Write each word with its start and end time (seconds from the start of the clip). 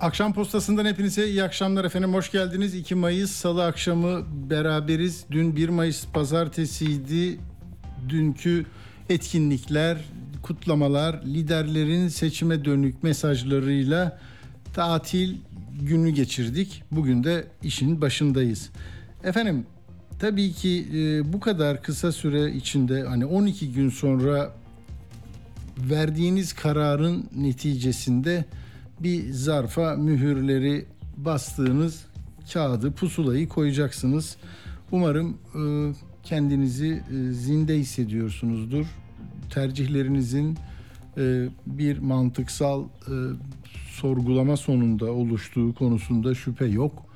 Akşam 0.00 0.32
postasından 0.32 0.84
hepinize 0.84 1.28
iyi 1.28 1.42
akşamlar 1.42 1.84
efendim. 1.84 2.14
Hoş 2.14 2.30
geldiniz. 2.30 2.74
2 2.74 2.94
Mayıs 2.94 3.30
Salı 3.30 3.64
akşamı 3.64 4.22
beraberiz. 4.50 5.24
Dün 5.30 5.56
1 5.56 5.68
Mayıs 5.68 6.06
Pazartesiydi. 6.06 7.38
Dünkü 8.08 8.66
etkinlikler, 9.08 9.98
kutlamalar, 10.42 11.22
liderlerin 11.24 12.08
seçime 12.08 12.64
dönük 12.64 13.02
mesajlarıyla 13.02 14.18
tatil 14.74 15.36
günü 15.80 16.10
geçirdik. 16.10 16.82
Bugün 16.90 17.24
de 17.24 17.46
işin 17.62 18.00
başındayız. 18.00 18.70
Efendim 19.24 19.66
tabii 20.18 20.52
ki 20.52 20.86
e, 20.94 21.32
bu 21.32 21.40
kadar 21.40 21.82
kısa 21.82 22.12
süre 22.12 22.52
içinde 22.52 23.02
hani 23.02 23.26
12 23.26 23.72
gün 23.72 23.90
sonra 23.90 24.52
verdiğiniz 25.78 26.52
kararın 26.52 27.28
neticesinde 27.36 28.44
bir 29.00 29.32
zarfa 29.32 29.96
mühürleri 29.96 30.84
bastığınız 31.16 32.04
kağıdı, 32.52 32.92
pusulayı 32.92 33.48
koyacaksınız. 33.48 34.36
Umarım 34.92 35.38
e, 35.54 35.62
kendinizi 36.22 37.02
e, 37.10 37.32
zinde 37.32 37.78
hissediyorsunuzdur. 37.78 38.86
Tercihlerinizin 39.50 40.58
e, 41.18 41.48
bir 41.66 41.98
mantıksal 41.98 42.84
e, 42.84 43.12
sorgulama 43.90 44.56
sonunda 44.56 45.12
oluştuğu 45.12 45.74
konusunda 45.74 46.34
şüphe 46.34 46.66
yok. 46.66 47.06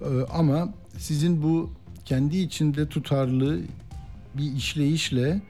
E, 0.00 0.06
ama 0.32 0.74
sizin 0.98 1.42
bu 1.42 1.70
kendi 2.04 2.38
içinde 2.38 2.88
tutarlı 2.88 3.60
bir 4.34 4.52
işleyişle 4.52 5.40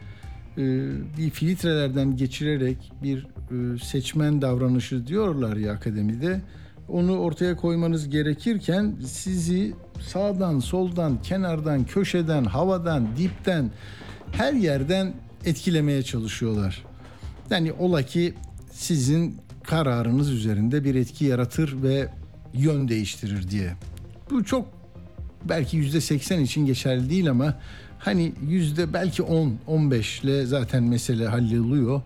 e, 0.58 0.62
bir 1.19 1.30
filtrelerden 1.30 2.17
geçirerek 2.17 2.92
bir 3.02 3.27
seçmen 3.83 4.42
davranışı 4.42 5.06
diyorlar 5.06 5.56
ya 5.56 5.72
akademide. 5.72 6.41
Onu 6.89 7.19
ortaya 7.19 7.56
koymanız 7.56 8.08
gerekirken 8.08 8.97
sizi 9.06 9.75
sağdan, 10.00 10.58
soldan, 10.58 11.22
kenardan, 11.22 11.84
köşeden, 11.84 12.45
havadan, 12.45 13.17
dipten 13.17 13.70
her 14.33 14.53
yerden 14.53 15.14
etkilemeye 15.45 16.03
çalışıyorlar. 16.03 16.84
Yani 17.50 17.73
ola 17.73 18.03
ki 18.03 18.34
sizin 18.73 19.36
kararınız 19.62 20.30
üzerinde 20.30 20.84
bir 20.84 20.95
etki 20.95 21.25
yaratır 21.25 21.83
ve 21.83 22.08
yön 22.55 22.89
değiştirir 22.89 23.50
diye. 23.50 23.73
Bu 24.30 24.45
çok 24.45 24.69
belki 25.45 25.77
yüzde 25.77 26.00
seksen 26.00 26.41
için 26.41 26.67
geçerli 26.67 27.11
değil 27.11 27.30
ama 27.30 27.55
hani 27.98 28.33
yüzde 28.48 28.92
belki 28.92 29.23
10 29.23 29.58
15 29.67 30.20
ile 30.20 30.47
zaten 30.47 30.83
mesele 30.83 31.27
halloluyor. 31.27 32.03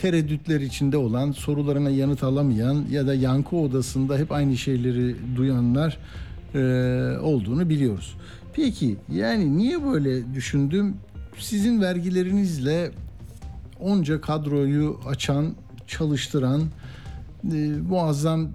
Tereddütler 0.00 0.60
içinde 0.60 0.96
olan, 0.96 1.32
sorularına 1.32 1.90
yanıt 1.90 2.22
alamayan 2.22 2.84
ya 2.90 3.06
da 3.06 3.14
yankı 3.14 3.56
odasında 3.56 4.18
hep 4.18 4.32
aynı 4.32 4.56
şeyleri 4.56 5.16
duyanlar 5.36 5.98
e, 6.54 6.58
olduğunu 7.18 7.68
biliyoruz. 7.68 8.16
Peki 8.52 8.96
yani 9.12 9.58
niye 9.58 9.84
böyle 9.84 10.34
düşündüm? 10.34 10.96
Sizin 11.38 11.80
vergilerinizle 11.80 12.90
onca 13.80 14.20
kadroyu 14.20 15.00
açan, 15.06 15.54
çalıştıran 15.86 16.62
e, 17.52 17.56
muazzam 17.88 18.48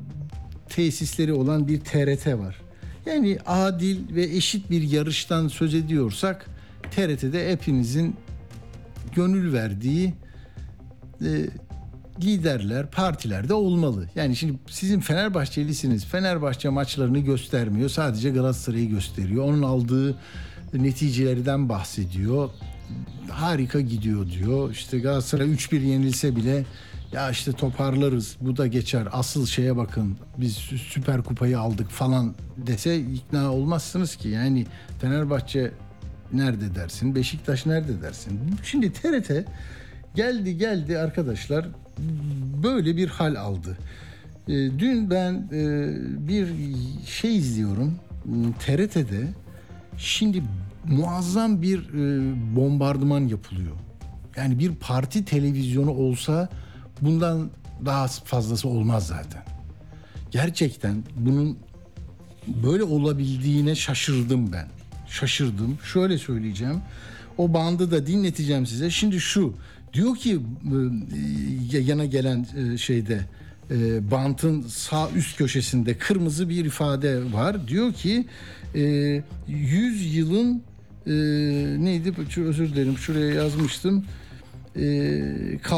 tesisleri 0.69 1.33
olan 1.33 1.67
bir 1.67 1.79
TRT 1.79 2.27
var. 2.27 2.61
Yani 3.05 3.37
adil 3.45 4.15
ve 4.15 4.23
eşit 4.23 4.69
bir 4.69 4.81
yarıştan 4.81 5.47
söz 5.47 5.73
ediyorsak 5.73 6.45
TRT'de 6.91 7.51
hepinizin 7.51 8.15
gönül 9.15 9.53
verdiği 9.53 10.13
e, 11.21 11.49
liderler, 12.23 12.91
partiler 12.91 13.49
olmalı. 13.49 14.09
Yani 14.15 14.35
şimdi 14.35 14.59
sizin 14.69 14.99
Fenerbahçelisiniz. 14.99 16.05
Fenerbahçe 16.05 16.69
maçlarını 16.69 17.19
göstermiyor. 17.19 17.89
Sadece 17.89 18.29
Galatasaray'ı 18.29 18.89
gösteriyor. 18.89 19.45
Onun 19.45 19.61
aldığı 19.61 20.17
neticelerden 20.73 21.69
bahsediyor. 21.69 22.49
Harika 23.29 23.81
gidiyor 23.81 24.29
diyor. 24.29 24.71
İşte 24.71 24.99
Galatasaray 24.99 25.47
3-1 25.47 25.79
yenilse 25.79 26.35
bile 26.35 26.65
ya 27.11 27.29
işte 27.29 27.51
toparlarız 27.51 28.35
bu 28.41 28.57
da 28.57 28.67
geçer 28.67 29.07
asıl 29.11 29.45
şeye 29.45 29.77
bakın 29.77 30.17
biz 30.37 30.55
süper 30.93 31.23
kupayı 31.23 31.59
aldık 31.59 31.89
falan 31.89 32.35
dese 32.57 32.97
ikna 32.97 33.53
olmazsınız 33.53 34.15
ki 34.15 34.29
yani 34.29 34.65
Fenerbahçe 35.01 35.71
nerede 36.33 36.75
dersin 36.75 37.15
Beşiktaş 37.15 37.65
nerede 37.65 38.01
dersin 38.01 38.39
şimdi 38.63 38.93
TRT 38.93 39.31
geldi 40.15 40.57
geldi 40.57 40.99
arkadaşlar 40.99 41.67
böyle 42.63 42.97
bir 42.97 43.07
hal 43.07 43.35
aldı 43.35 43.77
e, 44.47 44.53
dün 44.53 45.09
ben 45.09 45.33
e, 45.33 45.93
bir 46.27 46.47
şey 47.05 47.37
izliyorum 47.37 47.95
TRT'de 48.59 49.27
şimdi 49.97 50.43
muazzam 50.85 51.61
bir 51.61 51.79
e, 51.79 52.33
bombardıman 52.55 53.27
yapılıyor 53.27 53.75
yani 54.37 54.59
bir 54.59 54.75
parti 54.75 55.25
televizyonu 55.25 55.91
olsa 55.91 56.49
bundan 57.01 57.49
daha 57.85 58.07
fazlası 58.07 58.67
olmaz 58.67 59.07
zaten. 59.07 59.43
Gerçekten 60.31 61.03
bunun 61.15 61.57
böyle 62.47 62.83
olabildiğine 62.83 63.75
şaşırdım 63.75 64.53
ben. 64.53 64.67
Şaşırdım. 65.07 65.77
Şöyle 65.83 66.17
söyleyeceğim. 66.17 66.81
O 67.37 67.53
bandı 67.53 67.91
da 67.91 68.07
dinleteceğim 68.07 68.65
size. 68.65 68.89
Şimdi 68.89 69.19
şu 69.19 69.53
diyor 69.95 70.15
ki 70.15 70.39
yana 71.71 72.05
gelen 72.05 72.45
şeyde 72.75 73.19
bantın 74.11 74.61
sağ 74.61 75.09
üst 75.15 75.37
köşesinde 75.37 75.97
kırmızı 75.97 76.49
bir 76.49 76.65
ifade 76.65 77.33
var. 77.33 77.67
Diyor 77.67 77.93
ki 77.93 78.25
100 79.47 80.15
yılın 80.15 80.63
neydi 81.85 82.13
özür 82.37 82.69
dilerim 82.69 82.97
şuraya 82.97 83.33
yazmıştım 83.33 84.05
e, 84.77 84.83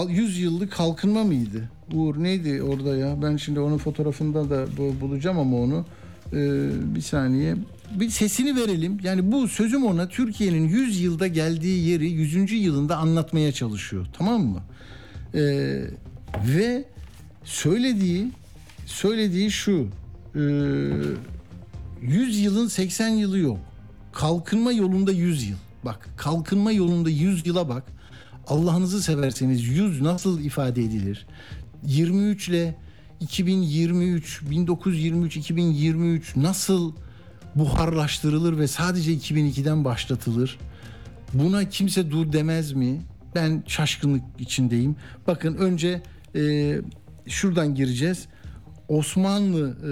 100 0.09 0.39
yıllık 0.39 0.71
kalkınma 0.71 1.23
mıydı? 1.23 1.69
Uğur 1.93 2.23
neydi 2.23 2.63
orada 2.63 2.97
ya? 2.97 3.21
Ben 3.21 3.37
şimdi 3.37 3.59
onun 3.59 3.77
fotoğrafında 3.77 4.49
da 4.49 4.67
bulacağım 5.01 5.39
ama 5.39 5.57
onu 5.57 5.85
e, 6.33 6.69
bir 6.95 7.01
saniye. 7.01 7.55
Bir 7.95 8.09
sesini 8.09 8.55
verelim. 8.55 8.97
Yani 9.03 9.31
bu 9.31 9.47
sözüm 9.47 9.85
ona 9.85 10.09
Türkiye'nin 10.09 10.67
100 10.67 11.01
yılda 11.01 11.27
geldiği 11.27 11.89
yeri 11.89 12.09
100. 12.09 12.51
yılında 12.51 12.97
anlatmaya 12.97 13.51
çalışıyor. 13.51 14.07
Tamam 14.13 14.41
mı? 14.41 14.61
E, 15.33 15.41
ve 16.47 16.85
söylediği 17.43 18.31
söylediği 18.85 19.51
şu. 19.51 19.87
E, 20.35 20.41
100 22.01 22.39
yılın 22.39 22.67
80 22.67 23.09
yılı 23.09 23.39
yok. 23.39 23.59
Kalkınma 24.13 24.71
yolunda 24.71 25.11
100 25.11 25.49
yıl. 25.49 25.57
Bak 25.85 26.09
kalkınma 26.17 26.71
yolunda 26.71 27.09
100 27.09 27.47
yıla 27.47 27.69
bak. 27.69 27.83
Allah'ınızı 28.47 29.03
severseniz 29.03 29.67
100 29.67 30.01
nasıl 30.01 30.39
ifade 30.39 30.83
edilir? 30.83 31.27
23 31.83 32.49
ile 32.49 32.75
2023, 33.19 34.41
1923, 34.49 35.37
2023 35.37 36.35
nasıl 36.35 36.93
buharlaştırılır 37.59 38.57
ve 38.57 38.67
sadece 38.67 39.13
2002'den 39.13 39.85
başlatılır? 39.85 40.57
Buna 41.33 41.69
kimse 41.69 42.11
dur 42.11 42.33
demez 42.33 42.71
mi? 42.71 43.01
Ben 43.35 43.63
şaşkınlık 43.67 44.23
içindeyim. 44.39 44.95
Bakın 45.27 45.55
önce 45.55 46.01
e, 46.35 46.75
şuradan 47.27 47.75
gireceğiz. 47.75 48.27
Osmanlı 48.87 49.77
e, 49.83 49.91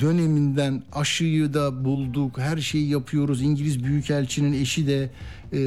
döneminden 0.00 0.82
aşıyı 0.92 1.54
da 1.54 1.84
bulduk, 1.84 2.38
her 2.38 2.58
şeyi 2.58 2.88
yapıyoruz. 2.88 3.42
İngiliz 3.42 3.84
Büyükelçinin 3.84 4.52
eşi 4.52 4.86
de 4.86 5.10
e, 5.52 5.58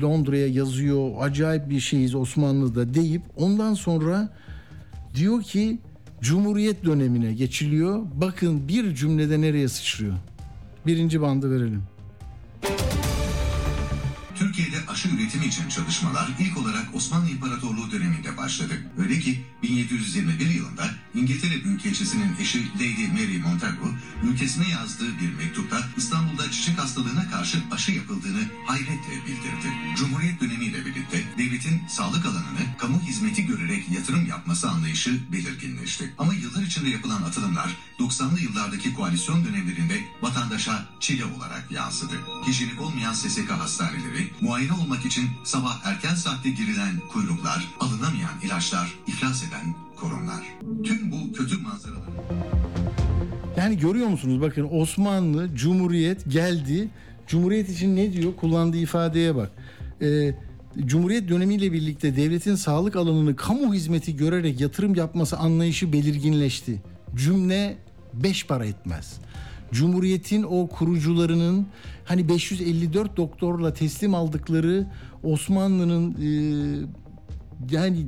Londra'ya 0.00 0.46
yazıyor. 0.46 1.10
Acayip 1.20 1.70
bir 1.70 1.80
şeyiz 1.80 2.14
Osmanlı'da 2.14 2.94
deyip 2.94 3.22
ondan 3.36 3.74
sonra 3.74 4.28
diyor 5.14 5.42
ki 5.42 5.78
Cumhuriyet 6.22 6.84
dönemine 6.84 7.32
geçiliyor. 7.32 8.02
Bakın 8.14 8.68
bir 8.68 8.94
cümlede 8.94 9.40
nereye 9.40 9.68
sıçrıyor. 9.68 10.14
Birinci 10.86 11.20
bandı 11.20 11.50
verelim. 11.50 11.82
Türkiye 14.60 14.80
Türkiye'de 14.80 14.92
aşı 14.92 15.08
üretimi 15.08 15.46
için 15.46 15.68
çalışmalar 15.68 16.28
ilk 16.38 16.56
olarak 16.56 16.94
Osmanlı 16.94 17.30
İmparatorluğu 17.30 17.90
döneminde 17.90 18.36
başladı. 18.36 18.74
Öyle 18.98 19.18
ki 19.18 19.44
1721 19.62 20.46
yılında 20.46 20.90
İngiltere 21.14 21.64
Büyükelçisi'nin 21.64 22.36
eşi 22.40 22.58
Lady 22.74 23.06
Mary 23.12 23.38
Montagu 23.38 23.94
ülkesine 24.22 24.68
yazdığı 24.68 25.18
bir 25.20 25.34
mektupta 25.34 25.80
İstanbul'da 25.96 26.50
çiçek 26.50 26.78
hastalığına 26.78 27.30
karşı 27.30 27.58
aşı 27.70 27.92
yapıldığını 27.92 28.42
hayretle 28.66 29.26
bildirdi. 29.26 29.68
Cumhuriyet 29.96 30.40
dönemiyle 30.40 30.86
birlikte 30.86 31.22
devletin 31.38 31.82
sağlık 31.88 32.26
alanını 32.26 32.76
kamu 32.78 33.00
hizmeti 33.00 33.46
görerek 33.46 33.90
yatırım 33.90 34.26
yapması 34.26 34.70
anlayışı 34.70 35.32
belirginleşti. 35.32 36.14
Ama 36.18 36.34
yıllar 36.34 36.62
içinde 36.62 36.90
yapılan 36.90 37.22
atılımlar 37.22 37.76
90'lı 37.98 38.40
yıllardaki 38.40 38.94
koalisyon 38.94 39.44
dönemlerinde 39.44 40.00
vatandaşa 40.22 40.86
çile 41.00 41.24
olarak 41.24 41.70
yansıdı. 41.70 42.14
Hijyenik 42.46 42.80
olmayan 42.80 43.12
SSK 43.12 43.50
hastaneleri, 43.50 44.30
muayene 44.50 44.72
olmak 44.72 45.06
için 45.06 45.24
sabah 45.44 45.86
erken 45.86 46.14
saatte 46.14 46.50
girilen 46.50 46.92
kuyruklar, 47.12 47.68
alınamayan 47.80 48.40
ilaçlar, 48.44 48.94
iflas 49.06 49.42
eden 49.42 49.74
kurumlar. 49.96 50.42
Tüm 50.84 51.12
bu 51.12 51.32
kötü 51.32 51.58
manzaraları 51.58 52.10
Yani 53.56 53.78
görüyor 53.78 54.08
musunuz? 54.08 54.40
Bakın 54.40 54.68
Osmanlı 54.70 55.54
Cumhuriyet 55.54 56.30
geldi. 56.30 56.88
Cumhuriyet 57.26 57.68
için 57.68 57.96
ne 57.96 58.12
diyor? 58.12 58.36
Kullandığı 58.36 58.76
ifadeye 58.76 59.34
bak. 59.34 59.50
Ee, 60.02 60.34
Cumhuriyet 60.86 61.28
dönemiyle 61.28 61.72
birlikte 61.72 62.16
devletin 62.16 62.54
sağlık 62.54 62.96
alanını 62.96 63.36
kamu 63.36 63.74
hizmeti 63.74 64.16
görerek 64.16 64.60
yatırım 64.60 64.94
yapması 64.94 65.36
anlayışı 65.36 65.92
belirginleşti. 65.92 66.82
Cümle 67.16 67.78
beş 68.14 68.46
para 68.46 68.66
etmez. 68.66 69.20
Cumhuriyetin 69.72 70.42
o 70.42 70.68
kurucularının 70.68 71.66
hani 72.10 72.28
554 72.28 73.16
doktorla 73.16 73.72
teslim 73.74 74.14
aldıkları 74.14 74.86
Osmanlı'nın 75.22 76.12
e, 76.12 76.30
yani 77.70 78.06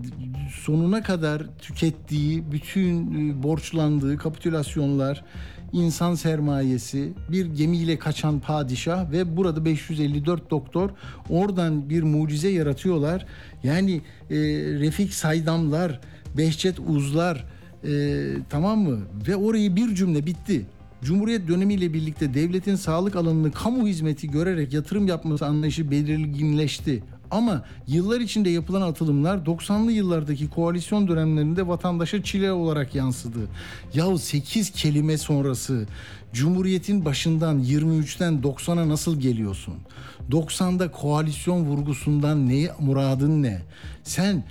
sonuna 0.65 1.03
kadar 1.03 1.43
tükettiği 1.59 2.53
bütün 2.53 3.15
e, 3.31 3.43
borçlandığı 3.43 4.17
kapitülasyonlar, 4.17 5.25
insan 5.73 6.15
sermayesi, 6.15 7.13
bir 7.33 7.47
gemiyle 7.47 7.99
kaçan 7.99 8.41
padişah 8.41 9.11
ve 9.11 9.37
burada 9.37 9.65
554 9.65 10.51
doktor 10.51 10.91
oradan 11.31 11.91
bir 11.91 12.03
mucize 12.03 12.49
yaratıyorlar. 12.49 13.27
Yani 13.63 13.95
e, 14.31 14.37
Refik 14.81 15.15
Saydamlar, 15.15 16.01
Behçet 16.37 16.81
Uzlar 16.87 17.45
e, 17.85 18.23
tamam 18.51 18.79
mı? 18.79 18.99
Ve 19.29 19.37
orayı 19.37 19.77
bir 19.77 19.95
cümle 19.95 20.27
bitti. 20.27 20.67
Cumhuriyet 21.03 21.49
dönemiyle 21.49 21.95
birlikte 21.95 22.35
devletin 22.35 22.77
sağlık 22.77 23.17
alanını 23.17 23.53
kamu 23.53 23.87
hizmeti 23.87 24.31
görerek 24.31 24.73
yatırım 24.73 25.07
yapması 25.09 25.47
anlayışı 25.47 25.91
belirginleşti. 25.91 27.03
Ama 27.31 27.65
yıllar 27.87 28.21
içinde 28.21 28.51
yapılan 28.51 28.83
atılımlar 28.83 29.39
90'lı 29.39 29.93
yıllardaki 29.93 30.51
koalisyon 30.51 31.09
dönemlerinde 31.09 31.69
vatandaşa 31.69 32.23
çile 32.23 32.53
olarak 32.53 32.95
yansıdı. 32.95 33.39
Yahu 33.95 34.19
8 34.19 34.71
kelime 34.71 35.19
sonrası 35.19 35.87
Cumhuriyet'in 36.33 37.05
başından 37.05 37.65
23'ten 37.65 38.35
90'a 38.43 38.89
nasıl 38.89 39.21
geliyorsun? 39.21 39.75
90'da 40.31 40.91
koalisyon 40.91 41.65
vurgusundan 41.65 42.49
ne 42.49 42.69
muradın 42.81 43.43
ne? 43.43 43.63
Sen 44.05 44.45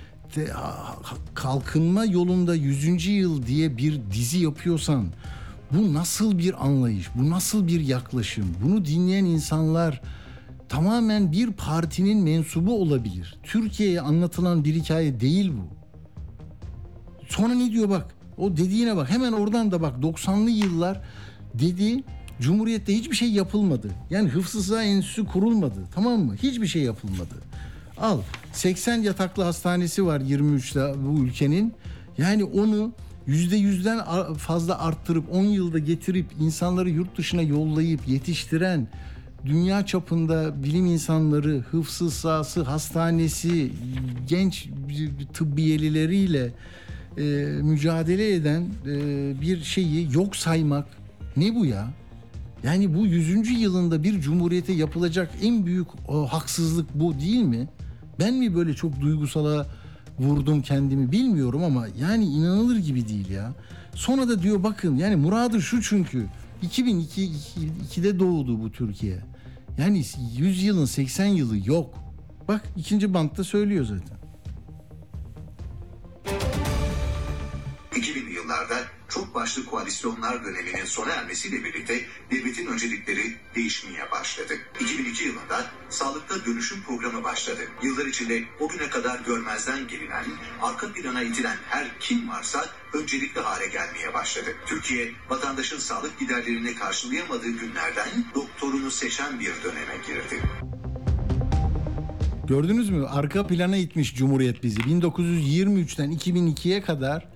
kalkınma 1.34 2.04
yolunda 2.04 2.54
100. 2.54 3.06
yıl 3.06 3.46
diye 3.46 3.76
bir 3.76 4.00
dizi 4.12 4.38
yapıyorsan 4.38 5.06
bu 5.74 5.94
nasıl 5.94 6.38
bir 6.38 6.66
anlayış? 6.66 7.08
Bu 7.14 7.30
nasıl 7.30 7.66
bir 7.66 7.80
yaklaşım? 7.80 8.54
Bunu 8.64 8.84
dinleyen 8.84 9.24
insanlar 9.24 10.02
tamamen 10.68 11.32
bir 11.32 11.52
partinin 11.52 12.18
mensubu 12.18 12.80
olabilir. 12.80 13.38
Türkiye'ye 13.42 14.00
anlatılan 14.00 14.64
bir 14.64 14.74
hikaye 14.74 15.20
değil 15.20 15.52
bu. 15.52 15.74
Sonra 17.28 17.54
ne 17.54 17.72
diyor 17.72 17.88
bak? 17.88 18.14
O 18.36 18.56
dediğine 18.56 18.96
bak. 18.96 19.10
Hemen 19.10 19.32
oradan 19.32 19.70
da 19.70 19.82
bak 19.82 19.96
90'lı 20.02 20.50
yıllar 20.50 21.00
dedi 21.54 22.04
Cumhuriyette 22.40 22.94
hiçbir 22.94 23.16
şey 23.16 23.30
yapılmadı. 23.30 23.90
Yani 24.10 24.28
hıfzı 24.28 24.82
enstitüsü 24.82 25.26
kurulmadı. 25.26 25.80
Tamam 25.94 26.20
mı? 26.20 26.34
Hiçbir 26.42 26.66
şey 26.66 26.82
yapılmadı. 26.82 27.34
Al 27.98 28.20
80 28.52 29.02
yataklı 29.02 29.42
hastanesi 29.42 30.06
var 30.06 30.20
23'te 30.20 31.04
bu 31.04 31.24
ülkenin. 31.24 31.74
Yani 32.18 32.44
onu 32.44 32.92
yüzde 33.26 33.56
yüzden 33.56 34.04
fazla 34.34 34.78
arttırıp 34.78 35.24
10 35.32 35.42
yılda 35.44 35.78
getirip 35.78 36.26
insanları 36.40 36.90
yurt 36.90 37.18
dışına 37.18 37.42
yollayıp 37.42 38.08
yetiştiren 38.08 38.88
dünya 39.44 39.86
çapında 39.86 40.62
bilim 40.62 40.86
insanları, 40.86 41.64
hıfzı 41.70 42.10
sahası, 42.10 42.62
hastanesi, 42.62 43.72
genç 44.28 44.68
tıbbiyelileriyle 45.34 46.52
e, 47.18 47.22
mücadele 47.62 48.34
eden 48.34 48.66
e, 48.86 49.40
bir 49.40 49.62
şeyi 49.62 50.08
yok 50.12 50.36
saymak 50.36 50.86
ne 51.36 51.54
bu 51.54 51.66
ya? 51.66 51.90
Yani 52.64 52.94
bu 52.94 53.06
100. 53.06 53.60
yılında 53.60 54.02
bir 54.02 54.20
cumhuriyete 54.20 54.72
yapılacak 54.72 55.30
en 55.42 55.66
büyük 55.66 55.86
o, 56.08 56.26
haksızlık 56.26 56.94
bu 56.94 57.20
değil 57.20 57.42
mi? 57.42 57.68
Ben 58.20 58.34
mi 58.34 58.54
böyle 58.54 58.74
çok 58.74 59.00
duygusala 59.00 59.66
vurdum 60.22 60.62
kendimi 60.62 61.12
bilmiyorum 61.12 61.64
ama 61.64 61.86
yani 61.98 62.24
inanılır 62.24 62.76
gibi 62.76 63.08
değil 63.08 63.30
ya. 63.30 63.52
Sonra 63.94 64.28
da 64.28 64.42
diyor 64.42 64.62
bakın 64.62 64.96
yani 64.96 65.16
muradı 65.16 65.62
şu 65.62 65.82
çünkü 65.82 66.26
2002 66.62 67.22
2002'de 67.22 68.18
doğdu 68.18 68.60
bu 68.60 68.72
Türkiye. 68.72 69.18
Yani 69.78 70.04
100 70.36 70.62
yılın 70.62 70.84
80 70.84 71.26
yılı 71.26 71.68
yok. 71.68 71.94
Bak 72.48 72.62
ikinci 72.76 73.14
bantta 73.14 73.44
söylüyor 73.44 73.84
zaten. 73.84 74.22
2000'li 77.92 78.32
yıllarda 78.32 78.74
çok 79.14 79.34
başlı 79.34 79.66
koalisyonlar 79.66 80.44
döneminin 80.44 80.84
sona 80.84 81.10
ermesiyle 81.10 81.64
birlikte 81.64 82.00
devletin 82.30 82.66
öncelikleri 82.66 83.36
değişmeye 83.54 84.10
başladı. 84.10 84.54
2002 84.80 85.24
yılında 85.24 85.66
sağlıkta 85.90 86.44
dönüşüm 86.46 86.82
programı 86.82 87.24
başladı. 87.24 87.60
Yıllar 87.82 88.06
içinde 88.06 88.44
o 88.60 88.68
güne 88.68 88.90
kadar 88.90 89.20
görmezden 89.20 89.88
gelinen, 89.88 90.24
arka 90.62 90.92
plana 90.92 91.22
itilen 91.22 91.56
her 91.68 91.98
kim 92.00 92.28
varsa 92.28 92.66
öncelikli 92.92 93.40
hale 93.40 93.66
gelmeye 93.66 94.14
başladı. 94.14 94.50
Türkiye 94.66 95.12
vatandaşın 95.28 95.78
sağlık 95.78 96.18
giderlerini 96.18 96.74
karşılayamadığı 96.74 97.50
günlerden 97.50 98.08
doktorunu 98.34 98.90
seçen 98.90 99.40
bir 99.40 99.52
döneme 99.64 99.96
girdi. 100.06 100.42
Gördünüz 102.48 102.90
mü? 102.90 103.06
Arka 103.06 103.46
plana 103.46 103.76
itmiş 103.76 104.14
Cumhuriyet 104.14 104.62
bizi. 104.62 104.80
1923'ten 104.80 106.12
2002'ye 106.12 106.82
kadar 106.82 107.28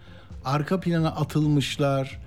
arka 0.47 0.81
plana 0.81 1.09
atılmışlar, 1.09 2.21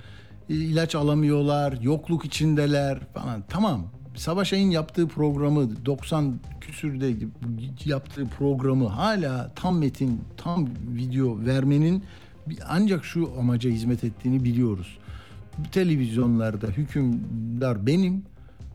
ilaç 0.50 0.95
alamıyorlar, 0.95 1.81
yokluk 1.81 2.25
içindeler 2.25 3.00
falan. 3.13 3.44
Tamam. 3.50 3.86
Savaş 4.16 4.54
Ay'ın 4.54 4.69
yaptığı 4.69 5.07
programı 5.07 5.86
90 5.86 6.39
küsürde 6.62 7.14
yaptığı 7.85 8.26
programı 8.26 8.88
hala 8.88 9.52
tam 9.56 9.78
metin, 9.78 10.21
tam 10.38 10.69
video 10.95 11.45
vermenin 11.45 12.04
ancak 12.68 13.06
şu 13.06 13.31
amaca 13.40 13.69
hizmet 13.69 14.04
ettiğini 14.04 14.44
biliyoruz. 14.44 14.97
Televizyonlarda 15.71 16.68
hükümdar 16.68 17.88
benim. 17.88 18.23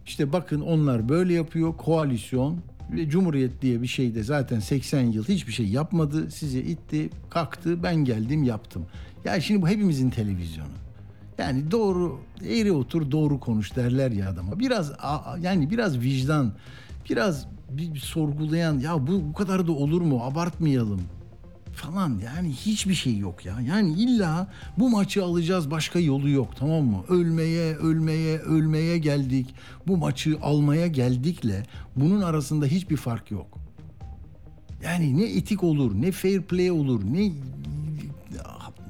İşte 0.07 0.33
bakın 0.33 0.61
onlar 0.61 1.09
böyle 1.09 1.35
yapıyor. 1.35 1.77
Koalisyon 1.77 2.61
ve 2.93 3.09
Cumhuriyet 3.09 3.63
diye 3.63 3.83
bir 3.83 3.87
şey 3.87 4.15
de 4.15 4.23
zaten 4.23 4.61
80 4.61 5.01
yıl 5.01 5.25
hiçbir 5.25 5.53
şey 5.53 5.67
yapmadı. 5.67 6.31
Sizi 6.31 6.61
itti, 6.61 7.11
kalktı, 7.31 7.83
ben 7.83 7.97
geldim 7.97 8.43
yaptım. 8.43 8.87
Ya 9.25 9.41
şimdi 9.41 9.63
bu 9.63 9.69
hepimizin 9.69 10.11
televizyonu. 10.11 10.69
Yani 11.39 11.71
doğru 11.71 12.21
eğri 12.49 12.73
otur 12.73 13.11
doğru 13.11 13.41
konuş 13.41 13.77
derler 13.77 14.11
ya 14.11 14.31
adama. 14.31 14.59
Biraz 14.59 14.93
yani 15.41 15.71
biraz 15.71 16.01
vicdan, 16.01 16.53
biraz 17.11 17.47
bir, 17.71 17.95
bir 17.95 17.99
sorgulayan 17.99 18.79
ya 18.79 19.07
bu 19.07 19.23
bu 19.29 19.33
kadar 19.33 19.67
da 19.67 19.73
olur 19.73 20.01
mu? 20.01 20.23
Abartmayalım 20.23 21.01
falan 21.75 22.21
yani 22.25 22.53
hiçbir 22.53 22.95
şey 22.95 23.19
yok 23.19 23.47
ya. 23.47 23.61
Yani 23.61 23.93
illa 23.93 24.49
bu 24.79 24.91
maçı 24.91 25.25
alacağız 25.25 25.71
başka 25.71 25.99
yolu 25.99 26.29
yok 26.29 26.49
tamam 26.59 26.85
mı? 26.85 27.05
Ölmeye, 27.09 27.77
ölmeye, 27.77 28.39
ölmeye 28.39 28.99
geldik. 28.99 29.55
Bu 29.87 29.97
maçı 29.97 30.39
almaya 30.43 30.87
geldikle 30.87 31.63
bunun 31.97 32.21
arasında 32.21 32.67
hiçbir 32.67 32.97
fark 32.97 33.31
yok. 33.31 33.59
Yani 34.85 35.17
ne 35.17 35.25
etik 35.25 35.65
olur, 35.65 35.93
ne 35.95 36.13
fair 36.13 36.43
play 36.43 36.71
olur, 36.71 37.01
ne 37.13 37.33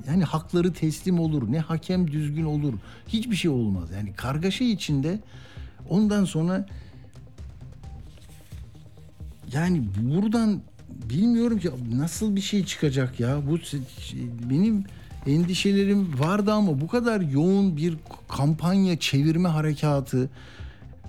yani 0.08 0.25
hakları 0.25 0.73
teslim 0.73 1.20
olur, 1.20 1.52
ne 1.52 1.61
hakem 1.61 2.11
düzgün 2.11 2.44
olur. 2.44 2.73
Hiçbir 3.08 3.37
şey 3.37 3.50
olmaz. 3.50 3.88
Yani 3.96 4.12
kargaşa 4.12 4.64
içinde 4.64 5.18
ondan 5.88 6.25
sonra 6.25 6.66
yani 9.52 9.82
buradan 9.96 10.62
bilmiyorum 10.88 11.58
ki 11.58 11.70
nasıl 11.94 12.37
bir 12.37 12.40
şey 12.40 12.64
çıkacak 12.64 13.20
ya. 13.20 13.40
Bu 13.46 13.58
benim 14.50 14.84
endişelerim 15.26 16.20
vardı 16.20 16.52
ama 16.52 16.80
bu 16.80 16.88
kadar 16.88 17.20
yoğun 17.20 17.76
bir 17.76 17.96
kampanya 18.28 18.99
çevirme 18.99 19.49
harekatı 19.49 20.30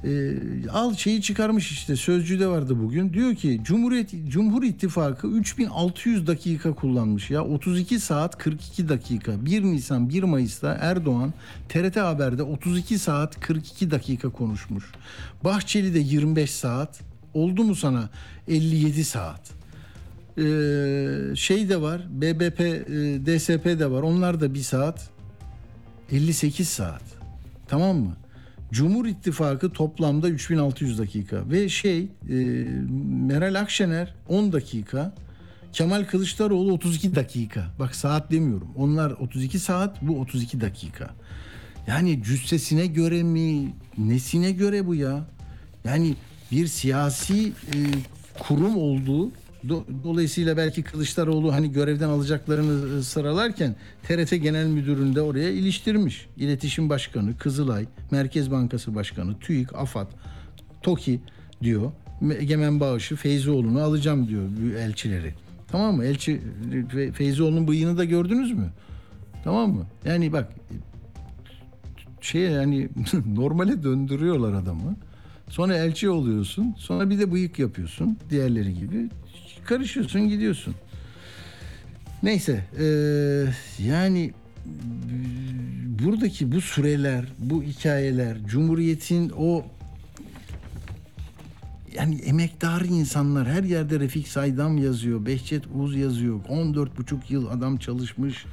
Ee, 0.04 0.34
al 0.72 0.96
şeyi 0.96 1.22
çıkarmış 1.22 1.72
işte 1.72 1.96
sözcüde 1.96 2.48
vardı 2.48 2.80
bugün. 2.80 3.14
Diyor 3.14 3.36
ki 3.36 3.62
Cumhuriyet 3.64 4.12
Cumhur 4.28 4.64
İttifakı 4.64 5.28
3600 5.28 6.28
dakika 6.28 6.74
kullanmış 6.74 7.30
ya 7.30 7.44
32 7.44 8.00
saat 8.00 8.38
42 8.38 8.90
dakika. 8.90 9.46
1 9.46 9.64
Nisan 9.64 10.10
1 10.10 10.24
Mayıs'ta 10.24 10.78
Erdoğan 10.82 11.34
TRT 11.70 11.96
Haber'de 11.96 12.44
32 12.44 13.00
saat 13.00 13.40
42 13.40 13.92
dakika 13.92 14.30
konuşmuş. 14.30 14.92
Bahçeli 15.44 15.94
de 15.94 16.00
25 16.00 16.52
saat. 16.52 17.00
Oldu 17.34 17.64
mu 17.64 17.76
sana 17.76 18.10
57 18.48 19.06
saat? 19.06 19.52
Ee, 20.38 21.36
şey 21.36 21.70
de 21.70 21.82
var 21.82 22.02
BBP 22.10 22.62
e, 22.62 22.76
DSP 23.26 23.66
de 23.66 23.92
var 23.92 24.02
onlar 24.02 24.42
da 24.42 24.54
bir 24.54 24.60
saat 24.60 25.10
58 26.12 26.70
saat 26.70 27.04
tamam 27.68 27.98
mı? 27.98 28.16
Cumhur 28.76 29.06
İttifakı 29.06 29.70
toplamda 29.70 30.30
3600 30.30 31.00
dakika 31.00 31.50
ve 31.50 31.70
şey 31.70 32.00
e, 32.00 32.36
Meral 33.28 33.56
Akşener 33.56 34.14
10 34.30 34.52
dakika 34.52 35.16
Kemal 35.74 36.04
Kılıçdaroğlu 36.04 36.74
32 36.74 37.16
dakika. 37.16 37.68
Bak 37.80 37.96
saat 37.96 38.32
demiyorum. 38.32 38.68
Onlar 38.76 39.12
32 39.12 39.60
saat 39.60 40.02
bu 40.02 40.20
32 40.20 40.62
dakika. 40.62 41.10
Yani 41.88 42.24
cüssesine 42.24 42.88
göre 42.88 43.24
mi 43.24 43.74
nesine 43.98 44.52
göre 44.52 44.88
bu 44.88 44.96
ya? 44.96 45.28
Yani 45.84 46.16
bir 46.52 46.68
siyasi 46.68 47.48
e, 47.48 47.78
kurum 48.40 48.78
olduğu 48.78 49.32
Do- 49.68 50.04
Dolayısıyla 50.04 50.58
belki 50.58 50.84
Kılıçdaroğlu 50.84 51.54
hani 51.54 51.72
görevden 51.72 52.10
alacaklarını 52.10 53.00
e, 53.00 53.04
sıralarken 53.04 53.76
TRT 54.04 54.30
Genel 54.42 54.68
Müdürü'nde 54.68 55.22
oraya 55.22 55.50
iliştirmiş. 55.52 56.28
İletişim 56.38 56.90
Başkanı, 56.90 57.38
Kızılay, 57.38 57.86
Merkez 58.12 58.52
Bankası 58.52 58.96
Başkanı, 58.96 59.40
TÜİK, 59.40 59.76
AFAD, 59.76 60.08
TOKİ 60.82 61.20
diyor. 61.64 61.92
Egemen 62.40 62.80
Bağış'ı, 62.80 63.16
Feyzioğlu'nu 63.16 63.82
alacağım 63.82 64.28
diyor 64.28 64.44
elçileri. 64.80 65.34
Tamam 65.68 65.96
mı? 65.96 66.06
Elçi 66.06 66.42
Fe- 66.72 67.12
Feyzioğlu'nun 67.12 67.68
bıyığını 67.68 67.98
da 67.98 68.04
gördünüz 68.06 68.52
mü? 68.52 68.70
Tamam 69.44 69.74
mı? 69.74 69.86
Yani 70.06 70.34
bak 70.34 70.54
şey 72.22 72.42
yani 72.42 72.90
normale 73.36 73.84
döndürüyorlar 73.84 74.54
adamı. 74.54 74.96
Sonra 75.50 75.78
elçi 75.78 76.10
oluyorsun. 76.10 76.76
Sonra 76.78 77.10
bir 77.10 77.20
de 77.20 77.32
bıyık 77.32 77.60
yapıyorsun. 77.60 78.18
Diğerleri 78.30 78.74
gibi. 78.74 79.10
Karışıyorsun 79.66 80.30
gidiyorsun. 80.30 80.76
Neyse. 82.24 82.66
eee, 82.80 83.54
yani 83.88 84.34
buradaki 86.04 86.52
bu 86.52 86.62
süreler, 86.62 87.26
bu 87.40 87.64
hikayeler, 87.64 88.38
Cumhuriyet'in 88.46 89.32
o 89.38 89.66
yani 91.96 92.16
emektar 92.16 92.82
insanlar 92.82 93.48
her 93.48 93.64
yerde 93.64 94.00
Refik 94.00 94.28
Saydam 94.28 94.78
yazıyor, 94.78 95.26
Behçet 95.26 95.64
Uz 95.76 95.96
yazıyor. 95.96 96.40
14 96.50 96.98
buçuk 96.98 97.32
yıl 97.32 97.48
adam 97.48 97.78
çalışmış. 97.78 98.46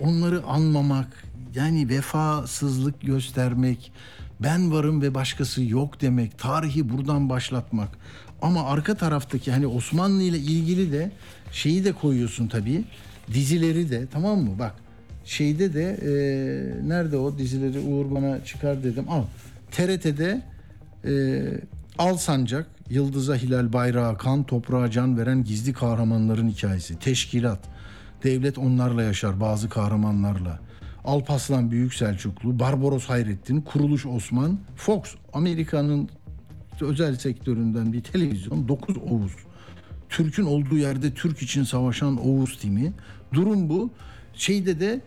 Onları 0.00 0.42
anmamak, 0.42 1.24
yani 1.54 1.88
vefasızlık 1.88 3.00
göstermek, 3.00 3.92
ben 4.40 4.72
varım 4.72 5.02
ve 5.02 5.14
başkası 5.14 5.64
yok 5.64 6.00
demek, 6.00 6.38
tarihi 6.38 6.88
buradan 6.88 7.28
başlatmak. 7.28 7.88
Ama 8.42 8.64
arka 8.64 8.94
taraftaki 8.94 9.52
hani 9.52 9.66
Osmanlı 9.66 10.22
ile 10.22 10.38
ilgili 10.38 10.92
de 10.92 11.10
şeyi 11.52 11.84
de 11.84 11.92
koyuyorsun 11.92 12.48
tabii. 12.48 12.84
Dizileri 13.34 13.90
de 13.90 14.06
tamam 14.06 14.38
mı? 14.40 14.58
Bak 14.58 14.74
şeyde 15.24 15.74
de 15.74 15.84
e, 16.02 16.08
nerede 16.88 17.16
o 17.16 17.38
dizileri 17.38 17.78
Uğur 17.78 18.14
bana 18.14 18.44
çıkar 18.44 18.84
dedim. 18.84 19.04
Al 19.08 19.24
TRT'de 19.70 20.42
e, 21.04 21.12
Al 21.98 22.16
Sancak, 22.16 22.66
Yıldız'a 22.90 23.36
Hilal 23.36 23.72
Bayrağı, 23.72 24.18
kan 24.18 24.44
toprağa 24.44 24.90
can 24.90 25.18
veren 25.18 25.44
gizli 25.44 25.72
kahramanların 25.72 26.48
hikayesi. 26.48 26.98
Teşkilat, 26.98 27.60
devlet 28.24 28.58
onlarla 28.58 29.02
yaşar 29.02 29.40
bazı 29.40 29.68
kahramanlarla. 29.68 30.58
Alpaslan 31.04 31.70
Büyük 31.70 31.94
Selçuklu, 31.94 32.58
Barbaros 32.58 33.04
Hayrettin, 33.04 33.60
Kuruluş 33.60 34.06
Osman, 34.06 34.58
Fox, 34.76 35.00
Amerika'nın 35.32 36.08
özel 36.82 37.16
sektöründen 37.16 37.92
bir 37.92 38.00
televizyon, 38.00 38.68
9 38.68 38.96
Oğuz. 38.96 39.32
Türk'ün 40.08 40.44
olduğu 40.44 40.76
yerde 40.76 41.14
Türk 41.14 41.42
için 41.42 41.64
savaşan 41.64 42.26
Oğuz 42.26 42.58
timi. 42.58 42.92
Durum 43.34 43.68
bu. 43.68 43.90
Şeyde 44.34 44.80
de 44.80 45.00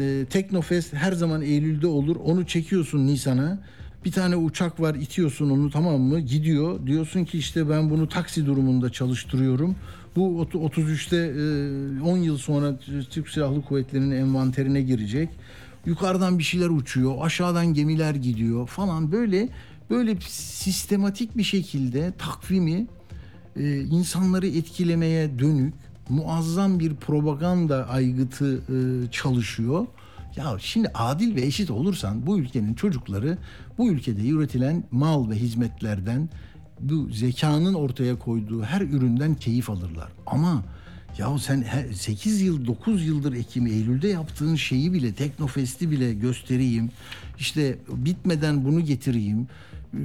e, 0.00 0.24
Teknofest 0.30 0.94
her 0.94 1.12
zaman 1.12 1.42
Eylül'de 1.42 1.86
olur. 1.86 2.16
Onu 2.24 2.46
çekiyorsun 2.46 3.06
Nisan'a. 3.06 3.58
Bir 4.04 4.12
tane 4.12 4.36
uçak 4.36 4.80
var 4.80 4.94
itiyorsun 4.94 5.50
onu 5.50 5.70
tamam 5.70 6.00
mı? 6.00 6.20
Gidiyor. 6.20 6.86
Diyorsun 6.86 7.24
ki 7.24 7.38
işte 7.38 7.70
ben 7.70 7.90
bunu 7.90 8.08
taksi 8.08 8.46
durumunda 8.46 8.90
çalıştırıyorum. 8.92 9.76
Bu 10.16 10.40
ot- 10.40 10.54
33'te 10.54 11.16
e, 11.16 12.02
10 12.02 12.16
yıl 12.16 12.38
sonra 12.38 12.78
Türk 13.10 13.28
Silahlı 13.28 13.62
Kuvvetleri'nin 13.62 14.10
envanterine 14.10 14.82
girecek. 14.82 15.28
Yukarıdan 15.86 16.38
bir 16.38 16.44
şeyler 16.44 16.68
uçuyor. 16.68 17.14
Aşağıdan 17.20 17.74
gemiler 17.74 18.14
gidiyor 18.14 18.66
falan 18.66 19.12
böyle 19.12 19.48
böyle 19.92 20.16
sistematik 20.28 21.36
bir 21.36 21.42
şekilde 21.42 22.12
takvimi 22.18 22.86
e, 23.56 23.80
insanları 23.80 24.46
etkilemeye 24.46 25.38
dönük 25.38 25.74
muazzam 26.08 26.80
bir 26.80 26.94
propaganda 26.94 27.88
aygıtı 27.88 28.56
e, 28.56 29.10
çalışıyor. 29.10 29.86
Ya 30.36 30.56
şimdi 30.58 30.88
adil 30.94 31.36
ve 31.36 31.42
eşit 31.42 31.70
olursan 31.70 32.26
bu 32.26 32.38
ülkenin 32.38 32.74
çocukları 32.74 33.38
bu 33.78 33.88
ülkede 33.88 34.28
üretilen 34.28 34.84
mal 34.90 35.30
ve 35.30 35.34
hizmetlerden 35.34 36.28
bu 36.80 37.08
zekanın 37.10 37.74
ortaya 37.74 38.18
koyduğu 38.18 38.62
her 38.62 38.80
üründen 38.80 39.34
keyif 39.34 39.70
alırlar. 39.70 40.08
Ama 40.26 40.62
ya 41.18 41.38
sen 41.38 41.64
8 41.92 42.42
yıl 42.42 42.66
9 42.66 43.06
yıldır 43.06 43.32
Ekim 43.32 43.66
Eylül'de 43.66 44.08
yaptığın 44.08 44.54
şeyi 44.54 44.92
bile 44.92 45.14
Teknofest'i 45.14 45.90
bile 45.90 46.14
göstereyim. 46.14 46.90
İşte 47.38 47.78
bitmeden 47.88 48.64
bunu 48.64 48.80
getireyim. 48.80 49.46
Ee, 49.94 49.98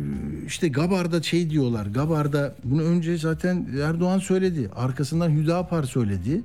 İşte 0.48 0.68
Gabar'da 0.68 1.22
şey 1.22 1.50
diyorlar. 1.50 1.86
Gabar'da 1.86 2.56
bunu 2.64 2.82
önce 2.82 3.18
zaten 3.18 3.68
Erdoğan 3.84 4.20
söyledi. 4.20 4.70
Arkasından 4.76 5.30
Hüdapar 5.30 5.84
söyledi 5.84 6.42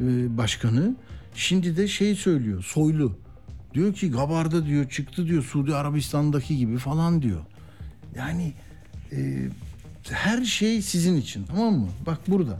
e, 0.00 0.36
başkanı. 0.38 0.96
Şimdi 1.34 1.76
de 1.76 1.88
şey 1.88 2.14
söylüyor. 2.14 2.62
Soylu. 2.62 3.12
Diyor 3.74 3.94
ki 3.94 4.10
Gabar'da 4.10 4.66
diyor 4.66 4.90
çıktı 4.90 5.26
diyor 5.26 5.42
Suudi 5.42 5.74
Arabistan'daki 5.74 6.56
gibi 6.56 6.78
falan 6.78 7.22
diyor. 7.22 7.40
Yani 8.16 8.52
e, 9.12 9.48
her 10.10 10.44
şey 10.44 10.82
sizin 10.82 11.16
için 11.16 11.44
tamam 11.44 11.74
mı? 11.74 11.88
Bak 12.06 12.18
burada. 12.28 12.58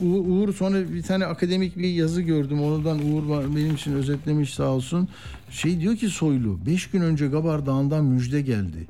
Uğur 0.00 0.54
sonra 0.54 0.92
bir 0.92 1.02
tane 1.02 1.26
akademik 1.26 1.76
bir 1.76 1.88
yazı 1.88 2.22
gördüm. 2.22 2.62
Oradan 2.62 2.98
Uğur 2.98 3.54
benim 3.56 3.74
için 3.74 3.92
özetlemiş 3.92 4.54
sağ 4.54 4.68
olsun. 4.68 5.08
Şey 5.50 5.80
diyor 5.80 5.96
ki 5.96 6.08
Soylu, 6.08 6.58
beş 6.66 6.90
gün 6.90 7.00
önce 7.00 7.26
Gabar 7.26 7.66
Dağı'ndan 7.66 8.04
müjde 8.04 8.40
geldi. 8.42 8.86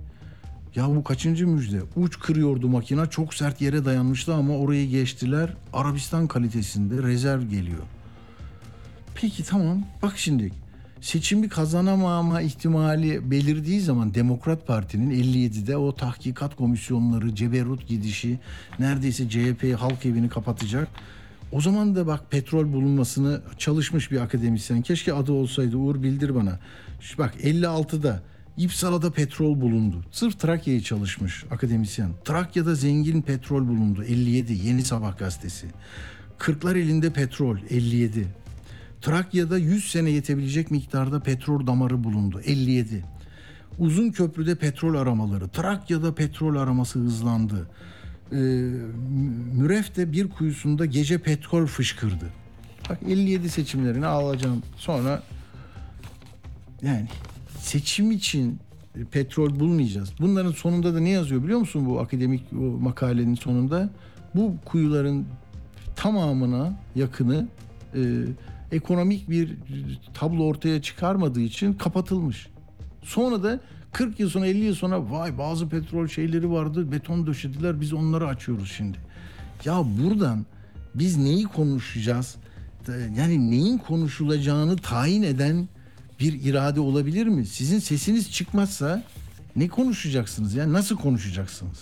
Ya 0.76 0.88
bu 0.88 1.04
kaçıncı 1.04 1.48
müjde? 1.48 1.80
Uç 1.96 2.18
kırıyordu 2.18 2.68
makina, 2.68 3.10
çok 3.10 3.34
sert 3.34 3.60
yere 3.60 3.84
dayanmıştı 3.84 4.34
ama 4.34 4.56
orayı 4.56 4.88
geçtiler. 4.88 5.50
Arabistan 5.72 6.26
kalitesinde 6.26 7.02
rezerv 7.02 7.42
geliyor. 7.42 7.82
Peki 9.14 9.44
tamam. 9.44 9.84
Bak 10.02 10.12
şimdi 10.16 10.52
seçimi 11.00 11.48
kazanamama 11.48 12.40
ihtimali 12.40 13.30
belirdiği 13.30 13.80
zaman 13.80 14.14
Demokrat 14.14 14.66
Parti'nin 14.66 15.10
57'de 15.10 15.76
o 15.76 15.94
tahkikat 15.94 16.56
komisyonları, 16.56 17.34
ceberrut 17.34 17.88
gidişi, 17.88 18.38
neredeyse 18.78 19.28
CHP 19.28 19.80
halk 19.80 20.06
evini 20.06 20.28
kapatacak. 20.28 20.88
O 21.52 21.60
zaman 21.60 21.96
da 21.96 22.06
bak 22.06 22.30
petrol 22.30 22.72
bulunmasını 22.72 23.40
çalışmış 23.58 24.10
bir 24.10 24.20
akademisyen. 24.20 24.82
Keşke 24.82 25.12
adı 25.12 25.32
olsaydı 25.32 25.76
Uğur 25.76 26.02
bildir 26.02 26.34
bana. 26.34 26.58
Şu 27.00 27.18
bak 27.18 27.34
56'da 27.42 28.22
İpsala'da 28.56 29.10
petrol 29.10 29.60
bulundu. 29.60 30.04
Sırf 30.10 30.40
Trakya'yı 30.40 30.82
çalışmış 30.82 31.44
akademisyen. 31.50 32.10
Trakya'da 32.24 32.74
zengin 32.74 33.22
petrol 33.22 33.68
bulundu. 33.68 34.04
57 34.04 34.52
Yeni 34.52 34.84
Sabah 34.84 35.18
gazetesi. 35.18 35.66
Kırklar 36.38 36.76
elinde 36.76 37.12
petrol 37.12 37.58
57. 37.70 38.26
Trakya'da 39.02 39.58
100 39.58 39.90
sene 39.90 40.10
yetebilecek 40.10 40.70
miktarda 40.70 41.20
petrol 41.20 41.66
damarı 41.66 42.04
bulundu. 42.04 42.40
57. 42.40 43.04
Uzun 43.78 44.10
köprüde 44.10 44.54
petrol 44.54 44.94
aramaları. 44.94 45.48
Trakya'da 45.48 46.14
petrol 46.14 46.56
araması 46.56 46.98
hızlandı. 46.98 47.68
Ee, 48.32 48.36
Müref'te 49.52 50.12
bir 50.12 50.28
kuyusunda 50.28 50.86
gece 50.86 51.18
petrol 51.18 51.66
fışkırdı. 51.66 52.26
Bak 52.90 52.98
57 53.08 53.50
seçimlerini 53.50 54.06
alacağım. 54.06 54.62
Sonra 54.76 55.22
yani 56.82 57.08
seçim 57.62 58.10
için 58.10 58.58
e, 58.96 59.04
petrol 59.04 59.60
bulmayacağız. 59.60 60.12
Bunların 60.20 60.52
sonunda 60.52 60.94
da 60.94 61.00
ne 61.00 61.10
yazıyor 61.10 61.42
biliyor 61.42 61.58
musun 61.58 61.86
bu 61.86 62.00
akademik 62.00 62.44
o 62.52 62.62
makalenin 62.62 63.34
sonunda? 63.34 63.90
Bu 64.34 64.54
kuyuların 64.64 65.26
tamamına 65.96 66.78
yakını 66.94 67.48
e, 67.94 68.00
ekonomik 68.72 69.30
bir 69.30 69.56
tablo 70.14 70.44
ortaya 70.44 70.82
çıkarmadığı 70.82 71.40
için 71.40 71.74
kapatılmış. 71.74 72.48
Sonra 73.02 73.42
da 73.42 73.60
40 73.92 74.20
yıl 74.20 74.28
sonra 74.28 74.46
50 74.46 74.58
yıl 74.58 74.74
sonra 74.74 75.10
vay 75.10 75.38
bazı 75.38 75.68
petrol 75.68 76.06
şeyleri 76.06 76.50
vardı 76.50 76.92
beton 76.92 77.26
döşediler 77.26 77.80
biz 77.80 77.92
onları 77.92 78.26
açıyoruz 78.26 78.72
şimdi. 78.76 78.98
Ya 79.64 79.84
buradan 80.02 80.46
biz 80.94 81.16
neyi 81.16 81.44
konuşacağız? 81.44 82.36
Yani 83.16 83.50
neyin 83.50 83.78
konuşulacağını 83.78 84.76
tayin 84.76 85.22
eden 85.22 85.68
bir 86.22 86.44
irade 86.44 86.80
olabilir 86.80 87.26
mi? 87.26 87.46
Sizin 87.46 87.78
sesiniz 87.78 88.32
çıkmazsa 88.32 89.02
ne 89.56 89.68
konuşacaksınız? 89.68 90.54
Yani 90.54 90.72
nasıl 90.72 90.96
konuşacaksınız? 90.96 91.78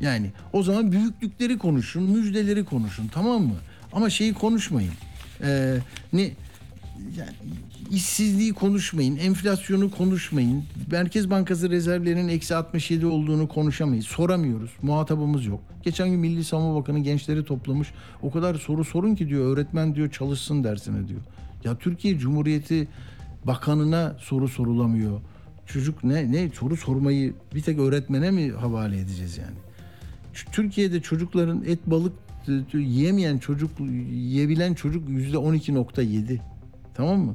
Yani 0.00 0.32
o 0.52 0.62
zaman 0.62 0.92
büyüklükleri 0.92 1.58
konuşun, 1.58 2.02
müjdeleri 2.02 2.64
konuşun 2.64 3.08
tamam 3.08 3.42
mı? 3.42 3.56
Ama 3.92 4.10
şeyi 4.10 4.34
konuşmayın. 4.34 4.92
Ee, 5.42 5.78
ne 6.12 6.22
yani 7.18 7.30
işsizliği 7.90 8.52
konuşmayın, 8.52 9.16
enflasyonu 9.16 9.90
konuşmayın. 9.90 10.64
Merkez 10.90 11.30
Bankası 11.30 11.70
rezervlerinin 11.70 12.28
eksi 12.28 12.54
67 12.54 13.06
olduğunu 13.06 13.48
konuşamayız. 13.48 14.06
Soramıyoruz. 14.06 14.70
Muhatabımız 14.82 15.46
yok. 15.46 15.60
Geçen 15.82 16.10
gün 16.10 16.18
Milli 16.18 16.44
Savunma 16.44 16.80
Bakanı 16.80 16.98
gençleri 16.98 17.44
toplamış. 17.44 17.88
O 18.22 18.30
kadar 18.30 18.54
soru 18.54 18.84
sorun 18.84 19.14
ki 19.14 19.28
diyor 19.28 19.52
öğretmen 19.52 19.94
diyor 19.94 20.10
çalışsın 20.10 20.64
dersine 20.64 21.08
diyor. 21.08 21.20
Ya 21.64 21.78
Türkiye 21.78 22.18
Cumhuriyeti 22.18 22.88
Bakanına 23.46 24.16
soru 24.20 24.48
sorulamıyor. 24.48 25.20
Çocuk 25.66 26.04
ne 26.04 26.32
ne 26.32 26.48
soru 26.48 26.76
sormayı 26.76 27.34
bir 27.54 27.62
tek 27.62 27.78
öğretmene 27.78 28.30
mi 28.30 28.50
havale 28.50 29.00
edeceğiz 29.00 29.38
yani? 29.38 29.56
Türkiye'de 30.52 31.00
çocukların 31.00 31.64
et 31.66 31.78
balık 31.86 32.12
yiyemeyen 32.74 33.38
çocuk 33.38 33.70
yiyebilen 34.10 34.74
çocuk 34.74 35.08
yüzde 35.08 35.36
12.7 35.36 36.38
tamam 36.94 37.20
mı? 37.20 37.34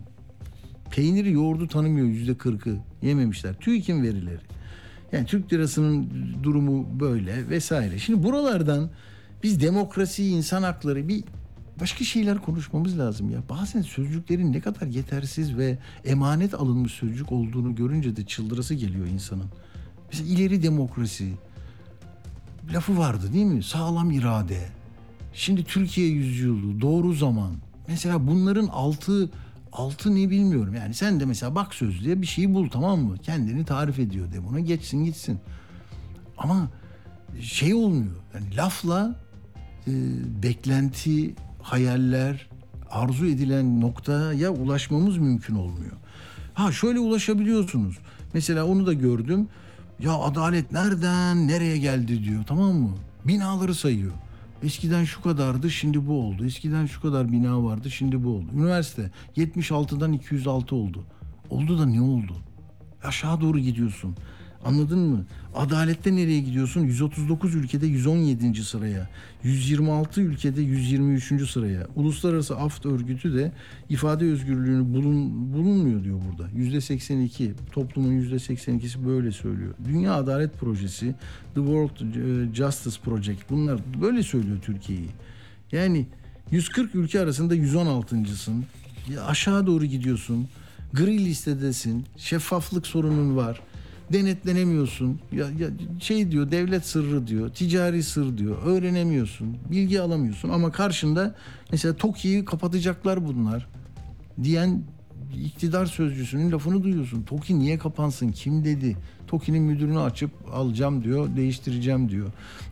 Peyniri 0.92 1.32
yoğurdu 1.32 1.68
tanımıyor 1.68 2.08
yüzde 2.08 2.32
40'ı 2.32 2.78
yememişler. 3.02 3.54
TÜİK'in 3.54 4.04
verileri. 4.04 4.40
Yani 5.12 5.26
Türk 5.26 5.54
lirasının 5.54 6.10
durumu 6.44 7.00
böyle 7.00 7.50
vesaire. 7.50 8.00
Şimdi 8.00 8.24
buralardan 8.24 8.90
biz 9.44 9.62
demokrasi, 9.62 10.28
insan 10.28 10.64
hakları 10.64 11.08
bir 11.08 11.24
başka 11.82 12.04
şeyler 12.04 12.38
konuşmamız 12.38 13.00
lazım 13.00 13.30
ya. 13.30 13.40
Bazen 13.50 13.82
sözcüklerin 13.82 14.54
ne 14.54 14.62
kadar 14.62 14.88
yetersiz 14.88 15.58
ve 15.58 15.78
emanet 16.06 16.54
alınmış 16.54 16.94
sözcük 16.94 17.32
olduğunu 17.32 17.76
görünce 17.76 18.16
de 18.16 18.26
çıldırası 18.26 18.74
geliyor 18.74 19.08
insanın. 19.08 19.46
Mesela 20.12 20.30
ileri 20.30 20.64
demokrasi, 20.64 21.34
lafı 22.74 22.98
vardı 22.98 23.34
değil 23.34 23.46
mi? 23.46 23.64
Sağlam 23.64 24.12
irade. 24.12 24.70
Şimdi 25.34 25.64
Türkiye 25.64 26.08
yüzyılı, 26.08 26.82
doğru 26.82 27.14
zaman. 27.14 27.52
Mesela 27.88 28.28
bunların 28.28 28.68
altı 28.68 29.30
altı 29.72 30.16
ne 30.16 30.30
bilmiyorum. 30.30 30.76
Yani 30.76 30.94
sen 30.94 31.20
de 31.20 31.26
mesela 31.26 31.56
bak 31.56 31.74
sözlüğe 31.76 32.22
bir 32.22 32.28
şeyi 32.28 32.54
bul 32.54 32.70
tamam 32.70 33.00
mı? 33.00 33.18
Kendini 33.18 33.66
tarif 33.66 34.00
ediyor 34.00 34.32
de 34.32 34.44
buna 34.44 34.60
geçsin 34.60 35.06
gitsin. 35.06 35.40
Ama 36.38 36.70
şey 37.42 37.74
olmuyor. 37.74 38.16
Yani 38.34 38.56
lafla 38.56 39.16
e, 39.88 39.92
beklenti, 40.44 41.36
hayaller, 41.62 42.48
arzu 42.90 43.26
edilen 43.26 43.82
noktaya 43.82 44.50
ulaşmamız 44.50 45.18
mümkün 45.18 45.56
olmuyor. 45.56 45.92
Ha 46.54 46.72
şöyle 46.72 47.00
ulaşabiliyorsunuz. 47.00 47.98
Mesela 48.34 48.66
onu 48.66 48.86
da 48.86 48.94
gördüm. 48.94 49.48
Ya 50.00 50.14
adalet 50.14 50.72
nereden 50.72 51.48
nereye 51.48 51.78
geldi 51.78 52.24
diyor 52.24 52.44
tamam 52.48 52.76
mı? 52.76 52.96
Binaları 53.26 53.76
sayıyor. 53.76 54.12
Eskiden 54.64 55.04
şu 55.04 55.22
kadardı 55.22 55.72
şimdi 55.72 56.08
bu 56.08 56.14
oldu. 56.22 56.46
Eskiden 56.46 56.86
şu 56.86 57.02
kadar 57.02 57.32
bina 57.32 57.64
vardı 57.64 57.92
şimdi 57.92 58.24
bu 58.24 58.30
oldu. 58.30 58.46
Üniversite 58.56 59.12
76'dan 59.38 60.14
206 60.14 60.76
oldu. 60.76 61.04
Oldu 61.50 61.80
da 61.80 61.86
ne 61.86 62.02
oldu? 62.02 62.34
Aşağı 63.04 63.42
doğru 63.42 63.60
gidiyorsun. 63.60 64.16
Anladın 64.66 65.00
mı? 65.00 65.26
Adalette 65.56 66.16
nereye 66.16 66.40
gidiyorsun? 66.40 66.82
139 66.82 67.56
ülkede 67.56 67.88
117. 67.88 68.64
sıraya. 68.64 69.10
126 69.44 70.22
ülkede 70.22 70.62
123. 70.62 71.50
sıraya. 71.50 71.88
Uluslararası 71.96 72.58
Af 72.58 72.86
Örgütü 72.86 73.36
de 73.38 73.52
ifade 73.90 74.26
özgürlüğünü 74.26 74.94
bulun, 74.94 75.54
bulunmuyor 75.54 76.04
diyor 76.04 76.20
burada. 76.30 76.50
%82. 76.52 77.52
Toplumun 77.72 78.22
%82'si 78.22 79.06
böyle 79.06 79.32
söylüyor. 79.32 79.74
Dünya 79.86 80.14
Adalet 80.14 80.60
Projesi, 80.60 81.16
The 81.56 81.62
World 81.62 82.14
Justice 82.56 82.98
Project 83.04 83.42
bunlar 83.50 83.80
böyle 84.02 84.24
söylüyor 84.24 84.58
Türkiye'yi. 84.62 85.10
Yani 85.72 86.06
140 86.52 86.96
ülke 86.96 87.20
arasında 87.20 87.56
116.sın. 87.56 88.66
Ya 89.14 89.26
aşağı 89.26 89.68
doğru 89.68 89.86
gidiyorsun. 89.86 90.48
Gri 90.94 91.26
listedesin. 91.26 92.06
Şeffaflık 92.18 92.88
sorunun 92.88 93.38
var 93.38 93.62
denetlenemiyorsun. 94.14 95.20
Ya, 95.32 95.46
ya 95.46 95.68
şey 96.00 96.32
diyor 96.32 96.52
devlet 96.52 96.86
sırrı 96.86 97.28
diyor, 97.28 97.50
ticari 97.50 98.04
sır 98.04 98.38
diyor. 98.38 98.58
Öğrenemiyorsun, 98.66 99.58
bilgi 99.72 100.02
alamıyorsun 100.02 100.50
ama 100.50 100.72
karşında 100.72 101.36
mesela 101.72 101.96
TOKİ'yi 101.96 102.46
kapatacaklar 102.46 103.28
bunlar 103.28 103.68
diyen 104.44 104.84
iktidar 105.46 105.86
sözcüsünün 105.86 106.52
lafını 106.52 106.84
duyuyorsun. 106.84 107.24
TOKİ 107.24 107.60
niye 107.60 107.78
kapansın? 107.78 108.32
Kim 108.32 108.66
dedi? 108.66 108.98
TOKİ'nin 109.28 109.64
müdürünü 109.64 110.00
açıp 110.00 110.32
alacağım 110.54 111.04
diyor, 111.04 111.36
değiştireceğim 111.36 112.10
diyor. 112.10 112.32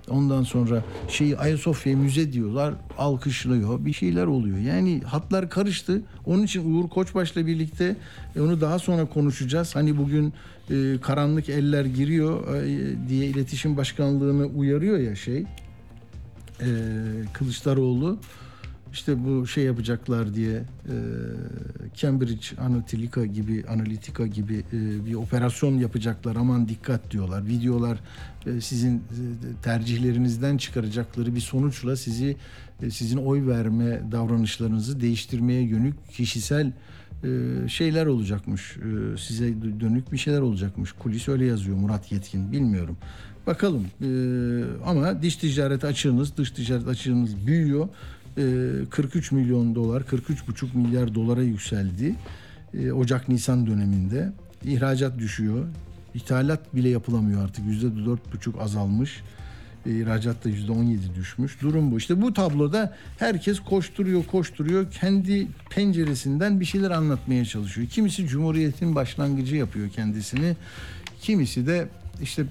Ondan 0.10 0.44
sonra 0.44 0.84
şeyi 1.08 1.38
Ayasofya 1.38 1.98
müze 1.98 2.34
diyorlar, 2.34 2.74
alkışlıyor. 2.98 3.86
Bir 3.86 3.94
şeyler 3.94 4.26
oluyor. 4.26 4.58
Yani 4.58 5.02
hatlar 5.02 5.50
karıştı. 5.50 6.02
Onun 6.26 6.44
için 6.44 6.74
Uğur 6.74 6.90
Koçbaş'la 6.90 7.48
birlikte 7.48 7.96
e, 8.36 8.42
onu 8.42 8.62
daha 8.62 8.80
sonra 8.80 9.06
konuşacağız. 9.06 9.76
Hani 9.76 9.98
bugün 9.98 10.34
e, 10.70 11.02
karanlık 11.02 11.50
eller 11.50 11.86
giriyor 11.86 12.56
e, 12.56 13.10
diye 13.10 13.26
iletişim 13.26 13.78
başkanlığını 13.78 14.46
uyarıyor 14.46 14.98
ya 14.98 15.16
şey. 15.16 15.46
E, 16.62 16.68
Kılıçdaroğlu 17.34 18.20
işte 18.94 19.26
bu 19.26 19.48
şey 19.48 19.64
yapacaklar 19.64 20.34
diye 20.34 20.56
e, 20.56 20.96
Cambridge 21.96 22.48
Analytica 22.62 23.26
gibi 23.26 23.66
Analytica 23.70 24.28
gibi 24.28 24.64
e, 24.74 25.06
bir 25.06 25.14
operasyon 25.14 25.78
yapacaklar 25.78 26.36
aman 26.36 26.70
dikkat 26.70 27.12
diyorlar. 27.12 27.48
Videolar 27.48 28.00
e, 28.46 28.62
sizin 28.62 28.96
e, 28.98 29.02
tercihlerinizden 29.64 30.58
çıkaracakları 30.58 31.36
bir 31.36 31.42
sonuçla 31.42 31.96
sizi 31.96 32.38
e, 32.82 32.90
sizin 32.90 33.18
oy 33.18 33.48
verme 33.48 34.02
davranışlarınızı 34.12 35.02
değiştirmeye 35.02 35.62
yönük 35.62 36.12
kişisel 36.12 36.72
şeyler 37.68 38.06
olacakmış. 38.06 38.78
E, 38.78 39.18
size 39.18 39.54
dönük 39.80 40.12
bir 40.12 40.18
şeyler 40.18 40.42
olacakmış. 40.42 40.92
Kulis 40.92 41.30
öyle 41.30 41.46
yazıyor 41.46 41.78
Murat 41.78 42.12
Yetkin 42.12 42.52
bilmiyorum. 42.52 42.98
Bakalım 43.48 43.86
e, 44.02 44.10
ama 44.86 45.22
diş 45.22 45.36
ticaret 45.36 45.84
açığınız, 45.84 46.38
dış 46.38 46.52
ticaret 46.52 46.88
açığınız 46.88 47.48
büyüyor. 47.48 47.88
43 48.90 49.32
milyon 49.32 49.76
dolar, 49.76 50.02
43,5 50.02 50.78
milyar 50.78 51.16
dolara 51.16 51.42
yükseldi. 51.42 52.16
Ocak-Nisan 52.94 53.68
döneminde. 53.68 54.32
İhracat 54.66 55.20
düşüyor. 55.20 55.66
İthalat 56.14 56.76
bile 56.76 56.90
yapılamıyor 56.90 57.44
artık. 57.44 57.66
%4,5 57.66 58.60
azalmış. 58.60 59.22
İhracat 59.86 60.46
da 60.46 60.50
%17 60.50 61.16
düşmüş. 61.16 61.62
Durum 61.62 61.92
bu. 61.92 61.98
İşte 61.98 62.22
bu 62.22 62.34
tabloda 62.34 62.96
herkes 63.18 63.60
koşturuyor, 63.60 64.26
koşturuyor. 64.26 64.92
Kendi 64.92 65.48
penceresinden 65.70 66.60
bir 66.60 66.66
şeyler 66.66 66.92
anlatmaya 66.92 67.46
çalışıyor. 67.46 67.88
Kimisi 67.88 68.28
Cumhuriyet'in 68.28 68.96
başlangıcı 68.96 69.56
yapıyor 69.56 69.90
kendisini. 69.90 70.56
Kimisi 71.22 71.68
de 71.68 71.88
işte 72.22 72.44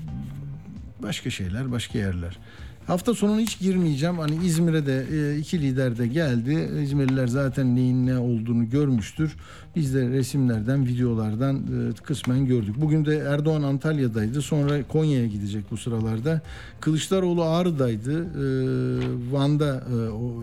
başka 1.02 1.30
şeyler, 1.30 1.70
başka 1.72 1.98
yerler. 1.98 2.38
Hafta 2.88 3.14
sonuna 3.14 3.40
hiç 3.40 3.58
girmeyeceğim. 3.58 4.18
Hani 4.18 4.46
İzmir'e 4.46 4.86
de 4.86 5.06
e, 5.12 5.38
iki 5.38 5.62
lider 5.62 5.98
de 5.98 6.06
geldi. 6.06 6.70
İzmirliler 6.82 7.26
zaten 7.26 7.76
neyin 7.76 8.06
ne 8.06 8.18
olduğunu 8.18 8.70
görmüştür. 8.70 9.36
Biz 9.76 9.94
de 9.94 10.08
resimlerden, 10.08 10.86
videolardan 10.86 11.56
e, 11.56 11.92
kısmen 12.02 12.46
gördük. 12.46 12.74
Bugün 12.78 13.04
de 13.04 13.16
Erdoğan 13.16 13.62
Antalya'daydı. 13.62 14.42
Sonra 14.42 14.82
Konya'ya 14.82 15.26
gidecek 15.26 15.64
bu 15.70 15.76
sıralarda. 15.76 16.40
Kılıçdaroğlu 16.80 17.44
Ağrı'daydı. 17.44 18.22
E, 18.22 18.44
Van'da, 19.32 19.82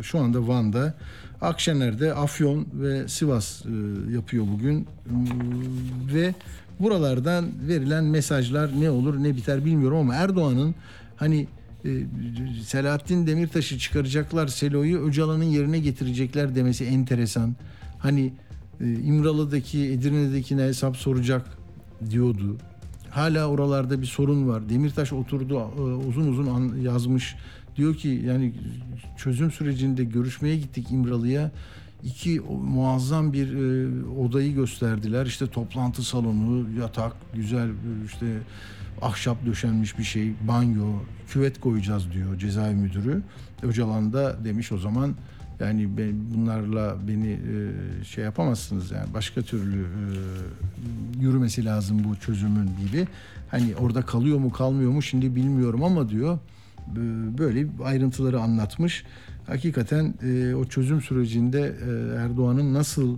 şu 0.04 0.20
anda 0.20 0.48
Van'da. 0.48 0.94
Akşener'de 1.42 2.14
Afyon 2.14 2.68
ve 2.74 3.08
Sivas 3.08 3.66
yapıyor 4.14 4.46
bugün. 4.54 4.88
Ve 6.14 6.34
buralardan 6.80 7.46
verilen 7.68 8.04
mesajlar 8.04 8.70
ne 8.80 8.90
olur 8.90 9.24
ne 9.24 9.36
biter 9.36 9.66
bilmiyorum 9.66 9.98
ama 9.98 10.16
Erdoğan'ın 10.16 10.76
hani 11.16 11.48
Selahattin 12.64 13.28
Demirtaş'ı 13.28 13.78
çıkaracaklar, 13.80 14.48
Selo'yu 14.48 15.00
Öcalan'ın 15.00 15.44
yerine 15.44 15.80
getirecekler 15.80 16.56
demesi 16.56 16.86
enteresan. 16.86 17.56
Hani 18.00 18.34
e, 18.82 18.94
İmralı'daki, 18.94 19.80
Edirne'dekine 19.80 20.64
hesap 20.64 20.98
soracak 20.98 21.58
diyordu. 22.10 22.58
Hala 23.10 23.48
oralarda 23.48 24.02
bir 24.02 24.06
sorun 24.06 24.48
var. 24.48 24.70
Demirtaş 24.70 25.14
oturdu 25.14 25.60
e, 25.78 25.82
uzun 25.82 26.28
uzun 26.28 26.80
yazmış. 26.82 27.36
Diyor 27.76 27.96
ki 27.96 28.22
yani 28.26 28.54
çözüm 29.18 29.52
sürecinde 29.52 30.04
görüşmeye 30.04 30.56
gittik 30.56 30.88
İmralı'ya. 30.92 31.52
iki 32.04 32.40
muazzam 32.40 33.34
bir 33.34 33.54
e, 33.54 33.88
odayı 34.10 34.54
gösterdiler. 34.54 35.26
İşte 35.26 35.48
toplantı 35.48 36.04
salonu, 36.04 36.80
yatak, 36.80 37.14
güzel 37.34 37.68
e, 37.68 38.06
işte 38.06 38.26
ahşap 39.02 39.46
döşenmiş 39.46 39.98
bir 40.00 40.04
şey, 40.04 40.34
banyo, 40.48 40.86
küvet 41.28 41.60
koyacağız 41.60 42.12
diyor 42.12 42.38
cezaevi 42.40 42.76
müdürü. 42.76 43.22
Öcalan 43.64 44.14
da 44.14 44.46
demiş 44.46 44.72
o 44.72 44.78
zaman 44.78 45.16
yani 45.60 45.98
ben, 45.98 46.14
bunlarla 46.34 46.96
beni 47.08 47.32
e, 47.32 48.04
şey 48.04 48.24
yapamazsınız 48.24 48.92
yani 48.92 49.14
başka 49.14 49.42
türlü 49.42 49.82
e, 49.82 49.86
yürümesi 51.20 51.66
lazım 51.66 52.04
bu 52.04 52.16
çözümün 52.16 52.70
gibi. 52.88 53.08
Hani 53.52 53.76
orada 53.76 54.02
kalıyor 54.02 54.38
mu 54.38 54.52
kalmıyor 54.52 54.92
mu 54.92 55.02
şimdi 55.02 55.36
bilmiyorum 55.36 55.84
ama 55.84 56.10
diyor 56.10 56.40
b- 56.88 57.38
böyle 57.38 57.68
ayrıntıları 57.84 58.40
anlatmış. 58.40 59.04
Hakikaten 59.48 60.14
e, 60.24 60.56
o 60.56 60.66
çözüm 60.66 61.02
sürecinde 61.02 61.62
e, 61.62 62.16
Erdoğan'ın 62.16 62.74
nasıl 62.74 63.18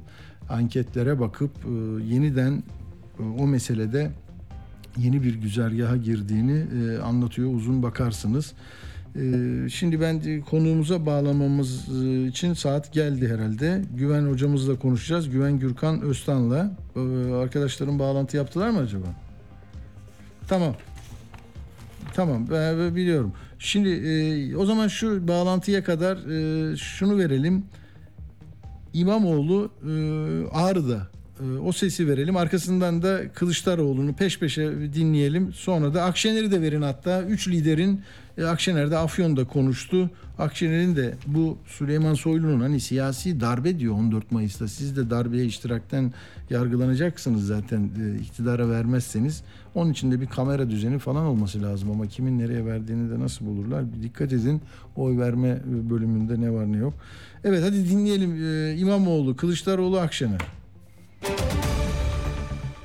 anketlere 0.50 1.20
bakıp 1.20 1.52
e, 1.66 2.04
yeniden 2.04 2.64
e, 3.20 3.24
o 3.24 3.48
meselede 3.48 4.12
yeni 4.98 5.24
bir 5.24 5.36
güzergaha 5.36 5.98
girdiğini 5.98 6.64
e, 6.82 6.98
anlatıyor. 6.98 7.54
Uzun 7.54 7.84
bakarsınız. 7.84 8.54
E, 9.16 9.22
şimdi 9.70 10.02
ben 10.02 10.24
de 10.24 10.42
konuğumuza 10.42 11.06
bağlamamız 11.06 11.90
e, 12.04 12.28
için 12.28 12.54
saat 12.54 12.94
geldi 12.94 13.28
herhalde. 13.28 13.82
Güven 13.96 14.22
hocamızla 14.22 14.80
konuşacağız. 14.80 15.30
Güven 15.30 15.60
Gürkan 15.60 16.02
Öztan'la. 16.02 16.72
E, 16.96 17.34
arkadaşlarım 17.34 18.00
bağlantı 18.00 18.38
yaptılar 18.38 18.70
mı 18.70 18.80
acaba? 18.80 19.08
Tamam. 20.48 20.76
Tamam 22.14 22.48
ben 22.52 22.96
biliyorum. 22.96 23.34
Şimdi 23.60 23.90
e, 23.90 24.56
o 24.56 24.66
zaman 24.66 24.88
şu 24.88 25.28
bağlantıya 25.28 25.84
kadar 25.84 26.18
e, 26.18 26.78
şunu 26.78 27.18
verelim. 27.18 27.66
İmamoğlu 28.94 29.72
e, 29.84 29.92
Ağrı'da 30.52 30.96
e, 30.96 31.17
o 31.66 31.72
sesi 31.72 32.08
verelim. 32.08 32.38
Arkasından 32.38 33.02
da 33.02 33.32
Kılıçdaroğlu'nu 33.34 34.14
peş 34.14 34.40
peşe 34.40 34.72
dinleyelim. 34.94 35.54
Sonra 35.54 35.94
da 35.94 36.04
Akşener'i 36.04 36.52
de 36.52 36.62
verin 36.62 36.82
hatta. 36.82 37.24
Üç 37.24 37.48
liderin 37.48 38.02
e, 38.38 38.46
Akşener 38.46 38.92
de 38.92 38.98
Afyon'da 38.98 39.44
konuştu. 39.44 40.10
Akşener'in 40.40 40.96
de 40.96 41.16
bu 41.28 41.58
Süleyman 41.66 42.14
Soylu'nun 42.14 42.62
hani 42.62 42.80
siyasi 42.80 43.42
darbe 43.42 43.80
diyor 43.80 43.94
14 43.94 44.32
Mayıs'ta. 44.32 44.68
Siz 44.68 44.98
de 44.98 45.10
darbeye 45.10 45.46
iştirakten 45.46 46.14
yargılanacaksınız 46.50 47.48
zaten 47.48 47.90
e, 48.02 48.20
iktidara 48.20 48.70
vermezseniz. 48.70 49.44
Onun 49.76 49.92
için 49.92 50.12
de 50.12 50.22
bir 50.22 50.28
kamera 50.28 50.70
düzeni 50.70 51.00
falan 51.00 51.26
olması 51.26 51.62
lazım 51.62 51.92
ama 51.92 52.08
kimin 52.08 52.40
nereye 52.40 52.66
verdiğini 52.66 53.12
de 53.12 53.20
nasıl 53.20 53.46
bulurlar? 53.46 53.94
Bir 53.94 54.04
dikkat 54.04 54.34
edin 54.34 54.62
oy 54.96 55.18
verme 55.18 55.62
bölümünde 55.66 56.42
ne 56.42 56.52
var 56.52 56.72
ne 56.72 56.78
yok. 56.78 56.94
Evet 57.44 57.64
hadi 57.64 57.90
dinleyelim 57.90 58.44
e, 58.44 58.76
İmamoğlu, 58.78 59.36
Kılıçdaroğlu, 59.36 60.00
Akşener. 60.00 60.42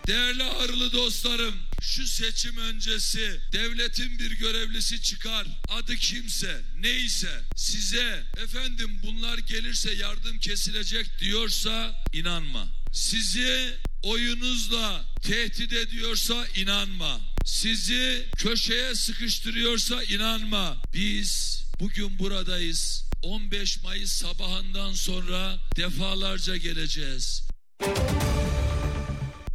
Değerli 0.06 0.44
ağrılı 0.44 0.92
dostlarım, 0.92 1.54
şu 1.80 2.06
seçim 2.06 2.56
öncesi 2.56 3.40
devletin 3.52 4.18
bir 4.18 4.30
görevlisi 4.30 5.02
çıkar. 5.02 5.46
Adı 5.68 5.96
kimse, 5.96 6.60
neyse 6.80 7.42
size 7.56 8.24
efendim 8.44 9.00
bunlar 9.02 9.38
gelirse 9.38 9.94
yardım 9.94 10.38
kesilecek 10.38 11.18
diyorsa 11.20 12.04
inanma. 12.12 12.68
Sizi 12.92 13.74
oyunuzla 14.02 15.04
tehdit 15.22 15.72
ediyorsa 15.72 16.46
inanma. 16.56 17.20
Sizi 17.44 18.26
köşeye 18.36 18.94
sıkıştırıyorsa 18.94 20.02
inanma. 20.02 20.82
Biz 20.94 21.62
bugün 21.80 22.18
buradayız. 22.18 23.04
15 23.22 23.82
Mayıs 23.82 24.12
sabahından 24.12 24.92
sonra 24.92 25.58
defalarca 25.76 26.56
geleceğiz. 26.56 27.42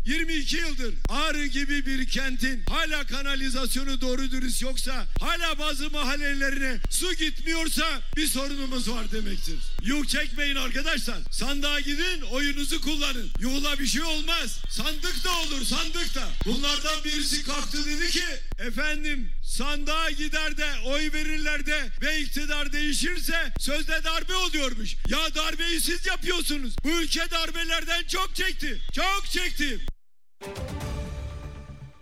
22 0.07 0.57
yıldır 0.57 0.93
Ağrı 1.09 1.45
gibi 1.45 1.85
bir 1.85 2.07
kentin 2.07 2.63
hala 2.69 3.07
kanalizasyonu 3.07 4.01
doğru 4.01 4.31
dürüst 4.31 4.61
yoksa 4.61 5.05
hala 5.19 5.59
bazı 5.59 5.89
mahallelerine 5.89 6.77
su 6.89 7.13
gitmiyorsa 7.13 8.01
bir 8.15 8.27
sorunumuz 8.27 8.89
var 8.89 9.11
demektir. 9.11 9.59
Yuh 9.83 10.05
çekmeyin 10.05 10.55
arkadaşlar. 10.55 11.17
Sandığa 11.31 11.79
gidin 11.79 12.21
oyunuzu 12.21 12.81
kullanın. 12.81 13.29
Yuhla 13.39 13.79
bir 13.79 13.87
şey 13.87 14.01
olmaz. 14.01 14.59
Sandık 14.69 15.23
da 15.23 15.37
olur 15.39 15.65
sandık 15.65 16.15
da. 16.15 16.29
Bunlardan 16.45 17.03
birisi 17.03 17.43
kalktı 17.43 17.85
dedi 17.85 18.09
ki 18.09 18.25
efendim 18.59 19.31
sandığa 19.43 20.11
gider 20.11 20.57
de 20.57 20.67
oy 20.85 21.13
verirler 21.13 21.65
de 21.65 21.89
ve 22.01 22.19
iktidar 22.19 22.73
değişirse 22.73 23.53
sözde 23.59 24.03
darbe 24.03 24.35
oluyormuş. 24.35 24.95
Ya 25.09 25.35
darbeyi 25.35 25.81
siz 25.81 26.05
yapıyorsunuz. 26.05 26.73
Bu 26.83 26.89
ülke 26.89 27.31
darbelerden 27.31 28.03
çok 28.07 28.35
çekti. 28.35 28.81
Çok 28.93 29.25
çekti. 29.31 29.79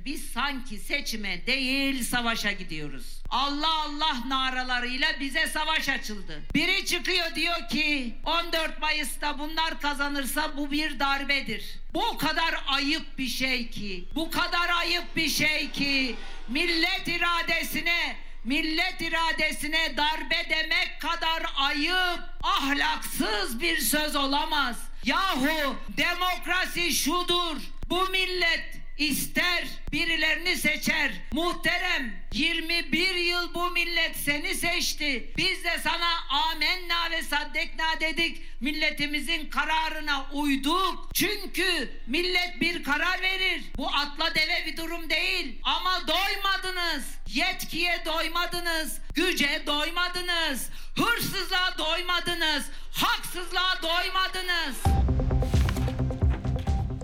Biz 0.05 0.31
sanki 0.31 0.77
seçime 0.77 1.45
değil 1.47 2.03
savaşa 2.03 2.51
gidiyoruz. 2.51 3.21
Allah 3.29 3.73
Allah 3.83 4.17
naralarıyla 4.27 5.19
bize 5.19 5.47
savaş 5.47 5.89
açıldı. 5.89 6.41
Biri 6.53 6.85
çıkıyor 6.85 7.35
diyor 7.35 7.69
ki 7.69 8.15
14 8.25 8.81
Mayıs'ta 8.81 9.39
bunlar 9.39 9.81
kazanırsa 9.81 10.57
bu 10.57 10.71
bir 10.71 10.99
darbedir. 10.99 11.79
Bu 11.93 12.17
kadar 12.17 12.63
ayıp 12.67 13.17
bir 13.17 13.27
şey 13.27 13.69
ki, 13.69 14.05
bu 14.15 14.31
kadar 14.31 14.69
ayıp 14.79 15.15
bir 15.15 15.29
şey 15.29 15.71
ki 15.71 16.15
millet 16.47 17.07
iradesine 17.07 18.15
millet 18.43 19.01
iradesine 19.01 19.97
darbe 19.97 20.49
demek 20.49 21.01
kadar 21.01 21.43
ayıp, 21.57 22.19
ahlaksız 22.43 23.61
bir 23.61 23.77
söz 23.77 24.15
olamaz. 24.15 24.77
Yahu 25.03 25.75
demokrasi 25.97 26.91
şudur. 26.91 27.57
Bu 27.89 28.09
millet 28.09 28.85
ister 28.97 29.67
birilerini 29.91 30.57
seçer. 30.57 31.11
Muhterem 31.31 32.13
21 32.33 33.15
yıl 33.15 33.53
bu 33.53 33.69
millet 33.71 34.15
seni 34.15 34.55
seçti. 34.55 35.33
Biz 35.37 35.63
de 35.63 35.79
sana 35.83 36.09
amenna 36.29 37.11
ve 37.11 37.23
saddekna 37.23 37.99
dedik. 37.99 38.41
Milletimizin 38.61 39.49
kararına 39.49 40.25
uyduk. 40.33 41.09
Çünkü 41.13 41.89
millet 42.07 42.61
bir 42.61 42.83
karar 42.83 43.21
verir. 43.21 43.61
Bu 43.77 43.87
atla 43.87 44.35
deve 44.35 44.65
bir 44.65 44.77
durum 44.77 45.09
değil. 45.09 45.59
Ama 45.63 46.07
doymadınız. 46.07 47.05
Yetkiye 47.33 48.01
doymadınız. 48.05 48.99
Güce 49.15 49.63
doymadınız. 49.67 50.69
Hırsızlığa 50.97 51.77
doymadınız. 51.77 52.65
Haksızlığa 52.91 53.81
doymadınız. 53.81 54.75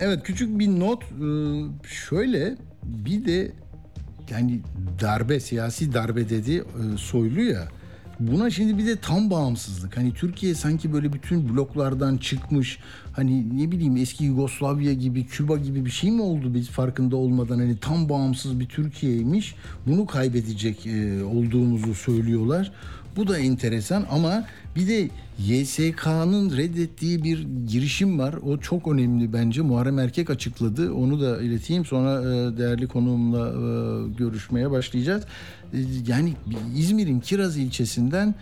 Evet 0.04 0.22
küçük 0.22 0.58
bir 0.58 0.68
not. 0.68 1.02
Ee, 1.02 1.06
şöyle 2.08 2.56
bir 2.82 3.26
de 3.26 3.52
yani 4.30 4.60
darbe 5.00 5.40
siyasi 5.40 5.94
darbe 5.94 6.28
dedi 6.28 6.52
e, 6.54 6.96
soylu 6.96 7.42
ya 7.42 7.68
buna 8.20 8.50
şimdi 8.50 8.78
bir 8.78 8.86
de 8.86 8.96
tam 8.96 9.30
bağımsızlık. 9.30 9.96
Hani 9.96 10.14
Türkiye 10.14 10.54
sanki 10.54 10.92
böyle 10.92 11.12
bütün 11.12 11.48
bloklardan 11.48 12.16
çıkmış 12.16 12.78
hani 13.12 13.58
ne 13.62 13.70
bileyim 13.70 13.96
eski 13.96 14.24
Yugoslavya 14.24 14.92
gibi 14.92 15.26
Küba 15.26 15.56
gibi 15.56 15.84
bir 15.84 15.90
şey 15.90 16.10
mi 16.10 16.22
oldu 16.22 16.54
biz 16.54 16.68
farkında 16.68 17.16
olmadan? 17.16 17.58
Hani 17.58 17.76
tam 17.78 18.08
bağımsız 18.08 18.60
bir 18.60 18.66
Türkiye'ymiş. 18.66 19.54
Bunu 19.86 20.06
kaybedecek 20.06 20.86
e, 20.86 21.24
olduğumuzu 21.24 21.94
söylüyorlar. 21.94 22.72
Bu 23.16 23.28
da 23.28 23.38
enteresan 23.38 24.06
ama 24.10 24.44
bir 24.76 24.88
de 24.88 25.08
YSK'nın 25.38 26.56
reddettiği 26.56 27.24
bir 27.24 27.46
girişim 27.68 28.18
var. 28.18 28.34
O 28.34 28.58
çok 28.58 28.88
önemli 28.88 29.32
bence. 29.32 29.62
Muharrem 29.62 29.98
Erkek 29.98 30.30
açıkladı. 30.30 30.92
Onu 30.92 31.20
da 31.20 31.42
ileteyim. 31.42 31.84
Sonra 31.84 32.20
e, 32.20 32.58
değerli 32.58 32.86
konuğumla 32.86 33.48
e, 33.48 34.12
görüşmeye 34.18 34.70
başlayacağız. 34.70 35.24
E, 35.74 35.78
Yani 36.06 36.34
İzmir'in 36.76 37.20
Kiraz 37.20 37.56
ilçesinden 37.56 38.34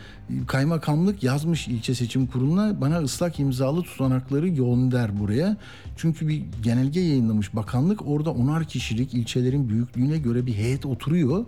kaymakamlık 0.47 1.23
yazmış 1.23 1.69
ilçe 1.69 1.95
seçim 1.95 2.27
kuruluna 2.27 2.81
bana 2.81 2.99
ıslak 2.99 3.41
imzalı 3.41 3.83
tutanakları 3.83 4.49
gönder 4.49 5.21
buraya. 5.21 5.57
Çünkü 5.97 6.29
bir 6.29 6.43
genelge 6.63 7.01
yayınlamış 7.01 7.55
bakanlık. 7.57 8.09
Orada 8.09 8.31
onar 8.31 8.65
kişilik 8.65 9.15
ilçelerin 9.15 9.69
büyüklüğüne 9.69 10.19
göre 10.19 10.47
bir 10.47 10.55
heyet 10.55 10.87
oturuyor. 10.87 11.45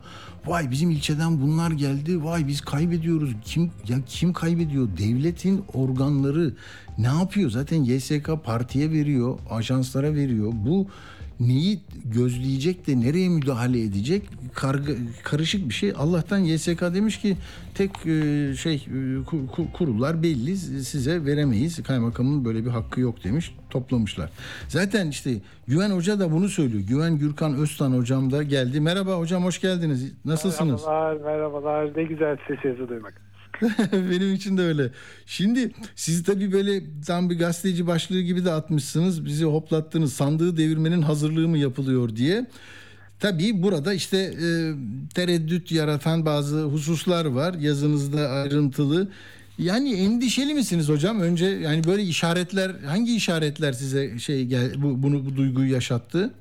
Vay 0.47 0.71
bizim 0.71 0.91
ilçeden 0.91 1.41
bunlar 1.43 1.71
geldi. 1.71 2.25
Vay 2.25 2.49
biz 2.49 2.61
kaybediyoruz. 2.61 3.31
Kim 3.45 3.71
ya 3.89 3.99
kim 4.07 4.33
kaybediyor? 4.33 4.72
Devletin 4.99 5.65
organları 5.75 6.53
ne 6.99 7.07
yapıyor? 7.07 7.51
Zaten 7.51 7.83
YSK 7.83 8.31
partiye 8.45 8.91
veriyor, 8.91 9.39
ajanslara 9.51 10.15
veriyor. 10.15 10.53
Bu 10.55 10.87
neyi 11.41 11.81
gözleyecek 12.05 12.87
de 12.87 13.01
nereye 13.01 13.29
müdahale 13.29 13.81
edecek 13.81 14.23
karga, 14.55 14.93
karışık 15.23 15.69
bir 15.69 15.75
şey. 15.75 15.93
Allah'tan 15.97 16.39
YSK 16.39 16.81
demiş 16.81 17.21
ki 17.21 17.37
tek 17.75 17.91
e, 18.07 18.55
şey 18.57 18.75
e, 18.75 18.97
ku- 19.27 19.47
ku- 19.57 19.73
kurullar 19.73 20.23
belli 20.23 20.57
size 20.57 21.25
veremeyiz. 21.25 21.83
Kaymakamın 21.83 22.45
böyle 22.45 22.65
bir 22.65 22.71
hakkı 22.71 23.01
yok 23.01 23.25
demiş. 23.25 23.55
Toplamışlar. 23.71 24.31
Zaten 24.69 25.07
işte 25.09 25.31
Güven 25.69 25.91
Hoca 25.91 26.21
da 26.21 26.33
bunu 26.33 26.49
söylüyor. 26.49 26.83
Güven 26.89 27.19
Gürkan 27.19 27.55
Öztan 27.55 27.93
hocam 27.93 28.31
da 28.33 28.43
geldi. 28.43 28.81
Merhaba 28.81 29.19
hocam 29.19 29.45
hoş 29.45 29.61
geldiniz. 29.61 30.13
Nasılsınız? 30.25 30.83
Merhabalar, 30.87 31.17
merhabalar. 31.17 31.97
Ne 31.97 32.03
güzel 32.03 32.37
sesinizi 32.49 32.89
duymak. 32.89 33.32
Benim 33.93 34.35
için 34.35 34.57
de 34.59 34.63
öyle. 34.63 34.91
Şimdi 35.27 35.71
siz 35.97 36.23
tabii 36.23 36.53
böyle 36.53 36.83
tam 37.07 37.31
bir 37.31 37.39
gazeteci 37.39 37.87
başlığı 37.87 38.21
gibi 38.21 38.45
de 38.45 38.53
atmışsınız. 38.53 39.25
Bizi 39.25 39.45
hoplattınız. 39.45 40.13
Sandığı 40.13 40.57
devirmenin 40.57 41.03
hazırlığı 41.03 41.49
mı 41.49 41.59
yapılıyor 41.59 42.17
diye. 42.17 42.47
Tabii 43.21 43.63
burada 43.63 43.95
işte 43.95 44.19
e, 44.19 44.49
tereddüt 45.15 45.73
yaratan 45.73 46.27
bazı 46.27 46.63
hususlar 46.63 47.25
var. 47.25 47.55
Yazınızda 47.55 48.29
ayrıntılı. 48.29 49.09
Yani 49.59 49.95
endişeli 49.95 50.55
misiniz 50.55 50.89
hocam? 50.89 51.21
Önce 51.21 51.47
yani 51.47 51.85
böyle 51.85 52.03
işaretler 52.03 52.71
hangi 52.87 53.17
işaretler 53.17 53.73
size 53.73 54.19
şey 54.19 54.47
gel 54.47 54.83
bu 54.83 55.03
bunu 55.03 55.27
bu 55.27 55.37
duyguyu 55.37 55.73
yaşattı? 55.73 56.35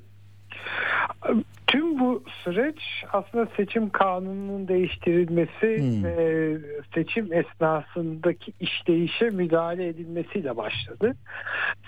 Tüm 1.72 1.98
bu 2.00 2.24
süreç 2.44 3.04
aslında 3.12 3.48
seçim 3.56 3.90
kanununun 3.90 4.68
değiştirilmesi 4.68 5.78
Hmm. 5.78 6.04
ve 6.04 6.56
seçim 6.94 7.32
esnasındaki 7.32 8.52
işleyişe 8.60 9.30
müdahale 9.30 9.88
edilmesiyle 9.88 10.56
başladı. 10.56 11.16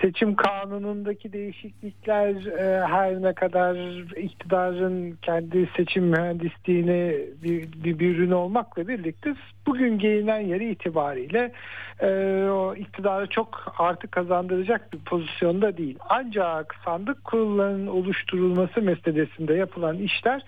Seçim 0.00 0.34
kanunundaki 0.34 1.32
değişiklikler 1.32 2.30
e, 2.46 2.86
her 2.86 3.22
ne 3.22 3.32
kadar 3.32 3.76
iktidarın 4.16 5.18
kendi 5.22 5.68
seçim 5.76 6.04
mühendisliğine 6.04 7.14
bir, 7.42 7.72
bir, 7.84 7.98
bir 7.98 8.16
ürün 8.16 8.30
olmakla 8.30 8.88
birlikte 8.88 9.34
bugün 9.66 9.98
gelinen 9.98 10.40
yeri 10.40 10.70
itibariyle 10.70 11.52
e, 12.00 12.08
o 12.50 12.74
iktidarı 12.74 13.26
çok 13.26 13.74
artık 13.78 14.12
kazandıracak 14.12 14.92
bir 14.92 14.98
pozisyonda 14.98 15.76
değil. 15.76 15.98
Ancak 16.08 16.76
sandık 16.84 17.24
kurullarının 17.24 17.86
oluşturulması 17.86 18.82
meselesinde 18.82 19.54
yapılan 19.54 19.98
işler 19.98 20.42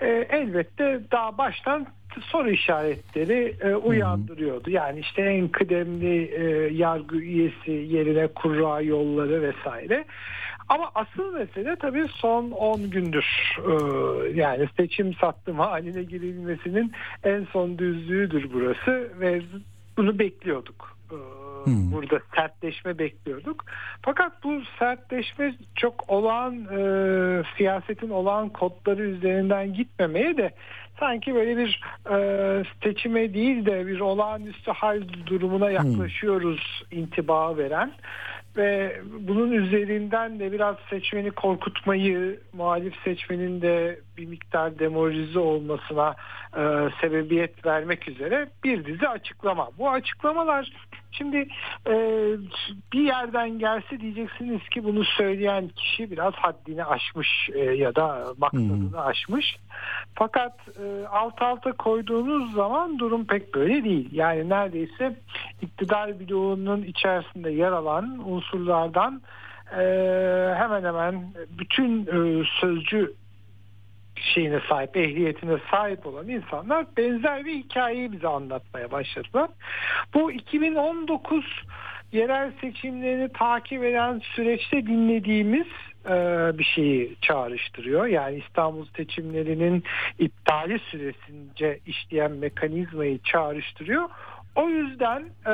e, 0.00 0.06
elbette 0.30 1.00
daha 1.12 1.38
baştan 1.38 1.86
soru 2.20 2.50
işaretleri 2.50 3.56
e, 3.60 3.74
uyandırıyordu. 3.74 4.70
Yani 4.70 5.00
işte 5.00 5.22
en 5.22 5.48
kıdemli 5.48 6.24
e, 6.24 6.74
yargı 6.74 7.16
üyesi 7.16 7.70
yerine 7.70 8.26
kurra 8.26 8.80
yolları 8.80 9.42
vesaire. 9.42 10.04
Ama 10.68 10.90
asıl 10.94 11.32
mesele 11.32 11.76
tabii 11.76 12.06
son 12.08 12.50
10 12.50 12.90
gündür. 12.90 13.56
Ee, 13.58 14.40
yani 14.40 14.68
seçim 14.76 15.14
sattım 15.14 15.58
haline 15.58 16.02
girilmesinin 16.02 16.92
en 17.24 17.46
son 17.52 17.78
düzlüğüdür 17.78 18.50
burası 18.52 19.10
ve 19.20 19.40
bunu 19.98 20.18
bekliyorduk. 20.18 20.96
Ee, 21.12 21.16
Hmm. 21.64 21.92
Burada 21.92 22.20
sertleşme 22.34 22.98
bekliyorduk. 22.98 23.64
Fakat 24.02 24.44
bu 24.44 24.62
sertleşme 24.78 25.54
çok 25.74 26.10
olağan 26.10 26.54
e, 26.54 27.42
siyasetin 27.56 28.10
olağan 28.10 28.48
kodları 28.48 29.02
üzerinden 29.02 29.74
gitmemeye 29.74 30.36
de 30.36 30.50
sanki 31.00 31.34
böyle 31.34 31.56
bir 31.56 31.80
e, 32.10 32.18
seçime 32.82 33.34
değil 33.34 33.66
de 33.66 33.86
bir 33.86 34.00
olağanüstü 34.00 34.70
hal 34.70 35.02
durumuna 35.26 35.70
yaklaşıyoruz 35.70 36.82
intiba 36.90 37.56
veren 37.56 37.92
ve 38.58 39.00
bunun 39.20 39.52
üzerinden 39.52 40.38
de 40.38 40.52
biraz 40.52 40.76
seçmeni 40.90 41.30
korkutmayı, 41.30 42.40
muhalif 42.52 42.94
seçmenin 43.04 43.60
de 43.62 44.00
bir 44.16 44.26
miktar 44.26 44.78
demoralize 44.78 45.38
olmasına 45.38 46.14
e, 46.56 46.62
sebebiyet 47.00 47.66
vermek 47.66 48.08
üzere 48.08 48.48
bir 48.64 48.84
dizi 48.84 49.08
açıklama. 49.08 49.68
Bu 49.78 49.90
açıklamalar 49.90 50.72
şimdi 51.12 51.48
e, 51.86 51.94
bir 52.92 53.00
yerden 53.00 53.58
gelse 53.58 54.00
diyeceksiniz 54.00 54.68
ki 54.68 54.84
bunu 54.84 55.04
söyleyen 55.04 55.68
kişi 55.68 56.10
biraz 56.10 56.34
haddini 56.34 56.84
aşmış 56.84 57.50
e, 57.54 57.58
ya 57.58 57.94
da 57.94 58.34
maksadını 58.38 59.04
aşmış. 59.04 59.56
Fakat 60.14 60.52
e, 60.68 61.06
alt 61.06 61.42
alta 61.42 61.72
koyduğunuz 61.72 62.54
zaman 62.54 62.98
durum 62.98 63.24
pek 63.24 63.54
böyle 63.54 63.84
değil. 63.84 64.08
Yani 64.12 64.48
neredeyse 64.48 65.16
iktidar 65.62 66.20
bloğunun 66.20 66.82
içerisinde 66.82 67.50
yer 67.50 67.72
alan 67.72 68.30
unsurlardan 68.30 69.22
e, 69.72 69.82
hemen 70.56 70.84
hemen 70.84 71.32
bütün 71.58 72.06
e, 72.06 72.44
sözcü 72.60 73.14
şeyine 74.22 74.60
sahip, 74.68 74.96
ehliyetine 74.96 75.56
sahip 75.70 76.06
olan 76.06 76.28
insanlar 76.28 76.86
benzer 76.96 77.44
bir 77.44 77.54
hikayeyi 77.54 78.12
bize 78.12 78.28
anlatmaya 78.28 78.90
başladılar. 78.90 79.50
Bu 80.14 80.32
2019 80.32 81.44
yerel 82.12 82.52
seçimlerini 82.60 83.28
takip 83.32 83.84
eden 83.84 84.22
süreçte 84.34 84.86
dinlediğimiz 84.86 85.66
e, 86.06 86.12
bir 86.58 86.64
şeyi 86.64 87.16
çağrıştırıyor. 87.20 88.06
Yani 88.06 88.42
İstanbul 88.46 88.86
seçimlerinin 88.96 89.84
iptali 90.18 90.78
süresince 90.78 91.78
işleyen 91.86 92.32
mekanizmayı 92.32 93.18
çağrıştırıyor. 93.18 94.08
O 94.56 94.68
yüzden 94.68 95.24
e, 95.46 95.52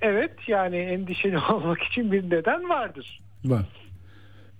evet 0.00 0.32
yani 0.46 0.76
endişeli 0.76 1.38
olmak 1.52 1.82
için 1.82 2.12
bir 2.12 2.30
neden 2.30 2.68
vardır. 2.68 3.20
Var. 3.44 3.62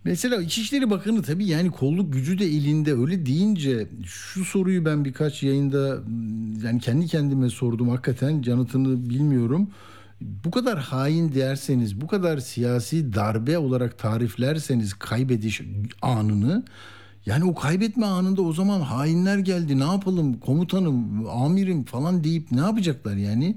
Mesela 0.04 0.42
İçişleri 0.42 0.90
Bakanı 0.90 1.22
tabii 1.22 1.46
yani 1.46 1.70
kolluk 1.70 2.12
gücü 2.12 2.38
de 2.38 2.44
elinde 2.44 2.92
öyle 2.94 3.26
deyince 3.26 3.88
şu 4.04 4.44
soruyu 4.44 4.84
ben 4.84 5.04
birkaç 5.04 5.42
yayında 5.42 6.00
yani 6.64 6.80
kendi 6.80 7.06
kendime 7.06 7.50
sordum 7.50 7.88
hakikaten 7.88 8.42
yanıtını 8.46 9.10
bilmiyorum. 9.10 9.68
Bu 10.20 10.50
kadar 10.50 10.78
hain 10.78 11.34
derseniz, 11.34 12.00
bu 12.00 12.06
kadar 12.06 12.38
siyasi 12.38 13.14
darbe 13.14 13.58
olarak 13.58 13.98
tariflerseniz 13.98 14.94
kaybediş 14.94 15.60
anını 16.02 16.64
yani 17.26 17.44
o 17.44 17.54
kaybetme 17.54 18.06
anında 18.06 18.42
o 18.42 18.52
zaman 18.52 18.80
hainler 18.80 19.38
geldi 19.38 19.78
ne 19.78 19.84
yapalım 19.84 20.38
komutanım, 20.38 21.28
amirim 21.28 21.84
falan 21.84 22.24
deyip 22.24 22.52
ne 22.52 22.60
yapacaklar 22.60 23.16
yani? 23.16 23.56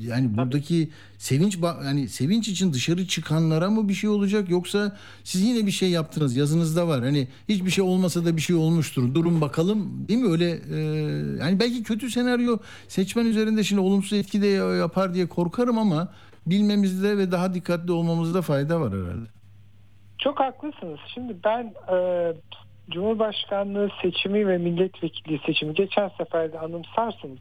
Yani 0.00 0.36
buradaki 0.36 0.88
sevinç 1.18 1.58
yani 1.84 2.08
sevinç 2.08 2.48
için 2.48 2.72
dışarı 2.72 3.06
çıkanlara 3.06 3.70
mı 3.70 3.88
bir 3.88 3.94
şey 3.94 4.10
olacak 4.10 4.50
yoksa 4.50 4.96
siz 5.24 5.42
yine 5.42 5.66
bir 5.66 5.70
şey 5.70 5.90
yaptınız 5.90 6.36
yazınızda 6.36 6.88
var. 6.88 7.00
Hani 7.00 7.28
hiçbir 7.48 7.70
şey 7.70 7.84
olmasa 7.84 8.24
da 8.24 8.36
bir 8.36 8.40
şey 8.40 8.56
olmuştur. 8.56 9.14
Durun 9.14 9.40
bakalım 9.40 10.08
değil 10.08 10.20
mi 10.20 10.30
öyle 10.30 10.50
e, 10.50 10.78
yani 11.40 11.60
belki 11.60 11.82
kötü 11.82 12.10
senaryo 12.10 12.58
seçmen 12.88 13.26
üzerinde 13.26 13.64
şimdi 13.64 13.82
olumsuz 13.82 14.12
etki 14.12 14.42
de 14.42 14.46
yapar 14.78 15.14
diye 15.14 15.28
korkarım 15.28 15.78
ama 15.78 16.08
bilmemizde 16.46 17.18
ve 17.18 17.32
daha 17.32 17.54
dikkatli 17.54 17.92
olmamızda 17.92 18.42
fayda 18.42 18.80
var 18.80 18.92
herhalde. 18.92 19.28
Çok 20.18 20.40
haklısınız. 20.40 21.00
Şimdi 21.14 21.36
ben 21.44 21.74
e, 21.92 21.96
Cumhurbaşkanlığı 22.90 23.88
seçimi 24.02 24.48
ve 24.48 24.58
milletvekili 24.58 25.40
seçimi 25.46 25.74
geçen 25.74 26.08
sefer 26.18 26.52
de 26.52 26.58
anımsarsınız. 26.58 27.38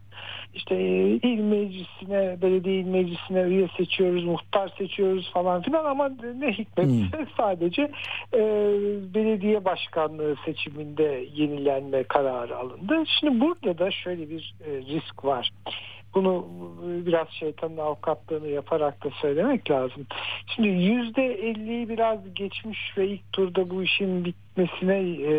İşte 0.53 0.75
il 1.23 1.39
meclisine, 1.39 2.37
belediye 2.41 2.79
il 2.79 2.85
meclisine 2.85 3.41
üye 3.41 3.67
seçiyoruz, 3.77 4.25
muhtar 4.25 4.73
seçiyoruz 4.77 5.31
falan 5.33 5.61
filan 5.61 5.85
ama 5.85 6.09
ne 6.39 6.51
hikmetse 6.51 7.17
hmm. 7.17 7.27
sadece 7.37 7.91
e, 8.33 8.39
belediye 9.13 9.65
başkanlığı 9.65 10.35
seçiminde 10.45 11.25
yenilenme 11.33 12.03
kararı 12.03 12.57
alındı. 12.57 13.03
Şimdi 13.19 13.41
burada 13.41 13.77
da 13.77 13.91
şöyle 13.91 14.29
bir 14.29 14.53
e, 14.65 14.77
risk 14.77 15.25
var 15.25 15.51
bunu 16.13 16.47
biraz 17.05 17.27
şeytanın 17.29 17.77
avukatlığını 17.77 18.47
yaparak 18.47 19.03
da 19.03 19.09
söylemek 19.21 19.71
lazım. 19.71 20.07
Şimdi 20.55 20.67
yüzde 20.67 21.25
elliyi 21.25 21.89
biraz 21.89 22.33
geçmiş 22.33 22.97
ve 22.97 23.07
ilk 23.07 23.33
turda 23.33 23.69
bu 23.69 23.83
işin 23.83 24.25
bitmesine 24.25 24.97
e, 24.99 25.33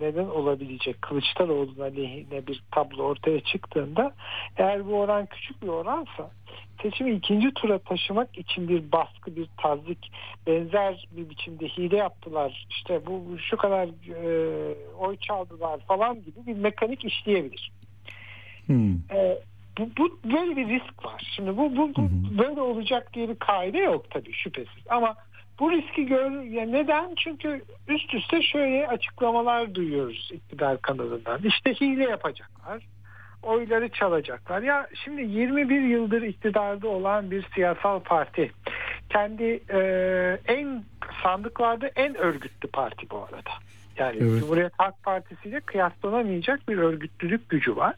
neden 0.00 0.26
olabilecek 0.26 1.02
Kılıçdaroğlu'na 1.02 1.84
lehine 1.84 2.46
bir 2.46 2.62
tablo 2.70 3.02
ortaya 3.02 3.40
çıktığında 3.40 4.12
eğer 4.56 4.86
bu 4.86 5.00
oran 5.00 5.26
küçük 5.26 5.62
bir 5.62 5.68
oransa 5.68 6.30
seçimi 6.82 7.12
ikinci 7.12 7.54
tura 7.54 7.78
taşımak 7.78 8.38
için 8.38 8.68
bir 8.68 8.92
baskı, 8.92 9.36
bir 9.36 9.48
tazik, 9.62 10.12
benzer 10.46 11.08
bir 11.12 11.30
biçimde 11.30 11.68
hile 11.68 11.96
yaptılar. 11.96 12.66
İşte 12.70 13.06
bu 13.06 13.38
şu 13.38 13.56
kadar 13.56 13.88
e, 14.08 14.74
oy 14.98 15.16
çaldılar 15.16 15.80
falan 15.80 16.14
gibi 16.14 16.46
bir 16.46 16.56
mekanik 16.56 17.04
işleyebilir. 17.04 17.72
Hmm. 18.66 18.94
E, 18.94 19.38
bu, 19.78 19.90
bu 19.98 20.18
böyle 20.32 20.56
bir 20.56 20.68
risk 20.68 21.04
var. 21.04 21.32
Şimdi 21.36 21.56
bu, 21.56 21.76
bu, 21.76 21.94
bu 21.96 22.08
böyle 22.38 22.60
olacak 22.60 23.14
diye 23.14 23.28
bir 23.28 23.38
kaide 23.38 23.78
yok 23.78 24.10
tabii 24.10 24.32
şüphesiz. 24.32 24.84
Ama 24.88 25.16
bu 25.60 25.70
riski 25.72 26.06
gör 26.06 26.30
yani 26.42 26.72
neden? 26.72 27.14
Çünkü 27.16 27.62
üst 27.88 28.14
üste 28.14 28.42
şöyle 28.42 28.88
açıklamalar 28.88 29.74
duyuyoruz 29.74 30.30
iktidar 30.32 30.82
kanalından. 30.82 31.40
İşte 31.44 31.74
hile 31.74 32.04
yapacaklar. 32.04 32.86
Oyları 33.42 33.88
çalacaklar. 33.88 34.62
Ya 34.62 34.88
şimdi 35.04 35.22
21 35.22 35.80
yıldır 35.80 36.22
iktidarda 36.22 36.88
olan 36.88 37.30
bir 37.30 37.46
siyasal 37.54 38.00
parti. 38.00 38.52
Kendi 39.10 39.62
e, 39.70 39.80
en 40.46 40.84
sandıklarda 41.22 41.88
en 41.88 42.14
örgütlü 42.14 42.68
parti 42.68 43.10
bu 43.10 43.18
arada. 43.18 43.50
Yani 43.98 44.16
evet. 44.20 44.40
Cumhuriyet 44.40 44.72
Halk 44.78 45.02
Partisi 45.02 45.48
ile 45.48 45.60
kıyaslanamayacak 45.60 46.68
bir 46.68 46.78
örgütlülük 46.78 47.48
gücü 47.48 47.76
var. 47.76 47.94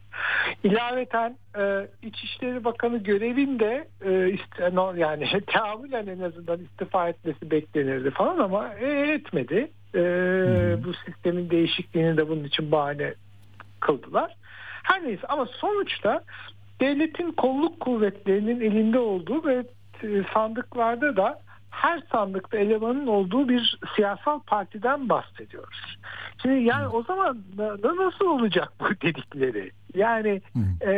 İlaveten 0.65 1.37
e, 1.59 1.89
İçişleri 2.03 2.65
Bakanı 2.65 2.99
görevinde 2.99 3.89
e, 4.05 4.31
iste, 4.31 4.75
no, 4.75 4.95
yani 4.95 5.27
teamülen 5.47 6.07
en 6.07 6.21
azından 6.21 6.61
istifa 6.61 7.09
etmesi 7.09 7.51
beklenirdi 7.51 8.11
falan 8.11 8.39
ama 8.39 8.75
e, 8.75 9.13
etmedi. 9.13 9.71
E, 9.95 10.01
bu 10.85 10.95
sistemin 10.95 11.51
değişikliğini 11.51 12.17
de 12.17 12.29
bunun 12.29 12.45
için 12.45 12.73
bahane 12.73 13.15
kıldılar. 13.81 14.37
Her 14.83 15.05
neyse 15.05 15.27
ama 15.29 15.47
sonuçta 15.47 16.25
devletin 16.81 17.33
kolluk 17.33 17.81
kuvvetlerinin 17.81 18.61
elinde 18.61 18.99
olduğu 18.99 19.45
ve 19.45 19.65
e, 20.03 20.25
sandıklarda 20.35 21.17
da 21.17 21.41
her 21.75 22.03
sandıkta 22.13 22.59
elemanın 22.59 23.07
olduğu 23.07 23.49
bir 23.49 23.79
siyasal 23.97 24.41
partiden 24.41 25.09
bahsediyoruz. 25.09 25.97
Şimdi 26.43 26.63
yani 26.63 26.89
o 26.89 27.03
zaman 27.03 27.39
da, 27.59 27.97
nasıl 27.97 28.27
olacak 28.27 28.73
bu 28.81 28.85
dedikleri? 29.03 29.71
Yani 29.95 30.41
e, 30.83 30.93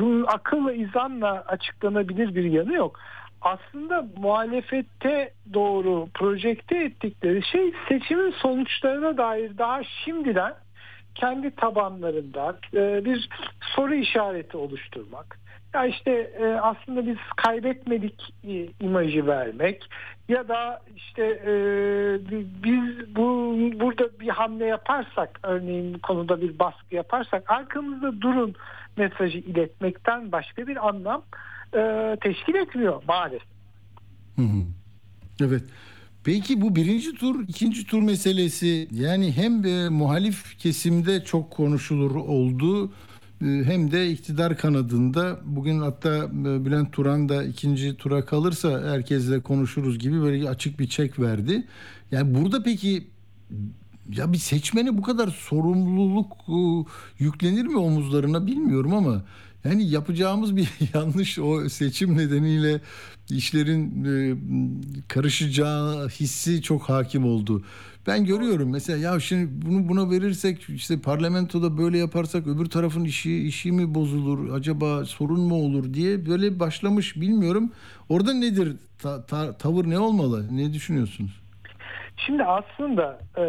bunun 0.00 0.24
akılla 0.24 0.72
izanla 0.72 1.44
açıklanabilir 1.46 2.34
bir 2.34 2.44
yanı 2.44 2.74
yok. 2.74 3.00
Aslında 3.40 4.06
muhalefette 4.16 5.32
doğru 5.54 6.08
projekte 6.14 6.76
ettikleri 6.76 7.46
şey 7.46 7.72
seçimin 7.88 8.30
sonuçlarına 8.30 9.16
dair 9.16 9.58
daha 9.58 9.82
şimdiden 10.04 10.54
kendi 11.14 11.50
tabanlarında 11.50 12.58
e, 12.74 13.04
bir 13.04 13.28
soru 13.60 13.94
işareti 13.94 14.56
oluşturmak. 14.56 15.43
Ya 15.74 15.86
işte 15.86 16.10
e, 16.10 16.44
aslında 16.44 17.06
biz 17.06 17.16
kaybetmedik 17.36 18.34
e, 18.44 18.68
imajı 18.80 19.26
vermek 19.26 19.84
ya 20.28 20.48
da 20.48 20.82
işte 20.96 21.22
e, 21.22 21.52
biz 22.64 23.14
bu 23.16 23.56
burada 23.80 24.20
bir 24.20 24.28
hamle 24.28 24.64
yaparsak 24.64 25.40
örneğin 25.42 25.94
bu 25.94 26.00
konuda 26.00 26.40
bir 26.40 26.58
baskı 26.58 26.94
yaparsak 26.94 27.50
arkamızda 27.50 28.20
durun 28.20 28.54
mesajı 28.96 29.38
iletmekten 29.38 30.32
başka 30.32 30.66
bir 30.66 30.88
anlam 30.88 31.22
e, 31.76 32.16
teşkil 32.20 32.54
etmiyor 32.54 33.02
maalesef. 33.08 33.48
Hı 34.36 34.42
hı. 34.42 34.62
Evet. 35.40 35.62
Peki 36.24 36.60
bu 36.60 36.76
birinci 36.76 37.14
tur, 37.14 37.48
ikinci 37.48 37.86
tur 37.86 38.02
meselesi 38.02 38.88
yani 38.92 39.32
hem 39.32 39.64
e, 39.64 39.88
muhalif 39.88 40.58
kesimde 40.58 41.24
çok 41.24 41.50
konuşulur 41.50 42.14
oldu 42.14 42.92
hem 43.44 43.92
de 43.92 44.10
iktidar 44.10 44.56
kanadında 44.56 45.40
bugün 45.44 45.80
hatta 45.80 46.16
e, 46.24 46.64
Bülent 46.64 46.92
Turan 46.92 47.28
da 47.28 47.44
ikinci 47.44 47.96
tura 47.96 48.24
kalırsa 48.24 48.82
herkesle 48.90 49.40
konuşuruz 49.40 49.98
gibi 49.98 50.22
böyle 50.22 50.48
açık 50.48 50.80
bir 50.80 50.88
çek 50.88 51.18
verdi. 51.18 51.66
Yani 52.10 52.34
burada 52.34 52.62
peki 52.62 53.06
ya 54.08 54.32
bir 54.32 54.38
seçmene 54.38 54.98
bu 54.98 55.02
kadar 55.02 55.28
sorumluluk 55.28 56.32
e, 56.48 56.58
yüklenir 57.24 57.64
mi 57.64 57.76
omuzlarına 57.76 58.46
bilmiyorum 58.46 58.94
ama 58.94 59.24
yani 59.64 59.90
yapacağımız 59.90 60.56
bir 60.56 60.68
yanlış 60.94 61.38
o 61.38 61.68
seçim 61.68 62.16
nedeniyle 62.18 62.80
işlerin 63.30 64.04
e, 64.04 64.36
karışacağı 65.08 66.08
hissi 66.08 66.62
çok 66.62 66.82
hakim 66.82 67.24
oldu. 67.24 67.62
Ben 68.06 68.24
görüyorum 68.24 68.70
mesela 68.72 68.98
ya 68.98 69.20
şimdi 69.20 69.66
bunu 69.66 69.88
buna 69.88 70.10
verirsek 70.10 70.68
işte 70.68 71.00
parlamentoda 71.00 71.78
böyle 71.78 71.98
yaparsak 71.98 72.46
öbür 72.46 72.66
tarafın 72.66 73.04
işi 73.04 73.46
işi 73.46 73.72
mi 73.72 73.94
bozulur 73.94 74.54
acaba 74.54 75.04
sorun 75.04 75.40
mu 75.40 75.54
olur 75.54 75.94
diye 75.94 76.26
böyle 76.26 76.60
başlamış 76.60 77.16
bilmiyorum. 77.16 77.72
Orada 78.08 78.34
nedir 78.34 78.76
ta, 79.02 79.26
ta, 79.26 79.52
tavır 79.58 79.90
ne 79.90 79.98
olmalı 79.98 80.46
ne 80.56 80.72
düşünüyorsunuz? 80.72 81.40
Şimdi 82.16 82.44
aslında 82.44 83.18
e, 83.38 83.42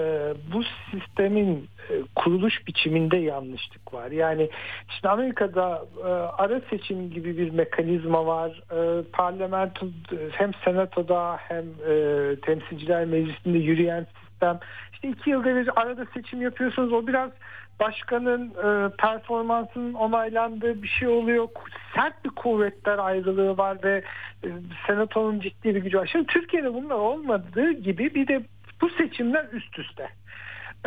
bu 0.53 0.63
sistemin 0.91 1.69
e, 1.89 1.93
kuruluş 2.15 2.67
biçiminde 2.67 3.17
yanlışlık 3.17 3.93
var. 3.93 4.11
Yani 4.11 4.49
işte 4.89 5.09
Amerika'da 5.09 5.85
e, 6.03 6.07
ara 6.41 6.61
seçim 6.69 7.09
gibi 7.09 7.37
bir 7.37 7.49
mekanizma 7.51 8.25
var. 8.25 8.63
E, 8.71 9.03
parlamento 9.03 9.87
hem 10.31 10.51
senatoda 10.65 11.37
hem 11.37 11.65
e, 11.89 12.35
temsilciler 12.35 13.05
meclisinde 13.05 13.57
yürüyen 13.57 14.07
sistem. 14.36 14.60
İşte 14.93 15.08
iki 15.08 15.30
yılda 15.30 15.56
bir 15.56 15.82
arada 15.82 16.06
seçim 16.13 16.41
yapıyorsunuz. 16.41 16.93
O 16.93 17.08
biraz 17.08 17.32
başkanın 17.80 18.50
e, 18.50 18.95
performansının 18.95 19.93
onaylandığı 19.93 20.84
bir 20.84 20.88
şey 20.88 21.08
oluyor. 21.08 21.48
Sert 21.95 22.26
bir 22.26 22.30
kuvvetler 22.30 22.98
ayrılığı 22.98 23.58
var 23.58 23.78
ve 23.84 24.04
e, 24.43 24.48
senatonun 24.88 25.39
ciddi 25.39 25.76
bir 25.76 25.82
gücü 25.82 25.98
var. 25.98 26.10
Şimdi 26.12 26.26
Türkiye'de 26.26 26.74
bunlar 26.74 26.95
olmadığı 26.95 27.71
gibi 27.71 28.15
bir 28.15 28.28
de 28.28 28.43
bu 28.82 28.89
seçimler 28.89 29.45
üst 29.52 29.80
üste. 29.80 30.10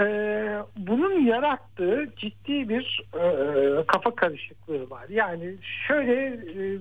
Ee, 0.01 0.59
bunun 0.77 1.27
yarattığı 1.27 2.07
ciddi 2.17 2.69
bir 2.69 3.03
e, 3.15 3.87
kafa 3.87 4.15
karışıklığı 4.15 4.91
var. 4.91 5.07
Yani 5.09 5.55
şöyle 5.87 6.27
e, 6.27 6.79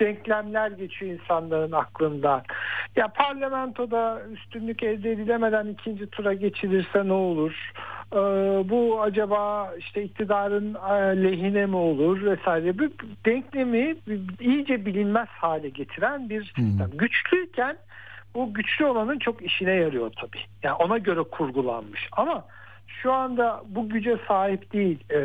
denklemler 0.00 0.70
geçiyor 0.70 1.12
insanların 1.12 1.72
aklından. 1.72 2.42
Ya 2.96 3.08
parlamentoda 3.08 4.22
üstünlük 4.32 4.82
elde 4.82 5.12
edilemeden 5.12 5.66
ikinci 5.66 6.06
tura 6.06 6.34
geçilirse 6.34 7.08
ne 7.08 7.12
olur? 7.12 7.72
Ee, 8.12 8.16
bu 8.70 9.02
acaba 9.02 9.72
işte 9.78 10.02
iktidarın 10.02 10.74
e, 10.74 11.22
lehine 11.22 11.66
mi 11.66 11.76
olur 11.76 12.24
vesaire. 12.24 12.78
Bu 12.78 12.82
denklemi 13.26 13.96
iyice 14.40 14.86
bilinmez 14.86 15.28
hale 15.28 15.68
getiren 15.68 16.28
bir 16.30 16.44
sistem. 16.44 16.90
Hmm. 16.90 16.98
Güçlüyken 16.98 17.76
bu 18.34 18.54
güçlü 18.54 18.84
olanın 18.84 19.18
çok 19.18 19.42
işine 19.42 19.72
yarıyor 19.72 20.12
tabii. 20.20 20.40
Yani 20.62 20.74
ona 20.74 20.98
göre 20.98 21.22
kurgulanmış 21.22 22.08
ama 22.12 22.44
şu 22.86 23.12
anda 23.12 23.62
bu 23.68 23.88
güce 23.88 24.18
sahip 24.28 24.72
değil 24.72 24.98
e, 25.10 25.22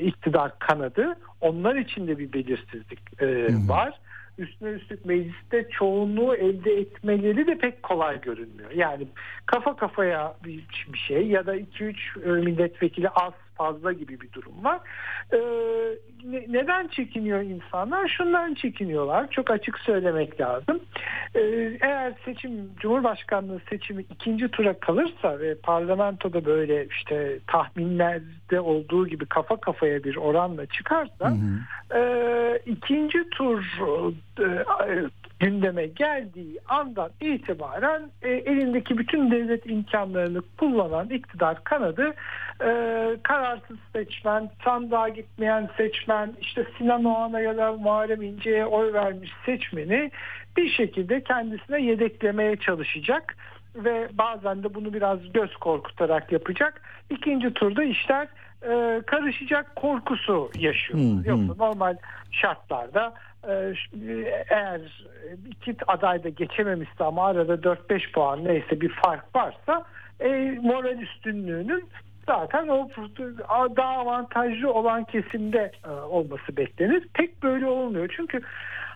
iktidar 0.00 0.58
kanadı. 0.58 1.16
Onlar 1.40 1.76
için 1.76 2.06
de 2.06 2.18
bir 2.18 2.32
belirsizlik 2.32 3.22
e, 3.22 3.46
var. 3.68 3.98
Üstüne 4.38 4.70
üstlük 4.70 5.04
mecliste 5.04 5.68
çoğunluğu 5.70 6.34
elde 6.34 6.72
etmeleri 6.72 7.46
de 7.46 7.58
pek 7.58 7.82
kolay 7.82 8.20
görünmüyor. 8.20 8.70
Yani 8.70 9.06
kafa 9.46 9.76
kafaya 9.76 10.34
bir, 10.44 10.64
şey 11.08 11.26
ya 11.26 11.46
da 11.46 11.56
2-3 11.56 12.42
milletvekili 12.44 13.08
az 13.08 13.32
fazla 13.56 13.92
gibi 13.92 14.20
bir 14.20 14.32
durum 14.32 14.64
var. 14.64 14.80
Ee, 15.32 15.38
ne, 16.24 16.44
neden 16.48 16.88
çekiniyor 16.88 17.40
insanlar? 17.40 18.08
Şundan 18.08 18.54
çekiniyorlar. 18.54 19.30
Çok 19.30 19.50
açık 19.50 19.78
söylemek 19.78 20.40
lazım. 20.40 20.80
Ee, 21.34 21.40
eğer 21.80 22.12
seçim, 22.24 22.70
Cumhurbaşkanlığı 22.80 23.60
seçimi 23.70 24.02
ikinci 24.02 24.48
tura 24.48 24.80
kalırsa 24.80 25.40
ve 25.40 25.54
parlamentoda 25.54 26.44
böyle 26.44 26.86
işte 26.86 27.38
tahminlerde 27.46 28.60
olduğu 28.60 29.08
gibi 29.08 29.26
kafa 29.26 29.56
kafaya 29.56 30.04
bir 30.04 30.16
oranla 30.16 30.66
çıkarsa 30.66 31.30
hı 31.30 31.34
hı. 31.34 31.98
E, 31.98 32.62
ikinci 32.66 33.30
tur 33.30 33.80
e, 34.38 34.64
gündeme 35.40 35.86
geldiği 35.86 36.58
andan 36.68 37.10
itibaren 37.20 38.10
e, 38.22 38.28
elindeki 38.30 38.98
bütün 38.98 39.30
devlet 39.30 39.66
imkanlarını 39.66 40.42
kullanan 40.58 41.08
iktidar 41.10 41.64
kanadı 41.64 42.14
e, 42.60 42.70
kararsız 43.22 43.76
seçmen, 43.92 44.50
sandığa 44.64 45.08
gitmeyen 45.08 45.70
seçmen, 45.76 46.32
işte 46.40 46.66
Sinan 46.78 47.04
Oğan'a 47.04 47.40
ya 47.40 47.56
da 47.56 47.72
Muharrem 47.72 48.22
İnce'ye 48.22 48.66
oy 48.66 48.92
vermiş 48.92 49.30
seçmeni 49.46 50.10
bir 50.56 50.68
şekilde 50.68 51.24
kendisine 51.24 51.82
yedeklemeye 51.82 52.56
çalışacak 52.56 53.36
ve 53.74 54.08
bazen 54.12 54.62
de 54.62 54.74
bunu 54.74 54.92
biraz 54.92 55.32
göz 55.32 55.56
korkutarak 55.56 56.32
yapacak. 56.32 56.82
İkinci 57.10 57.54
turda 57.54 57.84
işler 57.84 58.28
e, 58.62 59.02
karışacak 59.06 59.76
korkusu 59.76 60.50
yaşıyor. 60.58 60.98
Hmm, 61.00 61.24
Yoksa 61.24 61.54
hmm. 61.54 61.58
normal 61.58 61.96
şartlarda 62.30 63.14
eğer 64.50 64.80
iki 65.46 65.76
aday 65.86 66.24
da 66.24 66.28
geçememişse 66.28 67.04
ama 67.04 67.26
arada 67.26 67.54
4-5 67.54 68.12
puan 68.12 68.44
neyse 68.44 68.80
bir 68.80 68.88
fark 68.88 69.36
varsa 69.36 69.84
e, 70.20 70.58
moral 70.62 70.98
üstünlüğünün 70.98 71.84
zaten 72.26 72.68
o 72.68 72.88
daha 73.76 73.98
avantajlı 73.98 74.72
olan 74.72 75.04
kesimde 75.04 75.72
e, 75.84 75.90
olması 75.90 76.56
beklenir. 76.56 77.08
Pek 77.14 77.42
böyle 77.42 77.66
olmuyor. 77.66 78.14
Çünkü 78.16 78.40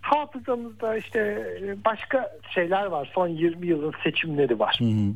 hafızamızda 0.01 0.97
işte 0.97 1.47
başka 1.85 2.31
şeyler 2.55 2.87
var. 2.87 3.11
Son 3.15 3.29
20 3.29 3.67
yılın 3.67 3.95
seçimleri 4.05 4.59
var. 4.59 4.77
Hı 4.79 4.85
hı. 4.85 5.13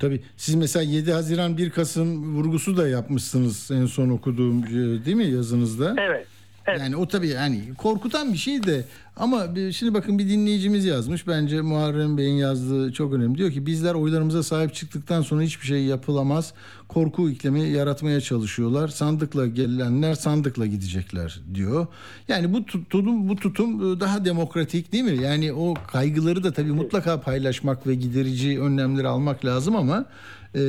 Tabii 0.00 0.20
siz 0.36 0.54
mesela 0.54 0.82
7 0.82 1.12
Haziran 1.12 1.56
1 1.56 1.70
Kasım 1.70 2.36
vurgusu 2.36 2.76
da 2.76 2.88
yapmışsınız 2.88 3.70
en 3.70 3.86
son 3.86 4.08
okuduğum 4.08 4.64
e, 4.64 5.04
değil 5.04 5.16
mi 5.16 5.26
yazınızda? 5.26 5.94
Evet. 5.98 6.26
Evet. 6.68 6.80
Yani 6.80 6.96
o 6.96 7.08
tabii 7.08 7.28
yani 7.28 7.60
korkutan 7.78 8.32
bir 8.32 8.38
şey 8.38 8.62
de 8.62 8.84
ama 9.18 9.46
şimdi 9.72 9.94
bakın 9.94 10.18
bir 10.18 10.28
dinleyicimiz 10.28 10.84
yazmış. 10.84 11.26
Bence 11.26 11.60
Muharrem 11.60 12.18
Bey'in 12.18 12.36
yazdığı 12.36 12.92
çok 12.92 13.12
önemli. 13.12 13.38
Diyor 13.38 13.50
ki 13.50 13.66
bizler 13.66 13.94
oylarımıza 13.94 14.42
sahip 14.42 14.74
çıktıktan 14.74 15.22
sonra 15.22 15.42
hiçbir 15.42 15.66
şey 15.66 15.84
yapılamaz. 15.84 16.54
Korku 16.88 17.30
iklimi 17.30 17.60
yaratmaya 17.60 18.20
çalışıyorlar. 18.20 18.88
Sandıkla 18.88 19.46
gelenler 19.46 20.14
sandıkla 20.14 20.66
gidecekler 20.66 21.40
diyor. 21.54 21.86
Yani 22.28 22.52
bu 22.52 22.66
tutum 22.66 23.28
bu 23.28 23.36
tutum 23.36 23.96
e, 23.96 24.00
daha 24.00 24.24
demokratik 24.24 24.92
değil 24.92 25.04
mi? 25.04 25.22
Yani 25.22 25.52
o 25.52 25.74
kaygıları 25.92 26.44
da 26.44 26.52
tabii 26.52 26.72
mutlaka 26.72 27.20
paylaşmak 27.20 27.86
ve 27.86 27.94
giderici 27.94 28.60
önlemleri 28.60 29.08
almak 29.08 29.44
lazım 29.44 29.76
ama 29.76 30.04
e, 30.54 30.60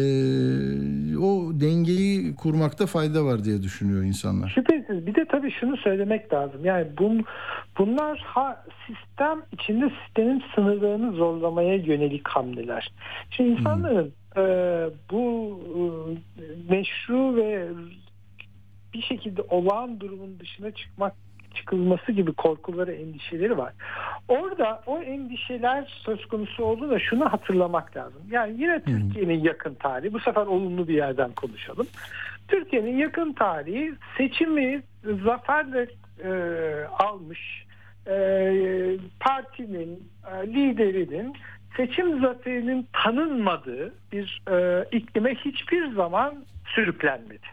o 1.18 1.52
dengeyi 1.54 2.36
kurmakta 2.36 2.86
fayda 2.86 3.26
var 3.26 3.44
diye 3.44 3.62
düşünüyor 3.62 4.04
insanlar. 4.04 4.50
Şüphesiz. 4.50 5.08
Bir 5.08 5.16
de 5.16 5.26
tabii 5.26 5.52
şunu 5.52 5.78
söylemek 5.78 6.34
lazım. 6.34 6.66
Yani 6.66 6.88
bun, 6.98 7.26
bunlar 7.80 8.20
ha, 8.20 8.64
sistem 8.88 9.42
içinde 9.52 9.92
sistemin 10.04 10.44
sınırlarını 10.56 11.12
zorlamaya 11.12 11.76
yönelik 11.76 12.28
hamleler. 12.28 12.92
Şimdi 13.30 13.50
insanların 13.50 14.14
hmm. 14.34 14.44
e, 14.44 14.90
bu 15.12 15.60
e, 15.76 16.42
meşru 16.74 17.36
ve 17.36 17.70
bir 18.94 19.02
şekilde 19.02 19.42
olağan 19.42 20.00
durumun 20.00 20.40
dışına 20.40 20.72
çıkmak 20.72 21.14
çıkılması 21.54 22.12
gibi 22.12 22.34
korkuları, 22.34 22.92
endişeleri 22.92 23.58
var. 23.58 23.74
Orada 24.28 24.82
o 24.86 24.98
endişeler 24.98 26.02
söz 26.06 26.26
konusu 26.26 26.64
oldu 26.64 26.90
da 26.90 27.00
şunu 27.00 27.26
hatırlamak 27.26 27.98
lazım. 27.98 28.22
Yani 28.32 28.62
yine 28.62 28.82
Türkiye'nin 28.84 29.44
yakın 29.44 29.74
tarihi, 29.74 30.14
bu 30.14 30.20
sefer 30.20 30.46
olumlu 30.46 30.88
bir 30.88 30.94
yerden 30.94 31.32
konuşalım. 31.32 31.88
Türkiye'nin 32.48 32.98
yakın 32.98 33.34
tarihi 33.34 33.94
seçimi 34.18 34.82
zaferle 35.24 35.88
e, 36.24 36.32
almış 37.00 37.66
partinin, 39.20 40.10
e, 40.32 40.48
liderinin 40.48 41.34
seçim 41.78 42.22
zaferinin 42.22 42.88
tanınmadığı 42.94 43.94
bir 44.12 44.42
e, 44.52 44.86
iklime 44.92 45.36
hiçbir 45.36 45.94
zaman 45.94 46.46
sürüklenmedi. 46.66 47.48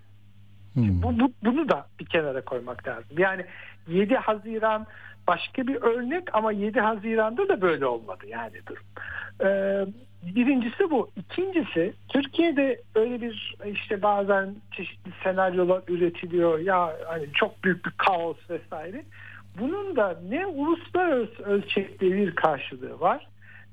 Hmm. 0.74 1.02
Bu, 1.02 1.20
bu, 1.20 1.32
bunu 1.44 1.68
da 1.68 1.86
bir 2.00 2.07
kenara 2.07 2.40
koymak 2.40 2.88
lazım. 2.88 3.18
Yani 3.18 3.44
7 3.88 4.16
Haziran 4.16 4.86
başka 5.28 5.66
bir 5.66 5.76
örnek 5.76 6.22
ama 6.32 6.52
7 6.52 6.80
Haziran'da 6.80 7.48
da 7.48 7.61
böyle 7.61 7.86
olmadı 7.86 8.26
yani 8.28 8.54
durum. 8.66 8.84
Ee, 9.44 9.86
birincisi 10.34 10.90
bu. 10.90 11.11
İkincisi 11.16 11.94
Türkiye'de 12.09 12.82
öyle 12.94 13.20
bir 13.20 13.57
işte 13.66 14.02
bazen 14.02 14.54
çeşitli 14.72 15.11
senaryolar 15.22 15.82
üretiliyor. 15.88 16.59
Ya 16.59 16.96
hani 17.07 17.32
çok 17.32 17.64
büyük 17.64 17.84
bir 17.86 17.90
kaos 17.90 18.36
vesaire. 18.50 19.04
Bunun 19.61 19.96
da 19.96 20.20
ne 20.28 20.46
uluslararası 20.46 21.42
ölçekte 21.42 22.12
bir 22.12 22.34
karşılığı 22.34 23.00
var 23.00 23.26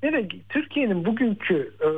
ne 0.04 0.14
de 0.14 0.28
Türkiye'nin 0.50 1.06
bugünkü 1.06 1.74
e, 1.82 1.90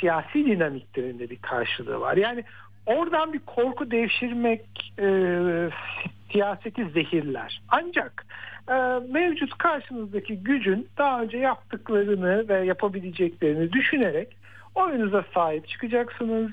siyasi 0.00 0.46
dinamiklerinde 0.46 1.30
bir 1.30 1.36
karşılığı 1.36 2.00
var. 2.00 2.16
Yani 2.16 2.44
oradan 2.86 3.32
bir 3.32 3.38
korku 3.38 3.90
devşirmek 3.90 4.94
e, 4.98 5.06
siyaseti 6.32 6.90
zehirler. 6.90 7.62
Ancak 7.68 8.26
e, 8.68 8.74
mevcut 9.12 9.58
karşınızdaki 9.58 10.36
gücün 10.36 10.88
daha 10.98 11.22
önce 11.22 11.38
yaptıklarını 11.38 12.48
ve 12.48 12.64
yapabileceklerini 12.64 13.72
düşünerek 13.72 14.36
oyunuza 14.74 15.24
sahip 15.34 15.68
çıkacaksınız. 15.68 16.50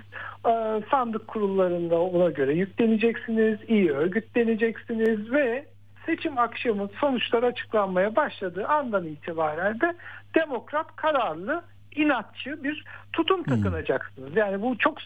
E, 0.47 0.81
sandık 0.91 1.27
kurullarında 1.27 2.01
ona 2.01 2.29
göre 2.29 2.53
yükleneceksiniz, 2.53 3.59
iyi 3.67 3.91
örgütleneceksiniz 3.91 5.31
ve 5.31 5.65
seçim 6.05 6.37
akşamı 6.37 6.89
sonuçlar 6.99 7.43
açıklanmaya 7.43 8.15
başladığı 8.15 8.67
andan 8.67 9.05
itibaren 9.05 9.79
de 9.79 9.95
demokrat 10.35 10.95
kararlı 10.95 11.63
inatçı 11.95 12.63
bir 12.63 12.83
tutum 13.13 13.43
takınacaksınız. 13.43 14.35
Yani 14.35 14.61
bu 14.61 14.77
çok 14.77 14.97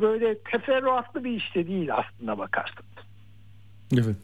böyle 0.00 0.38
teferruatlı 0.38 1.24
bir 1.24 1.30
işte 1.30 1.66
değil 1.66 1.88
aslında 1.94 2.38
bakarsınız. 2.38 2.84
Evet. 3.94 4.16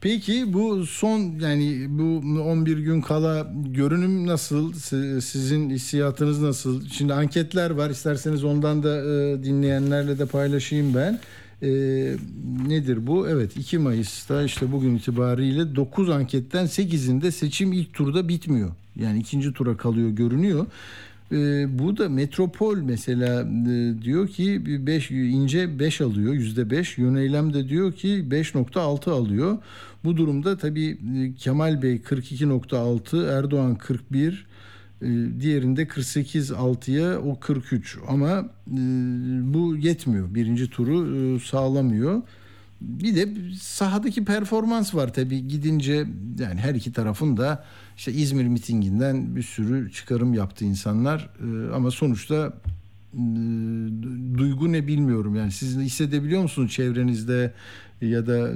Peki 0.00 0.52
bu 0.52 0.86
son 0.86 1.18
yani 1.40 1.86
bu 1.88 2.22
11 2.42 2.78
gün 2.78 3.00
kala 3.00 3.46
görünüm 3.54 4.26
nasıl? 4.26 4.72
Sizin 5.20 5.70
hissiyatınız 5.70 6.42
nasıl? 6.42 6.88
Şimdi 6.88 7.14
anketler 7.14 7.70
var. 7.70 7.90
İsterseniz 7.90 8.44
ondan 8.44 8.82
da 8.82 9.02
dinleyenlerle 9.44 10.18
de 10.18 10.26
paylaşayım 10.26 10.94
ben. 10.94 11.18
E, 11.62 11.68
nedir 12.68 13.06
bu? 13.06 13.28
Evet 13.28 13.56
2 13.56 13.78
Mayıs'ta 13.78 14.42
işte 14.42 14.72
bugün 14.72 14.96
itibariyle 14.96 15.76
9 15.76 16.10
anketten 16.10 16.64
8'inde 16.64 17.30
seçim 17.30 17.72
ilk 17.72 17.94
turda 17.94 18.28
bitmiyor. 18.28 18.70
Yani 18.96 19.18
ikinci 19.18 19.52
tura 19.52 19.76
kalıyor 19.76 20.10
görünüyor. 20.10 20.66
E, 21.32 21.66
bu 21.78 21.96
da 21.96 22.08
Metropol 22.08 22.76
mesela 22.76 23.48
e, 23.70 24.02
diyor 24.02 24.28
ki 24.28 24.62
5 24.86 25.10
ince 25.10 25.78
5 25.78 26.00
alıyor 26.00 26.34
yüzde 26.34 26.70
5. 26.70 26.98
Yöneylem 26.98 27.54
de 27.54 27.68
diyor 27.68 27.92
ki 27.92 28.24
5.6 28.30 29.10
alıyor. 29.10 29.58
Bu 30.04 30.16
durumda 30.16 30.56
tabii 30.56 30.98
Kemal 31.38 31.82
Bey 31.82 31.96
42.6, 31.96 33.38
Erdoğan 33.38 33.74
41, 33.74 34.46
diğerinde 35.40 35.88
48 35.88 36.50
6'ya 36.50 37.18
o 37.18 37.40
43 37.40 37.98
ama 38.08 38.48
bu 39.54 39.76
yetmiyor. 39.76 40.34
Birinci 40.34 40.70
turu 40.70 41.40
sağlamıyor. 41.40 42.22
Bir 42.80 43.16
de 43.16 43.28
sahadaki 43.60 44.24
performans 44.24 44.94
var 44.94 45.14
tabii 45.14 45.48
gidince 45.48 46.06
yani 46.38 46.60
her 46.60 46.74
iki 46.74 46.92
tarafın 46.92 47.36
da 47.36 47.64
işte 47.96 48.12
İzmir 48.12 48.44
mitinginden 48.44 49.36
bir 49.36 49.42
sürü 49.42 49.92
çıkarım 49.92 50.34
yaptı 50.34 50.64
insanlar 50.64 51.30
ama 51.74 51.90
sonuçta 51.90 52.52
duygu 54.38 54.72
ne 54.72 54.86
bilmiyorum 54.86 55.36
yani 55.36 55.52
siz 55.52 55.78
hissedebiliyor 55.78 56.42
musunuz 56.42 56.72
çevrenizde 56.72 57.52
ya 58.00 58.26
da 58.26 58.52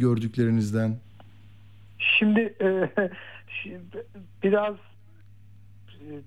gördüklerinizden? 0.00 0.96
Şimdi 1.98 2.54
biraz 4.42 4.74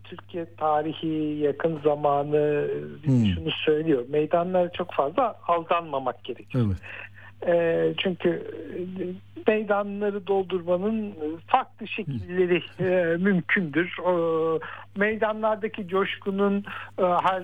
Türkiye 0.03 0.45
tarihi 0.57 1.39
yakın 1.39 1.79
zamanı 1.83 2.67
hmm. 3.03 3.25
şunu 3.25 3.51
söylüyor. 3.65 4.05
Meydanlara 4.09 4.71
çok 4.71 4.93
fazla 4.93 5.35
aldanmamak 5.47 6.23
gerekiyor. 6.23 6.65
Evet. 6.67 6.77
E, 7.47 7.93
çünkü 7.97 8.43
meydanları 9.47 10.27
doldurmanın 10.27 11.13
farklı 11.47 11.87
şekilleri 11.87 12.61
e, 12.79 13.17
mümkündür. 13.17 13.95
E, 14.07 14.13
meydanlardaki 14.95 15.87
coşkunun 15.87 16.65
e, 16.99 17.03
her 17.03 17.43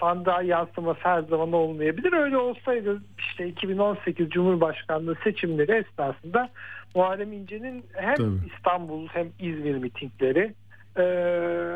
sandığa 0.00 0.42
yansıması 0.42 1.00
her 1.02 1.22
zaman 1.22 1.52
olmayabilir. 1.52 2.12
Öyle 2.12 2.38
olsaydı 2.38 3.02
işte 3.18 3.48
2018 3.48 4.30
Cumhurbaşkanlığı 4.30 5.16
seçimleri 5.24 5.72
esnasında 5.72 6.48
Muharrem 6.94 7.32
İnce'nin 7.32 7.84
hem 7.92 8.14
Tabii. 8.14 8.38
İstanbul 8.56 9.08
hem 9.08 9.28
İzmir 9.38 9.74
mitingleri 9.74 10.54
e, 10.98 11.02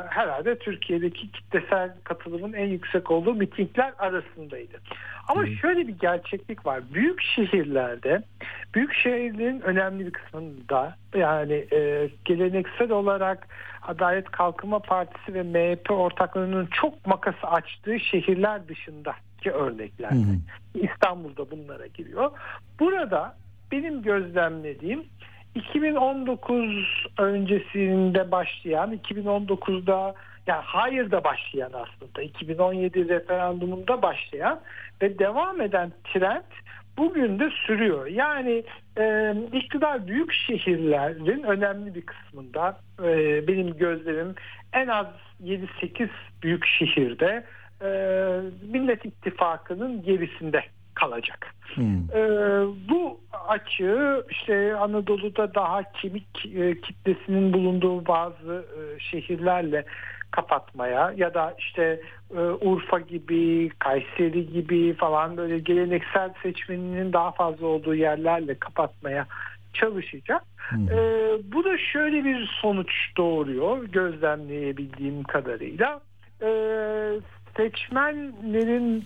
herhalde 0.08 0.58
Türkiye'deki 0.58 1.32
kitlesel 1.32 1.94
katılımın 2.04 2.52
en 2.52 2.66
yüksek 2.66 3.10
olduğu 3.10 3.34
mitingler 3.34 3.92
arasındaydı. 3.98 4.80
Ama 5.28 5.46
evet. 5.46 5.58
şöyle 5.60 5.88
bir 5.88 5.98
gerçeklik 5.98 6.66
var. 6.66 6.80
Büyük 6.94 7.22
şehirlerde, 7.22 8.22
büyük 8.74 8.94
şehirlerin 8.94 9.60
önemli 9.60 10.06
bir 10.06 10.10
kısmında 10.10 10.96
yani 11.14 11.66
e, 11.72 12.10
geleneksel 12.24 12.90
olarak 12.90 13.48
Adalet 13.82 14.30
Kalkınma 14.30 14.78
Partisi 14.78 15.34
ve 15.34 15.42
MHP 15.42 15.90
ortaklarının 15.90 16.68
çok 16.80 17.06
makası 17.06 17.46
açtığı 17.46 18.00
şehirler 18.00 18.68
dışındaki 18.68 19.50
örneklerde. 19.50 20.14
Hı 20.14 20.38
İstanbul'da 20.74 21.50
bunlara 21.50 21.86
giriyor. 21.86 22.30
Burada 22.80 23.36
benim 23.72 24.02
gözlemlediğim 24.02 25.04
2019 25.54 26.84
öncesinde 27.18 28.30
başlayan, 28.30 28.92
2019'da 28.94 30.14
yani 30.46 30.62
hayır 30.64 31.10
da 31.10 31.24
başlayan 31.24 31.72
aslında 31.72 32.22
2017 32.22 33.08
referandumunda 33.08 34.02
başlayan 34.02 34.60
ve 35.02 35.18
devam 35.18 35.60
eden 35.60 35.92
trend 36.04 36.42
bugün 36.98 37.38
de 37.38 37.50
sürüyor. 37.66 38.06
Yani 38.06 38.64
e, 38.98 39.34
iktidar 39.52 40.06
büyük 40.06 40.32
şehirlerin 40.32 41.42
önemli 41.42 41.94
bir 41.94 42.06
kısmında 42.06 42.80
e, 43.02 43.48
benim 43.48 43.76
gözlemim 43.78 44.34
en 44.72 44.88
az 44.88 45.06
7-8 45.44 46.08
büyük 46.42 46.66
şehirde 46.66 47.44
e, 47.82 47.88
Millet 48.72 49.04
İttifakı'nın 49.04 50.02
gerisinde 50.02 50.62
kalacak. 51.00 51.54
Hmm. 51.74 51.98
E, 52.14 52.20
bu 52.90 53.20
açığı 53.48 54.24
işte 54.30 54.76
Anadolu'da 54.76 55.54
daha 55.54 55.92
kemik 55.92 56.46
e, 56.54 56.80
kitlesinin 56.80 57.52
bulunduğu 57.52 58.06
bazı 58.06 58.66
e, 58.76 59.00
şehirlerle 59.00 59.84
kapatmaya 60.30 61.14
ya 61.16 61.34
da 61.34 61.54
işte 61.58 62.00
e, 62.36 62.40
Urfa 62.40 62.98
gibi, 63.00 63.70
Kayseri 63.78 64.52
gibi 64.52 64.94
falan 64.94 65.36
böyle 65.36 65.58
geleneksel 65.58 66.30
seçmeninin 66.42 67.12
daha 67.12 67.30
fazla 67.30 67.66
olduğu 67.66 67.94
yerlerle 67.94 68.54
kapatmaya 68.54 69.26
çalışacak. 69.74 70.42
Hmm. 70.68 70.88
E, 70.88 70.96
bu 71.52 71.64
da 71.64 71.78
şöyle 71.78 72.24
bir 72.24 72.58
sonuç 72.62 72.92
doğuruyor 73.16 73.84
gözlemleyebildiğim 73.84 75.22
kadarıyla. 75.22 76.00
E, 76.42 76.50
seçmenlerin 77.56 79.04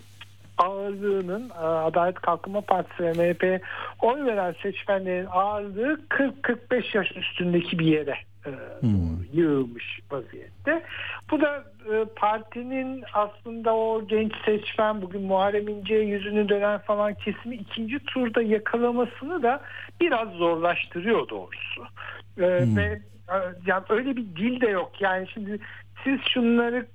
ağırlığının 0.57 1.49
e, 1.49 1.63
Adalet 1.63 2.19
Kalkınma 2.19 2.61
Partisi 2.61 3.03
ve 3.03 3.11
MHP 3.11 3.61
oy 4.01 4.25
veren 4.25 4.55
seçmenlerin 4.63 5.27
ağırlığı 5.31 5.99
40-45 6.09 6.97
yaş 6.97 7.11
üstündeki 7.11 7.79
bir 7.79 7.85
yere 7.85 8.15
e, 8.45 8.51
hmm. 8.79 9.23
yığılmış 9.33 9.99
vaziyette. 10.11 10.83
Bu 11.31 11.41
da 11.41 11.63
e, 11.93 12.05
partinin 12.15 13.03
aslında 13.13 13.75
o 13.75 14.07
genç 14.07 14.33
seçmen 14.45 15.01
bugün 15.01 15.21
Muharrem 15.21 15.67
İnce'ye 15.67 16.03
yüzünü 16.03 16.49
dönen 16.49 16.79
falan 16.79 17.13
kesimi 17.13 17.55
ikinci 17.55 17.99
turda 17.99 18.41
yakalamasını 18.41 19.43
da 19.43 19.61
biraz 20.01 20.29
zorlaştırıyor 20.29 21.29
doğrusu. 21.29 21.81
Hmm. 22.35 22.77
Ve 22.77 23.01
yani 23.65 23.83
öyle 23.89 24.15
bir 24.15 24.35
dil 24.35 24.61
de 24.61 24.67
yok. 24.67 24.91
Yani 24.99 25.27
şimdi 25.33 25.59
siz 26.03 26.19
şunları 26.33 26.85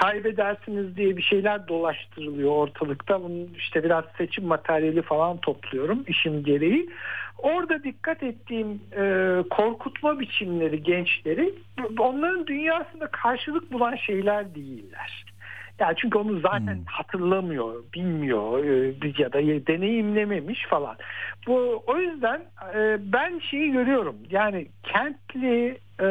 kaybedersiniz 0.00 0.96
diye 0.96 1.16
bir 1.16 1.22
şeyler 1.22 1.68
dolaştırılıyor 1.68 2.50
ortalıkta. 2.50 3.22
Bunun 3.22 3.48
işte 3.56 3.84
biraz 3.84 4.04
seçim 4.18 4.44
materyali 4.44 5.02
falan 5.02 5.36
topluyorum 5.36 6.04
işim 6.06 6.44
gereği. 6.44 6.90
Orada 7.38 7.84
dikkat 7.84 8.22
ettiğim 8.22 8.80
e, 8.96 9.34
korkutma 9.50 10.20
biçimleri 10.20 10.82
gençleri 10.82 11.54
onların 11.98 12.46
dünyasında 12.46 13.06
karşılık 13.06 13.72
bulan 13.72 13.96
şeyler 13.96 14.54
değiller. 14.54 15.24
Yani 15.78 15.94
çünkü 15.96 16.18
onu 16.18 16.40
zaten 16.40 16.78
hatırlamıyor, 16.86 17.84
bilmiyor 17.94 18.64
e, 18.64 18.94
ya 19.18 19.32
da 19.32 19.38
deneyimlememiş 19.66 20.66
falan. 20.66 20.96
Bu 21.46 21.82
o 21.86 21.98
yüzden 21.98 22.42
e, 22.74 22.98
ben 23.12 23.38
şeyi 23.38 23.72
görüyorum. 23.72 24.16
Yani 24.30 24.66
kentli 24.82 25.78
e, 26.00 26.06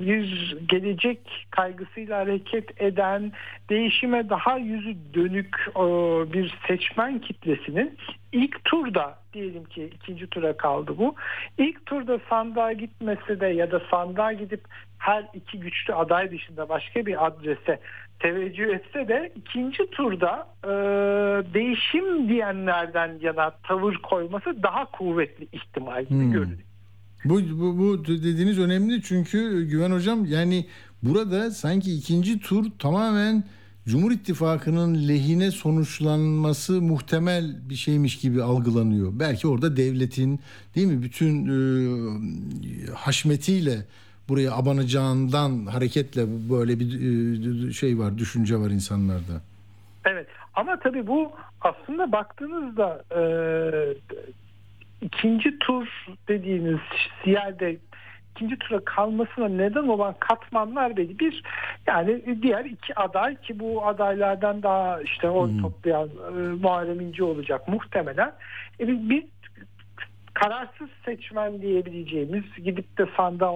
bir 0.00 0.56
gelecek 0.68 1.46
kaygısıyla 1.50 2.18
hareket 2.18 2.82
eden, 2.82 3.32
değişime 3.70 4.28
daha 4.28 4.58
yüzü 4.58 4.96
dönük 5.14 5.56
e, 5.76 5.82
bir 6.32 6.54
seçmen 6.68 7.18
kitlesinin 7.18 7.98
ilk 8.32 8.64
turda 8.64 9.18
diyelim 9.32 9.64
ki 9.64 9.90
ikinci 9.94 10.26
tura 10.26 10.56
kaldı 10.56 10.94
bu. 10.98 11.14
İlk 11.58 11.86
turda 11.86 12.18
sandığa 12.30 12.72
gitmesi 12.72 13.40
de 13.40 13.46
ya 13.46 13.70
da 13.70 13.80
sandığa 13.90 14.32
gidip 14.32 14.60
her 14.98 15.28
iki 15.34 15.60
güçlü 15.60 15.94
aday 15.94 16.30
dışında 16.30 16.68
başka 16.68 17.06
bir 17.06 17.26
adrese 17.26 17.80
teveccüh 18.18 18.74
etse 18.74 19.08
de 19.08 19.32
ikinci 19.36 19.90
turda 19.90 20.48
e, 20.64 20.68
değişim 21.54 22.28
diyenlerden 22.28 23.18
yana 23.22 23.50
tavır 23.50 23.94
koyması 23.94 24.62
daha 24.62 24.84
kuvvetli 24.84 25.48
ihtimal 25.52 26.04
gibi 26.04 26.18
Hmm. 26.18 26.32
görünüyor. 26.32 26.60
Bu, 27.24 27.40
bu, 27.60 27.78
bu 27.78 28.06
dediğiniz 28.06 28.58
önemli 28.58 29.02
çünkü 29.02 29.68
Güven 29.68 29.90
Hocam 29.90 30.24
yani 30.24 30.66
burada 31.02 31.50
sanki 31.50 31.94
ikinci 31.94 32.40
tur 32.40 32.64
tamamen 32.78 33.44
Cumhur 33.86 34.12
İttifakı'nın 34.12 35.08
lehine 35.08 35.50
sonuçlanması 35.50 36.82
muhtemel 36.82 37.56
bir 37.70 37.74
şeymiş 37.74 38.18
gibi 38.18 38.42
algılanıyor. 38.42 39.12
Belki 39.18 39.48
orada 39.48 39.76
devletin 39.76 40.40
değil 40.74 40.86
mi 40.86 41.02
bütün 41.02 41.46
e, 41.46 41.56
haşmetiyle 42.94 43.86
buraya 44.28 44.52
abanacağından 44.52 45.66
hareketle 45.66 46.22
böyle 46.50 46.80
bir 46.80 46.90
e, 47.68 47.72
şey 47.72 47.98
var, 47.98 48.18
düşünce 48.18 48.56
var 48.56 48.70
insanlarda. 48.70 49.40
Evet 50.04 50.26
ama 50.54 50.78
tabii 50.78 51.06
bu 51.06 51.32
aslında 51.60 52.12
baktığınızda 52.12 53.02
e, 53.16 53.22
ikinci 55.00 55.58
tur 55.58 55.88
dediğiniz 56.28 56.80
yerde 57.24 57.76
ikinci 58.36 58.58
tura 58.58 58.84
kalmasına 58.84 59.48
neden 59.48 59.88
olan 59.88 60.14
katmanlar 60.20 60.96
belli. 60.96 61.18
Bir 61.18 61.42
yani 61.86 62.42
diğer 62.42 62.64
iki 62.64 62.94
aday 62.94 63.36
ki 63.36 63.58
bu 63.60 63.86
adaylardan 63.86 64.62
daha 64.62 65.00
işte 65.02 65.30
oy 65.30 65.50
Hmm. 65.50 65.60
toplayan 65.62 66.08
e, 66.08 66.30
Muharrem 66.62 67.00
İnce 67.00 67.24
olacak 67.24 67.68
muhtemelen. 67.68 68.32
E, 68.80 68.88
bir, 68.88 69.10
bir 69.10 69.24
kararsız 70.34 70.88
seçmen 71.04 71.62
diyebileceğimiz 71.62 72.44
gidip 72.64 72.98
de 72.98 73.06
sandığa 73.16 73.52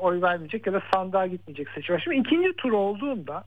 oy 0.00 0.22
vermeyecek 0.22 0.66
ya 0.66 0.72
da 0.72 0.82
sandığa 0.94 1.26
gitmeyecek 1.26 1.68
seçmen. 1.68 1.98
Şimdi 1.98 2.16
ikinci 2.16 2.52
tur 2.56 2.72
olduğunda 2.72 3.44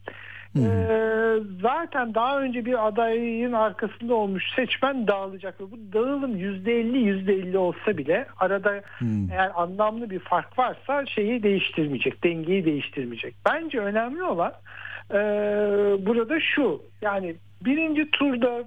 ee, 0.55 1.35
zaten 1.61 2.13
daha 2.13 2.41
önce 2.41 2.65
bir 2.65 2.87
adayın 2.87 3.53
arkasında 3.53 4.13
olmuş 4.13 4.43
seçmen 4.55 5.07
dağılacak 5.07 5.61
ve 5.61 5.71
bu 5.71 5.93
dağılım 5.93 6.35
%50 6.35 6.97
%50 6.97 7.57
olsa 7.57 7.97
bile 7.97 8.27
arada 8.39 8.81
Hmm. 8.97 9.31
eğer 9.31 9.51
anlamlı 9.55 10.09
bir 10.09 10.19
fark 10.19 10.59
varsa 10.59 11.05
şeyi 11.05 11.43
değiştirmeyecek, 11.43 12.23
dengeyi 12.23 12.65
değiştirmeyecek. 12.65 13.35
Bence 13.45 13.79
önemli 13.79 14.23
olan 14.23 14.53
e, 15.11 15.17
burada 16.05 16.39
şu 16.39 16.81
yani 17.01 17.35
birinci 17.65 18.11
turda 18.11 18.63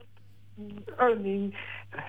örneğin 0.99 1.55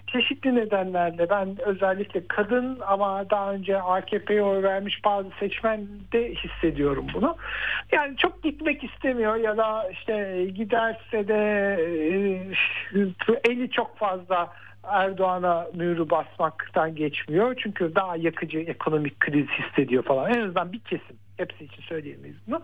çeşitli 0.08 0.56
nedenlerle 0.56 1.30
ben 1.30 1.58
özellikle 1.66 2.28
kadın 2.28 2.80
ama 2.88 3.30
daha 3.30 3.54
önce 3.54 3.82
AKP'ye 3.82 4.44
oy 4.44 4.64
vermiş 4.64 5.06
bazı 5.06 5.30
seçmen 5.40 5.88
de 6.14 6.34
hissediyorum 6.34 7.08
bunu. 7.14 7.36
Yani 7.92 8.18
çok 8.18 8.44
gitmek 8.44 8.84
istemiyor 8.84 9.36
ya 9.36 9.58
da 9.58 9.90
işte 9.92 10.46
giderse 10.56 11.28
de 11.28 11.36
e, 12.94 13.52
eli 13.52 13.70
çok 13.72 13.98
fazla 13.98 14.54
Erdoğan'a 14.84 15.68
mührü 15.74 16.10
basmaktan 16.10 16.96
geçmiyor. 16.96 17.56
Çünkü 17.64 17.96
daha 17.96 18.16
yakıcı 18.16 18.60
ekonomik 18.60 19.20
kriz 19.20 19.48
hissediyor 19.48 20.04
falan. 20.04 20.34
En 20.34 20.42
azından 20.42 20.72
bir 20.72 20.80
kesim. 20.80 21.18
Hepsi 21.42 21.64
için 21.64 21.82
söyleyemeyiz 21.82 22.38
bunu. 22.48 22.62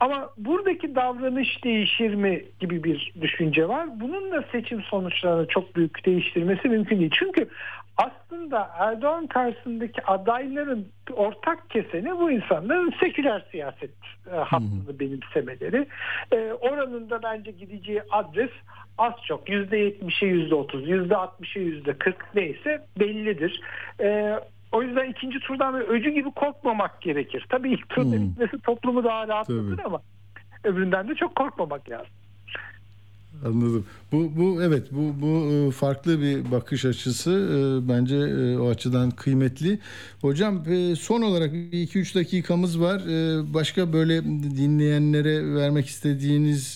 Ama 0.00 0.30
buradaki 0.36 0.94
davranış 0.94 1.64
değişir 1.64 2.14
mi 2.14 2.44
gibi 2.60 2.84
bir 2.84 3.12
düşünce 3.20 3.68
var. 3.68 4.00
Bunun 4.00 4.32
da 4.32 4.44
seçim 4.52 4.82
sonuçlarını 4.82 5.48
çok 5.48 5.76
büyük 5.76 6.06
değiştirmesi 6.06 6.68
mümkün 6.68 7.00
değil. 7.00 7.10
Çünkü 7.18 7.48
aslında 7.96 8.70
Erdoğan 8.78 9.26
karşısındaki 9.26 10.04
adayların 10.06 10.88
ortak 11.12 11.70
keseni 11.70 12.18
bu 12.18 12.30
insanların 12.30 12.92
seküler 13.00 13.46
siyaset 13.50 13.90
e, 14.32 14.36
hattını 14.36 15.00
benimsemeleri. 15.00 15.86
E, 16.32 16.52
oranın 16.52 17.10
da 17.10 17.22
bence 17.22 17.50
gideceği 17.50 18.02
adres 18.10 18.50
az 18.98 19.12
çok 19.26 19.48
%70'e 19.48 20.28
%30, 20.28 21.08
%60'a 21.08 21.62
%40 21.62 22.14
neyse 22.34 22.84
bellidir. 23.00 23.60
E, 24.00 24.40
o 24.72 24.82
yüzden 24.82 25.10
ikinci 25.10 25.38
turdan 25.40 25.74
öcü 25.88 26.10
gibi 26.10 26.30
korkmamak 26.30 27.02
gerekir. 27.02 27.46
Tabii 27.48 27.70
ilk 27.72 27.88
turda 27.88 28.16
Hmm. 28.16 28.30
bitmesi 28.30 28.58
toplumu 28.58 29.04
daha 29.04 29.28
rahatlatır 29.28 29.76
Tabii. 29.76 29.82
ama 29.86 30.00
öbüründen 30.64 31.08
de 31.08 31.14
çok 31.14 31.36
korkmamak 31.36 31.90
lazım. 31.90 32.06
Anladım. 33.46 33.86
Bu 34.12 34.30
bu 34.36 34.62
evet 34.62 34.86
bu 34.92 35.14
bu 35.22 35.52
e, 35.52 35.70
farklı 35.70 36.20
bir 36.20 36.50
bakış 36.50 36.84
açısı 36.84 37.30
E, 37.30 37.88
bence 37.88 38.16
e, 38.16 38.58
o 38.58 38.68
açıdan 38.68 39.10
kıymetli. 39.10 39.78
Hocam 40.20 40.62
son 40.98 41.22
olarak 41.22 41.52
2-3 41.54 42.14
dakikamız 42.14 42.80
var. 42.80 43.02
Başka 43.54 43.92
böyle 43.92 44.24
dinleyenlere 44.56 45.54
vermek 45.54 45.86
istediğiniz 45.86 46.74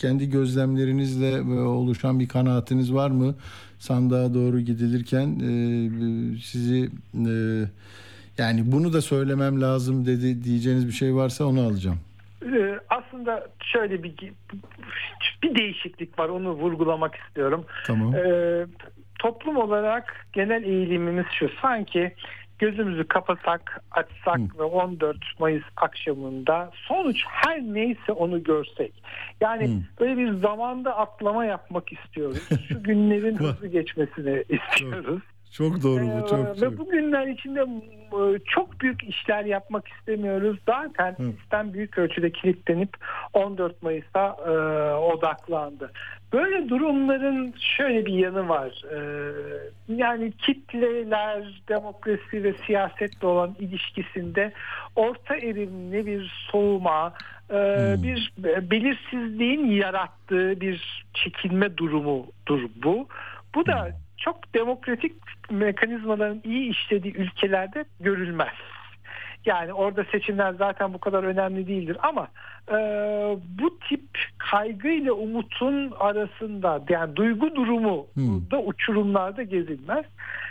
kendi 0.00 0.30
gözlemlerinizle 0.30 1.40
oluşan 1.60 2.20
bir 2.20 2.28
kanaatiniz 2.28 2.94
var 2.94 3.10
mı? 3.10 3.34
Sandığa 3.80 4.34
doğru 4.34 4.60
gidilirken 4.60 5.26
e, 5.26 5.50
sizi 6.38 6.90
e, 7.14 7.34
yani 8.38 8.72
bunu 8.72 8.92
da 8.92 9.00
söylemem 9.00 9.60
lazım 9.60 10.06
dedi 10.06 10.44
diyeceğiniz 10.44 10.86
bir 10.86 10.92
şey 10.92 11.14
varsa 11.14 11.44
onu 11.44 11.60
alacağım. 11.60 12.00
Ee, 12.42 12.78
aslında 12.88 13.48
şöyle 13.62 14.02
bir 14.02 14.14
bir 15.42 15.54
değişiklik 15.54 16.18
var 16.18 16.28
onu 16.28 16.50
vurgulamak 16.52 17.14
istiyorum. 17.14 17.64
Tamam. 17.86 18.14
Ee, 18.14 18.66
toplum 19.18 19.56
olarak 19.56 20.26
genel 20.32 20.64
eğilimimiz 20.64 21.26
şu 21.38 21.50
sanki 21.62 22.14
gözümüzü 22.60 23.08
kapasak 23.08 23.82
açsak 23.90 24.58
ve 24.58 24.62
14 24.62 25.16
Mayıs 25.38 25.64
akşamında 25.76 26.70
sonuç 26.74 27.16
her 27.26 27.60
neyse 27.60 28.12
onu 28.12 28.42
görsek. 28.42 28.92
Yani 29.40 29.68
Hı. 29.68 30.00
böyle 30.00 30.16
bir 30.16 30.32
zamanda 30.32 30.96
atlama 30.96 31.44
yapmak 31.44 31.92
istiyoruz. 31.92 32.48
Şu 32.68 32.82
günlerin 32.82 33.36
hızlı 33.38 33.66
geçmesini 33.66 34.44
istiyoruz. 34.48 35.22
Çok 35.52 35.82
doğru 35.82 36.04
Ee, 36.04 36.22
bu 36.22 36.28
çok. 36.28 36.62
Ve 36.62 36.70
çok. 36.70 36.78
bu 36.78 36.90
günler 36.90 37.26
içinde 37.26 37.60
e, 38.12 38.38
çok 38.46 38.80
büyük 38.80 39.04
işler 39.04 39.44
yapmak 39.44 39.88
istemiyoruz. 39.88 40.58
Zaten 40.66 41.14
Hı. 41.18 41.32
sistem 41.40 41.72
büyük 41.72 41.98
ölçüde 41.98 42.30
kilitlenip 42.30 42.96
14 43.32 43.82
Mayıs'a 43.82 44.36
e, 44.46 44.50
odaklandı. 44.94 45.92
Böyle 46.32 46.68
durumların 46.68 47.54
şöyle 47.76 48.06
bir 48.06 48.12
yanı 48.12 48.48
var. 48.48 48.82
E, 48.92 48.98
yani 49.88 50.32
kitleler, 50.32 51.62
demokrasi 51.68 52.44
ve 52.44 52.54
siyasetle 52.66 53.26
olan 53.26 53.56
ilişkisinde 53.58 54.52
orta 54.96 55.36
erimli 55.36 56.06
bir 56.06 56.32
soğuma, 56.50 57.12
e, 57.50 57.54
Hmm. 57.54 58.02
bir 58.02 58.32
belirsizliğin 58.70 59.66
yarattığı 59.66 60.60
bir 60.60 61.04
çekilme 61.14 61.76
durumudur 61.76 62.60
bu. 62.82 63.08
Bu 63.54 63.66
da 63.66 63.84
Hmm. 63.84 63.92
çok 64.16 64.54
demokratik 64.54 65.12
mekanizmaların 65.50 66.40
iyi 66.44 66.70
işlediği 66.70 67.14
ülkelerde 67.14 67.84
görülmez. 68.00 68.54
Yani 69.46 69.72
orada 69.72 70.04
seçimler 70.12 70.52
zaten 70.52 70.94
bu 70.94 70.98
kadar 70.98 71.24
önemli 71.24 71.66
değildir 71.66 71.96
ama 72.02 72.28
e, 72.68 72.74
bu 73.60 73.78
tip 73.88 74.02
kaygı 74.38 74.88
ile 74.88 75.12
umutun 75.12 75.90
arasında 75.98 76.82
yani 76.88 77.16
duygu 77.16 77.54
durumu 77.54 78.06
Hmm. 78.14 78.50
da 78.50 78.62
uçurumlarda 78.62 79.42
gezilmez. 79.42 80.04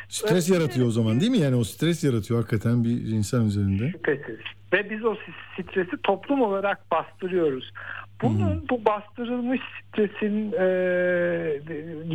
Stres 0.09 0.49
yaratıyor 0.51 0.87
o 0.87 0.91
zaman 0.91 1.19
değil 1.19 1.31
mi? 1.31 1.37
Yani 1.37 1.55
o 1.55 1.63
stres 1.63 2.03
yaratıyor 2.03 2.39
hakikaten 2.39 2.83
bir 2.83 2.89
insan 3.11 3.45
üzerinde. 3.45 3.91
Şüphesiz. 3.91 4.39
ve 4.73 4.89
biz 4.89 5.05
o 5.05 5.15
stresi 5.53 5.97
toplum 6.03 6.41
olarak 6.41 6.91
bastırıyoruz. 6.91 7.71
Bunun 8.21 8.65
bu 8.69 8.85
bastırılmış 8.85 9.61
stresin 9.87 10.51
e, 10.51 10.65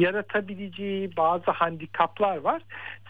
yaratabileceği 0.01 1.17
bazı 1.17 1.51
handikaplar 1.51 2.37
var. 2.37 2.63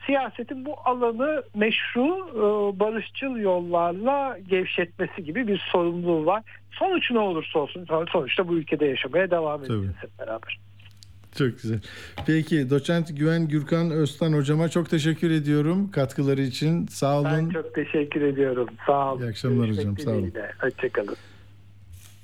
Siyasetin 0.06 0.64
bu 0.64 0.74
alanı 0.84 1.42
meşru 1.54 2.28
e, 2.34 2.80
barışçıl 2.80 3.36
yollarla 3.36 4.38
gevşetmesi 4.48 5.24
gibi 5.24 5.48
bir 5.48 5.68
sorumluluğu 5.72 6.26
var. 6.26 6.42
Sonuç 6.70 7.10
ne 7.10 7.18
olursa 7.18 7.58
olsun 7.58 7.86
sonuçta 8.12 8.48
bu 8.48 8.54
ülkede 8.54 8.86
yaşamaya 8.86 9.30
devam 9.30 9.60
edeceğiz 9.60 9.96
hep 10.00 10.18
beraber. 10.18 10.58
Çok 11.38 11.62
güzel. 11.62 11.80
Peki 12.26 12.70
doçent 12.70 13.16
Güven 13.16 13.48
Gürkan 13.48 13.90
Öztan 13.90 14.32
hocama 14.32 14.68
çok 14.68 14.90
teşekkür 14.90 15.30
ediyorum 15.30 15.90
katkıları 15.90 16.40
için. 16.42 16.86
Sağ 16.86 17.20
olun. 17.20 17.30
Ben 17.32 17.48
çok 17.48 17.74
teşekkür 17.74 18.22
ediyorum. 18.22 18.68
Sağ 18.86 19.12
olun. 19.12 19.22
İyi 19.22 19.28
akşamlar 19.28 19.66
Görüşmek 19.66 19.86
hocam. 19.86 19.98
Sağ 19.98 20.10
olun. 20.10 20.32
Hoşçakalın. 20.60 21.16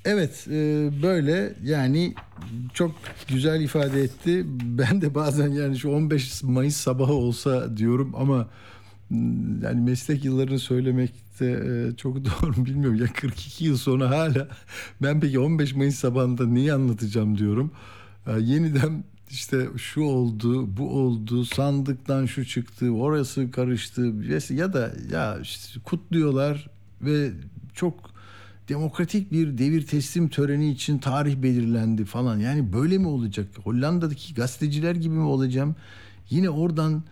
Evet 0.05 0.47
e, 0.51 0.91
böyle 1.03 1.55
yani 1.65 2.15
çok 2.75 2.95
güzel 3.29 3.61
ifade 3.61 4.03
etti. 4.03 4.45
Ben 4.65 5.03
de 5.03 5.15
bazen 5.15 5.49
yani 5.49 5.79
şu 5.79 5.91
15 5.91 6.43
Mayıs 6.43 6.77
sabahı 6.77 7.13
olsa 7.13 7.77
diyorum 7.77 8.13
ama 8.17 8.49
m, 9.11 9.67
yani 9.67 9.81
meslek 9.81 10.25
yıllarını 10.25 10.59
söylemekte 10.59 11.47
e, 11.47 11.97
çok 11.97 12.17
doğru 12.25 12.65
bilmiyorum. 12.67 12.99
Ya 13.01 13.07
42 13.13 13.65
yıl 13.65 13.77
sonra 13.77 14.11
hala 14.11 14.49
ben 15.03 15.21
peki 15.21 15.39
15 15.39 15.75
Mayıs 15.75 15.95
sabahında 15.97 16.47
neyi 16.47 16.73
anlatacağım 16.73 17.39
diyorum. 17.39 17.71
E, 18.27 18.33
Yeniden 18.41 19.05
işte 19.31 19.67
şu 19.77 20.03
oldu, 20.03 20.77
bu 20.77 20.91
oldu, 20.91 21.45
sandıktan 21.45 22.27
şu 22.27 22.45
çıktı, 22.47 22.91
orası 22.91 23.51
karıştı 23.51 24.13
ya 24.51 24.73
da 24.73 24.93
ya 25.13 25.39
işte 25.43 25.81
kutluyorlar 25.81 26.71
ve 27.03 27.31
çok 27.75 28.10
demokratik 28.71 29.33
bir 29.33 29.59
devir 29.59 29.87
teslim 29.87 30.29
töreni 30.29 30.71
için 30.71 30.99
tarih 30.99 31.37
belirlendi 31.37 32.05
falan. 32.05 32.39
Yani 32.39 32.73
böyle 32.73 32.99
mi 32.99 33.07
olacak? 33.07 33.47
Hollanda'daki 33.65 34.35
gazeteciler 34.35 34.95
gibi 34.95 35.15
mi 35.15 35.23
olacağım? 35.23 35.77
Yine 36.31 36.51
oradan 36.51 37.03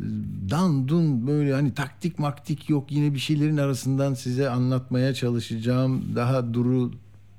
e, 0.00 0.04
dan 0.50 0.88
dun 0.88 1.26
böyle 1.26 1.52
hani 1.52 1.74
taktik 1.74 2.18
maktik 2.18 2.70
yok 2.70 2.92
yine 2.92 3.14
bir 3.14 3.18
şeylerin 3.18 3.56
arasından 3.56 4.14
size 4.14 4.50
anlatmaya 4.50 5.14
çalışacağım. 5.14 6.16
Daha 6.16 6.54
duru 6.54 6.92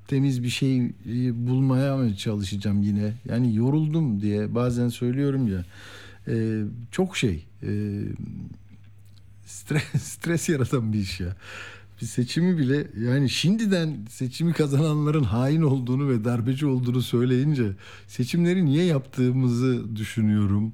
temiz 0.07 0.43
bir 0.43 0.49
şey 0.49 0.85
e, 0.85 1.47
bulmaya 1.47 1.97
mı 1.97 2.15
çalışacağım 2.15 2.81
yine? 2.81 3.13
Yani 3.25 3.55
yoruldum 3.55 4.21
diye 4.21 4.55
bazen 4.55 4.89
söylüyorum 4.89 5.47
ya. 5.47 5.65
E, 6.27 6.63
çok 6.91 7.17
şey 7.17 7.45
e, 7.63 7.69
stres, 9.45 9.83
stres 10.03 10.49
yaratan 10.49 10.93
bir 10.93 10.99
iş 10.99 11.19
ya 11.19 11.35
bir 12.01 12.05
seçimi 12.05 12.57
bile 12.57 12.87
yani 12.99 13.29
şimdiden 13.29 14.05
seçimi 14.09 14.53
kazananların 14.53 15.23
hain 15.23 15.61
olduğunu 15.61 16.09
ve 16.09 16.23
darbeci 16.23 16.65
olduğunu 16.65 17.01
söyleyince 17.01 17.71
seçimleri 18.07 18.65
niye 18.65 18.85
yaptığımızı 18.85 19.95
düşünüyorum. 19.95 20.73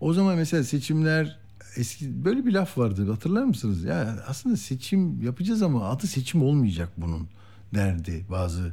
O 0.00 0.12
zaman 0.12 0.36
mesela 0.36 0.64
seçimler 0.64 1.38
eski 1.76 2.24
böyle 2.24 2.46
bir 2.46 2.52
laf 2.52 2.78
vardı 2.78 3.10
hatırlar 3.10 3.44
mısınız? 3.44 3.84
Ya 3.84 4.24
aslında 4.26 4.56
seçim 4.56 5.22
yapacağız 5.22 5.62
ama 5.62 5.88
adı 5.88 6.06
seçim 6.06 6.42
olmayacak 6.42 6.88
bunun 6.96 7.28
derdi 7.74 8.24
bazı 8.30 8.72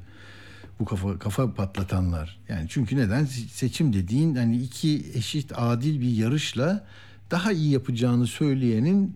bu 0.80 0.86
kafa 0.86 1.20
kafa 1.20 1.54
patlatanlar. 1.54 2.40
Yani 2.50 2.66
çünkü 2.70 2.96
neden 2.98 3.26
seçim 3.52 3.94
dediğin 3.94 4.36
hani 4.36 4.58
iki 4.58 5.06
eşit 5.14 5.52
adil 5.56 6.02
bir 6.02 6.12
yarışla 6.12 6.86
daha 7.32 7.52
iyi 7.52 7.72
yapacağını 7.72 8.28
söyleyenin 8.28 9.16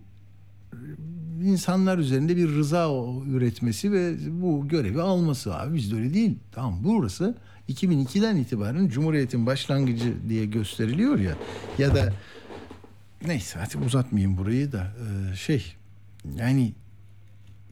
insanlar 1.44 1.98
üzerinde 1.98 2.36
bir 2.36 2.48
rıza 2.48 2.90
üretmesi 3.30 3.92
ve 3.92 4.14
bu 4.42 4.68
görevi 4.68 5.00
alması 5.02 5.54
abi 5.56 5.74
bizde 5.74 5.96
öyle 5.96 6.14
değil. 6.14 6.38
Tamam 6.52 6.80
burası 6.84 7.34
2002'den 7.68 8.36
itibaren 8.36 8.88
Cumhuriyet'in 8.88 9.46
başlangıcı 9.46 10.14
diye 10.28 10.46
gösteriliyor 10.46 11.18
ya 11.18 11.34
ya 11.78 11.94
da 11.94 12.12
neyse 13.26 13.58
hadi 13.58 13.84
uzatmayayım 13.84 14.38
burayı 14.38 14.72
da 14.72 14.92
şey 15.36 15.74
yani 16.38 16.72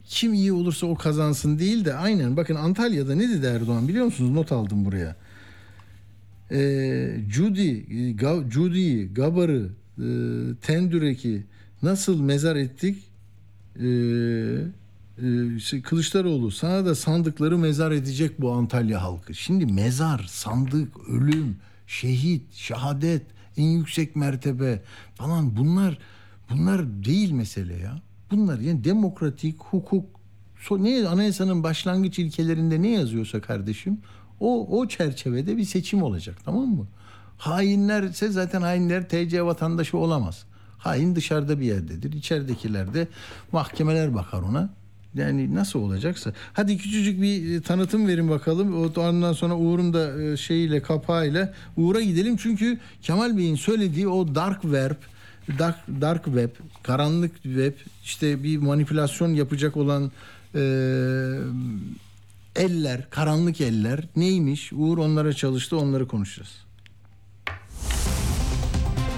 kim 0.05 0.33
iyi 0.33 0.53
olursa 0.53 0.87
o 0.87 0.95
kazansın 0.95 1.59
değil 1.59 1.85
de 1.85 1.93
aynen 1.93 2.37
bakın 2.37 2.55
Antalya'da 2.55 3.15
ne 3.15 3.29
dedi 3.29 3.45
Erdoğan 3.45 3.87
biliyor 3.87 4.05
musunuz 4.05 4.31
not 4.31 4.51
aldım 4.51 4.85
buraya. 4.85 5.15
Ee, 6.51 7.17
Judy, 7.29 8.11
Ga, 8.11 8.35
Judy'yi, 8.51 9.13
Gabar'ı, 9.13 9.69
e, 9.97 10.05
Tendürek'i 10.61 11.43
nasıl 11.81 12.21
mezar 12.21 12.55
ettik? 12.55 13.03
Ee, 13.79 13.85
e, 15.73 15.81
Kılıçdaroğlu 15.81 16.51
sana 16.51 16.85
da 16.85 16.95
sandıkları 16.95 17.57
mezar 17.57 17.91
edecek 17.91 18.41
bu 18.41 18.51
Antalya 18.51 19.03
halkı. 19.03 19.33
Şimdi 19.33 19.65
mezar, 19.65 20.25
sandık, 20.29 21.09
ölüm, 21.09 21.57
şehit, 21.87 22.53
şehadet, 22.53 23.25
en 23.57 23.67
yüksek 23.67 24.15
mertebe 24.15 24.81
falan 25.15 25.57
bunlar 25.57 25.97
bunlar 26.49 27.03
değil 27.05 27.31
mesele 27.31 27.77
ya. 27.77 28.01
Bunlar 28.31 28.59
yani 28.59 28.83
demokratik, 28.83 29.63
hukuk, 29.63 30.05
ne 30.71 31.07
anayasanın 31.07 31.63
başlangıç 31.63 32.19
ilkelerinde 32.19 32.81
ne 32.81 32.89
yazıyorsa 32.89 33.41
kardeşim 33.41 34.01
o 34.39 34.79
o 34.79 34.87
çerçevede 34.87 35.57
bir 35.57 35.63
seçim 35.63 36.03
olacak 36.03 36.37
tamam 36.45 36.67
mı? 36.67 36.87
Hainlerse 37.37 38.29
zaten 38.29 38.61
hainler 38.61 39.09
TC 39.09 39.45
vatandaşı 39.45 39.97
olamaz. 39.97 40.45
Hain 40.83 41.15
dışarıda 41.15 41.59
bir 41.59 41.65
yerdedir. 41.65 42.13
İçeridekiler 42.13 42.93
de 42.93 43.07
mahkemeler 43.51 44.15
bakar 44.15 44.41
ona. 44.41 44.69
Yani 45.15 45.55
nasıl 45.55 45.79
olacaksa. 45.79 46.33
Hadi 46.53 46.77
küçücük 46.77 47.21
bir 47.21 47.61
tanıtım 47.61 48.07
verin 48.07 48.29
bakalım. 48.29 48.91
Ondan 48.97 49.33
sonra 49.33 49.55
Uğur'un 49.57 49.93
da 49.93 50.37
şeyiyle 50.37 50.81
kapağıyla 50.81 51.53
Uğur'a 51.77 52.01
gidelim. 52.01 52.37
Çünkü 52.37 52.79
Kemal 53.01 53.37
Bey'in 53.37 53.55
söylediği 53.55 54.07
o 54.07 54.35
dark 54.35 54.61
web, 54.61 54.95
dark, 55.59 55.75
dark 56.01 56.25
web, 56.25 56.49
karanlık 56.83 57.43
web, 57.43 57.73
işte 58.03 58.43
bir 58.43 58.57
manipülasyon 58.57 59.33
yapacak 59.33 59.77
olan 59.77 60.11
e, 60.55 60.61
eller, 62.55 63.09
karanlık 63.09 63.61
eller 63.61 64.03
neymiş? 64.15 64.73
Uğur 64.73 64.97
onlara 64.97 65.33
çalıştı, 65.33 65.77
onları 65.77 66.07
konuşacağız. 66.07 66.63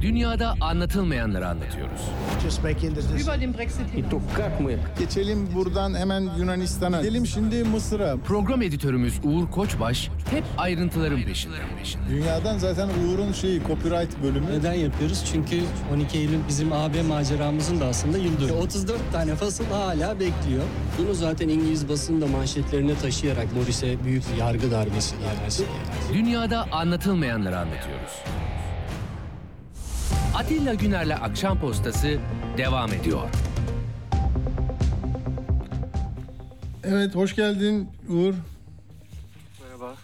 Dünyada 0.00 0.54
anlatılmayanları 0.60 1.48
anlatıyoruz. 1.48 2.00
Geçelim 4.98 5.48
buradan 5.54 5.94
hemen 5.94 6.28
Yunanistan'a. 6.38 7.00
Gidelim 7.00 7.26
şimdi 7.26 7.64
Mısır'a. 7.64 8.16
Program 8.16 8.62
editörümüz 8.62 9.20
Uğur 9.24 9.50
Koçbaş 9.50 10.10
hep 10.30 10.44
ayrıntıların 10.58 11.22
peşinde. 11.22 11.56
Dünyadan 12.10 12.58
zaten 12.58 12.88
Uğur'un 12.88 13.32
şeyi 13.32 13.62
copyright 13.66 14.22
bölümü. 14.22 14.46
Neden 14.58 14.72
yapıyoruz? 14.74 15.24
Çünkü 15.32 15.60
12 15.94 16.18
Eylül 16.18 16.38
bizim 16.48 16.72
AB 16.72 17.02
maceramızın 17.02 17.80
da 17.80 17.86
aslında 17.86 18.18
yıl 18.18 18.40
dönümü. 18.40 18.52
34 18.52 19.12
tane 19.12 19.34
fasıl 19.34 19.64
hala 19.64 20.20
bekliyor. 20.20 20.62
Bunu 20.98 21.14
zaten 21.14 21.48
İngiliz 21.48 21.88
basında 21.88 22.26
manşetlerine 22.26 22.94
taşıyarak 22.94 23.52
Morris'e 23.52 24.04
büyük 24.04 24.22
yargı 24.38 24.70
darbesi 24.70 25.14
darbesi. 25.22 25.64
Dünyada 26.12 26.66
anlatılmayanları 26.72 27.58
anlatıyoruz. 27.58 28.12
Atilla 30.34 30.74
Güner'le 30.74 31.14
Akşam 31.22 31.60
Postası 31.60 32.18
devam 32.58 32.92
ediyor. 32.92 33.28
Evet 36.84 37.14
hoş 37.14 37.36
geldin 37.36 37.88
Uğur. 38.08 38.34
Merhaba. 39.62 39.94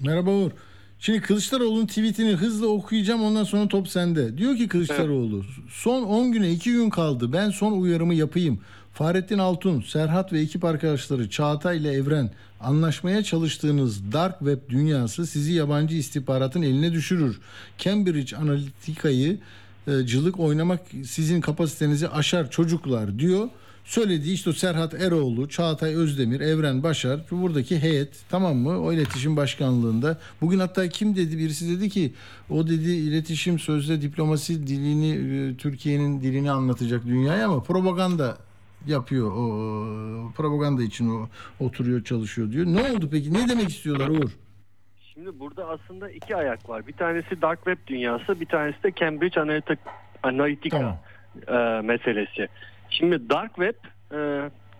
Merhaba 0.00 0.30
Uğur. 0.30 0.50
Şimdi 0.98 1.20
Kılıçdaroğlu'nun 1.20 1.86
tweetini 1.86 2.30
hızlı 2.32 2.72
okuyacağım 2.72 3.22
ondan 3.22 3.44
sonra 3.44 3.68
top 3.68 3.88
sende. 3.88 4.38
Diyor 4.38 4.56
ki 4.56 4.68
Kılıçdaroğlu 4.68 5.44
son 5.70 6.02
10 6.02 6.32
güne 6.32 6.50
2 6.50 6.72
gün 6.72 6.90
kaldı 6.90 7.32
ben 7.32 7.50
son 7.50 7.72
uyarımı 7.72 8.14
yapayım. 8.14 8.60
Fahrettin 8.94 9.38
Altun, 9.38 9.80
Serhat 9.80 10.32
ve 10.32 10.40
ekip 10.40 10.64
arkadaşları 10.64 11.30
Çağatay 11.30 11.78
ile 11.78 11.92
Evren 11.92 12.30
anlaşmaya 12.60 13.22
çalıştığınız 13.22 14.12
dark 14.12 14.38
web 14.38 14.58
dünyası 14.68 15.26
sizi 15.26 15.52
yabancı 15.52 15.96
istihbaratın 15.96 16.62
eline 16.62 16.92
düşürür. 16.92 17.40
Cambridge 17.78 18.36
Analytica'yı 18.36 19.38
e, 19.86 20.06
cılık 20.06 20.40
oynamak 20.40 20.80
sizin 21.04 21.40
kapasitenizi 21.40 22.08
aşar 22.08 22.50
çocuklar 22.50 23.18
diyor. 23.18 23.48
söylediği 23.84 24.34
işte 24.34 24.52
Serhat 24.52 24.94
Eroğlu, 24.94 25.48
Çağatay 25.48 25.94
Özdemir, 25.94 26.40
Evren 26.40 26.82
Başar 26.82 27.20
buradaki 27.30 27.78
heyet 27.78 28.08
tamam 28.30 28.56
mı? 28.56 28.80
O 28.80 28.92
iletişim 28.92 29.36
başkanlığında. 29.36 30.18
Bugün 30.40 30.58
hatta 30.58 30.88
kim 30.88 31.16
dedi 31.16 31.38
birisi 31.38 31.68
dedi 31.68 31.90
ki 31.90 32.14
o 32.50 32.66
dedi 32.66 32.90
iletişim 32.90 33.58
sözde 33.58 34.02
diplomasi 34.02 34.66
dilini 34.66 35.10
e, 35.10 35.56
Türkiye'nin 35.56 36.22
dilini 36.22 36.50
anlatacak 36.50 37.06
dünyaya 37.06 37.46
ama 37.46 37.62
propaganda 37.62 38.38
yapıyor 38.86 39.32
o 39.32 39.44
o 40.24 40.32
propaganda 40.36 40.82
için 40.82 41.08
o 41.10 41.28
oturuyor 41.60 42.04
çalışıyor 42.04 42.52
diyor. 42.52 42.66
Ne 42.66 42.90
oldu 42.92 43.08
peki? 43.12 43.34
Ne 43.34 43.48
demek 43.48 43.68
istiyorlar 43.68 44.08
Uğur? 44.08 44.30
Şimdi 45.14 45.38
burada 45.40 45.68
aslında 45.68 46.10
iki 46.10 46.36
ayak 46.36 46.68
var. 46.68 46.86
Bir 46.86 46.92
tanesi 46.92 47.42
Dark 47.42 47.58
Web 47.64 47.78
dünyası, 47.86 48.40
bir 48.40 48.46
tanesi 48.46 48.82
de 48.82 48.92
Cambridge 48.92 49.40
Analytica, 49.40 49.76
Analytica 50.22 50.78
Tamam. 50.78 50.98
e, 51.48 51.80
meselesi. 51.80 52.48
Şimdi 52.90 53.30
Dark 53.30 53.54
Web, 53.54 53.74
e, 54.12 54.18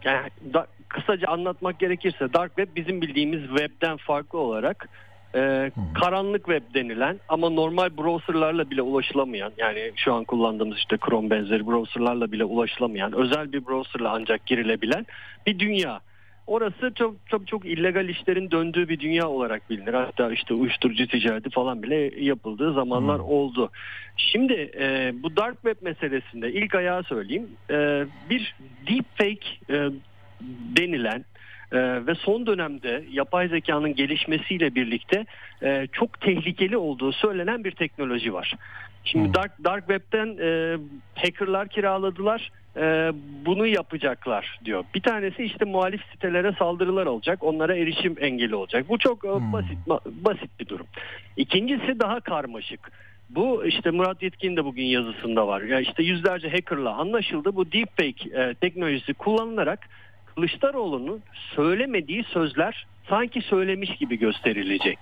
yani 0.05 0.31
da- 0.55 0.67
kısaca 0.89 1.29
anlatmak 1.29 1.79
gerekirse 1.81 2.33
Dark 2.33 2.57
Web 2.57 2.77
bizim 2.77 3.01
bildiğimiz 3.03 3.41
webden 3.49 3.97
farklı 3.97 4.39
olarak 4.39 4.89
e, 5.35 5.70
karanlık 5.95 6.45
web 6.45 6.74
denilen 6.74 7.20
ama 7.28 7.51
normal 7.51 7.97
browserlarla 7.97 8.70
bile 8.70 8.82
ulaşılamayan 8.82 9.53
yani 9.57 9.93
şu 9.97 10.14
an 10.14 10.24
kullandığımız 10.24 10.78
işte 10.78 10.99
Chrome 11.09 11.30
benzeri 11.30 11.66
browserlarla 11.66 12.32
bile 12.32 12.45
ulaşılamayan 12.45 13.12
özel 13.12 13.53
bir 13.53 13.66
browserla 13.66 14.12
ancak 14.12 14.47
girilebilen 14.47 15.07
bir 15.47 15.59
dünya. 15.59 16.01
Orası 16.47 16.93
çok 16.95 17.14
çok 17.26 17.47
çok 17.47 17.64
illegal 17.66 18.09
işlerin 18.09 18.51
döndüğü 18.51 18.89
bir 18.89 19.01
dünya 19.01 19.28
olarak 19.28 19.70
bilinir. 19.70 19.95
Hatta 19.95 20.32
işte 20.32 20.55
uyuşturucu 20.55 21.07
ticareti 21.07 21.51
falan 21.51 21.82
bile 21.82 22.24
yapıldığı 22.24 22.72
zamanlar 22.72 23.18
oldu. 23.18 23.70
Şimdi 24.16 24.70
e, 24.78 25.12
bu 25.22 25.37
dark 25.37 25.55
web 25.62 25.76
meselesinde 25.82 26.53
ilk 26.53 26.74
ayağı 26.74 27.03
söyleyeyim. 27.03 27.49
E, 27.70 28.07
bir 28.30 28.55
deepfake 28.89 29.47
e, 29.70 29.91
denilen 30.76 31.24
e, 31.73 32.07
ve 32.07 32.15
son 32.15 32.47
dönemde 32.47 33.05
yapay 33.11 33.49
zekanın 33.49 33.95
gelişmesiyle 33.95 34.75
birlikte 34.75 35.27
e, 35.62 35.87
çok 35.93 36.21
tehlikeli 36.21 36.77
olduğu 36.77 37.12
söylenen 37.12 37.65
bir 37.65 37.71
teknoloji 37.73 38.35
var. 38.35 38.53
Şimdi 39.05 39.35
dark 39.35 39.65
dark 39.65 39.89
web'ten 39.89 40.37
e, 40.41 40.77
hackerlar 41.15 41.69
kiraladılar. 41.69 42.51
e, 42.77 43.12
bunu 43.47 43.67
yapacaklar 43.67 44.59
diyor. 44.65 44.85
Bir 44.95 45.01
tanesi 45.01 45.45
işte 45.45 45.65
muhalif 45.65 46.01
sitelere 46.12 46.53
saldırılar 46.59 47.07
olacak. 47.07 47.39
Onlara 47.43 47.77
erişim 47.77 48.17
engeli 48.21 48.55
olacak. 48.55 48.89
Bu 48.89 48.99
çok 48.99 49.25
e, 49.25 49.29
basit 49.29 49.79
ma- 49.87 50.01
basit 50.25 50.61
bir 50.61 50.69
durum. 50.69 50.87
İkincisi 51.37 52.01
daha 52.01 52.21
karmaşık. 52.21 52.91
Bu 53.31 53.65
işte 53.67 53.91
Murat 53.91 54.23
Yetkin 54.23 54.57
de 54.57 54.65
bugün 54.65 54.85
yazısında 54.85 55.47
var. 55.47 55.62
Ya 55.62 55.81
işte 55.81 56.03
yüzlerce 56.03 56.51
hackerla 56.51 56.95
anlaşıldı. 56.95 57.57
Bu 57.57 57.73
deepfake 57.73 58.41
e, 58.41 58.55
teknolojisi 58.55 59.15
kullanılarak 59.15 59.89
Kılıçdaroğlu'nun 60.35 61.22
söylemediği 61.55 62.24
sözler 62.24 62.87
sanki 63.09 63.41
söylemiş 63.41 63.91
gibi 63.97 64.18
gösterilecek 64.18 64.99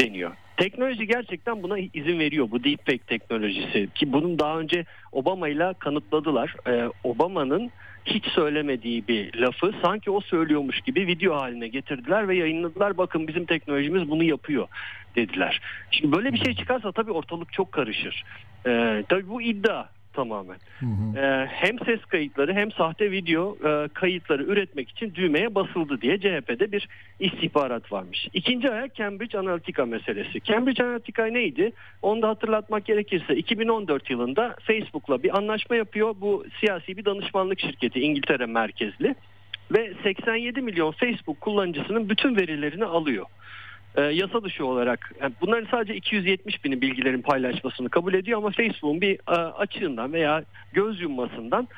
deniyor. 0.00 0.30
Teknoloji 0.56 1.06
gerçekten 1.06 1.62
buna 1.62 1.78
izin 1.78 2.18
veriyor 2.18 2.50
bu 2.50 2.64
deepfake 2.64 2.98
teknolojisi 2.98 3.88
ki 3.94 4.12
bunun 4.12 4.38
daha 4.38 4.58
önce 4.58 4.84
Obama 5.12 5.48
ile 5.48 5.74
kanıtladılar. 5.78 6.54
Ee, 6.66 6.88
Obama'nın 7.04 7.70
hiç 8.04 8.26
söylemediği 8.26 9.08
bir 9.08 9.34
lafı 9.34 9.74
sanki 9.82 10.10
o 10.10 10.20
söylüyormuş 10.20 10.80
gibi 10.80 11.06
video 11.06 11.36
haline 11.36 11.68
getirdiler 11.68 12.28
ve 12.28 12.36
yayınladılar. 12.36 12.98
Bakın 12.98 13.28
bizim 13.28 13.44
teknolojimiz 13.44 14.10
bunu 14.10 14.24
yapıyor 14.24 14.68
dediler. 15.16 15.60
Şimdi 15.90 16.16
böyle 16.16 16.32
bir 16.32 16.44
şey 16.44 16.54
çıkarsa 16.54 16.92
tabii 16.92 17.12
ortalık 17.12 17.52
çok 17.52 17.72
karışır. 17.72 18.24
Ee, 18.66 19.04
tabii 19.08 19.28
bu 19.28 19.42
iddia 19.42 19.86
tamamen. 20.18 20.56
Ee, 21.16 21.46
hem 21.46 21.78
ses 21.78 22.00
kayıtları 22.04 22.54
hem 22.54 22.72
sahte 22.72 23.10
video 23.10 23.56
e, 23.68 23.88
kayıtları 23.88 24.42
üretmek 24.42 24.90
için 24.90 25.14
düğmeye 25.14 25.54
basıldı 25.54 26.00
diye 26.00 26.18
CHP'de 26.18 26.72
bir 26.72 26.88
istihbarat 27.20 27.92
varmış. 27.92 28.28
İkinci 28.32 28.70
ayak 28.70 28.94
Cambridge 28.94 29.38
Analytica 29.38 29.86
meselesi. 29.86 30.40
Cambridge 30.40 30.84
Analytica 30.84 31.26
neydi? 31.26 31.72
Onu 32.02 32.22
da 32.22 32.28
hatırlatmak 32.28 32.84
gerekirse 32.84 33.36
2014 33.36 34.10
yılında 34.10 34.56
Facebook'la 34.62 35.22
bir 35.22 35.38
anlaşma 35.38 35.76
yapıyor. 35.76 36.14
Bu 36.20 36.44
siyasi 36.60 36.96
bir 36.96 37.04
danışmanlık 37.04 37.60
şirketi 37.60 38.00
İngiltere 38.00 38.46
merkezli 38.46 39.14
ve 39.70 39.92
87 40.02 40.60
milyon 40.60 40.90
Facebook 40.92 41.40
kullanıcısının 41.40 42.08
bütün 42.08 42.36
verilerini 42.36 42.84
alıyor 42.84 43.26
e, 43.98 44.02
yasa 44.02 44.42
dışı 44.44 44.66
olarak 44.66 45.12
yani 45.20 45.32
bunların 45.40 45.66
sadece 45.70 45.94
270 45.94 46.64
bini 46.64 46.80
bilgilerin 46.80 47.22
paylaşmasını 47.22 47.88
kabul 47.88 48.14
ediyor 48.14 48.38
ama 48.38 48.50
Facebook'un 48.50 49.00
bir 49.00 49.14
e, 49.14 49.32
açığından 49.32 50.12
veya 50.12 50.44
göz 50.72 51.00
yummasından 51.00 51.68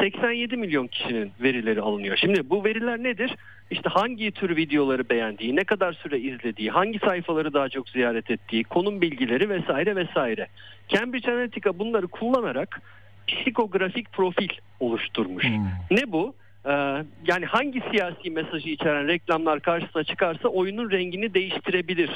87 0.00 0.56
milyon 0.56 0.86
kişinin 0.86 1.32
verileri 1.42 1.80
alınıyor. 1.80 2.16
Şimdi 2.16 2.50
bu 2.50 2.64
veriler 2.64 3.02
nedir? 3.02 3.34
İşte 3.70 3.88
hangi 3.88 4.30
tür 4.30 4.56
videoları 4.56 5.08
beğendiği, 5.08 5.56
ne 5.56 5.64
kadar 5.64 5.92
süre 5.92 6.18
izlediği, 6.18 6.70
hangi 6.70 6.98
sayfaları 6.98 7.54
daha 7.54 7.68
çok 7.68 7.88
ziyaret 7.88 8.30
ettiği, 8.30 8.64
konum 8.64 9.00
bilgileri 9.00 9.48
vesaire 9.48 9.96
vesaire. 9.96 10.46
Cambridge 10.88 11.32
Analytica 11.32 11.78
bunları 11.78 12.06
kullanarak 12.06 12.82
psikografik 13.28 14.12
profil 14.12 14.48
oluşturmuş. 14.80 15.44
Ne 15.90 16.12
bu? 16.12 16.34
Ee, 16.66 17.04
yani 17.26 17.46
hangi 17.46 17.82
siyasi 17.90 18.30
mesajı 18.30 18.68
içeren 18.68 19.08
reklamlar 19.08 19.60
karşısına 19.60 20.04
çıkarsa 20.04 20.48
oyunun 20.48 20.90
rengini 20.90 21.34
değiştirebilir 21.34 22.10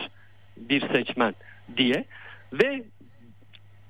bir 0.56 0.88
seçmen 0.92 1.34
diye. 1.76 2.04
Ve 2.52 2.82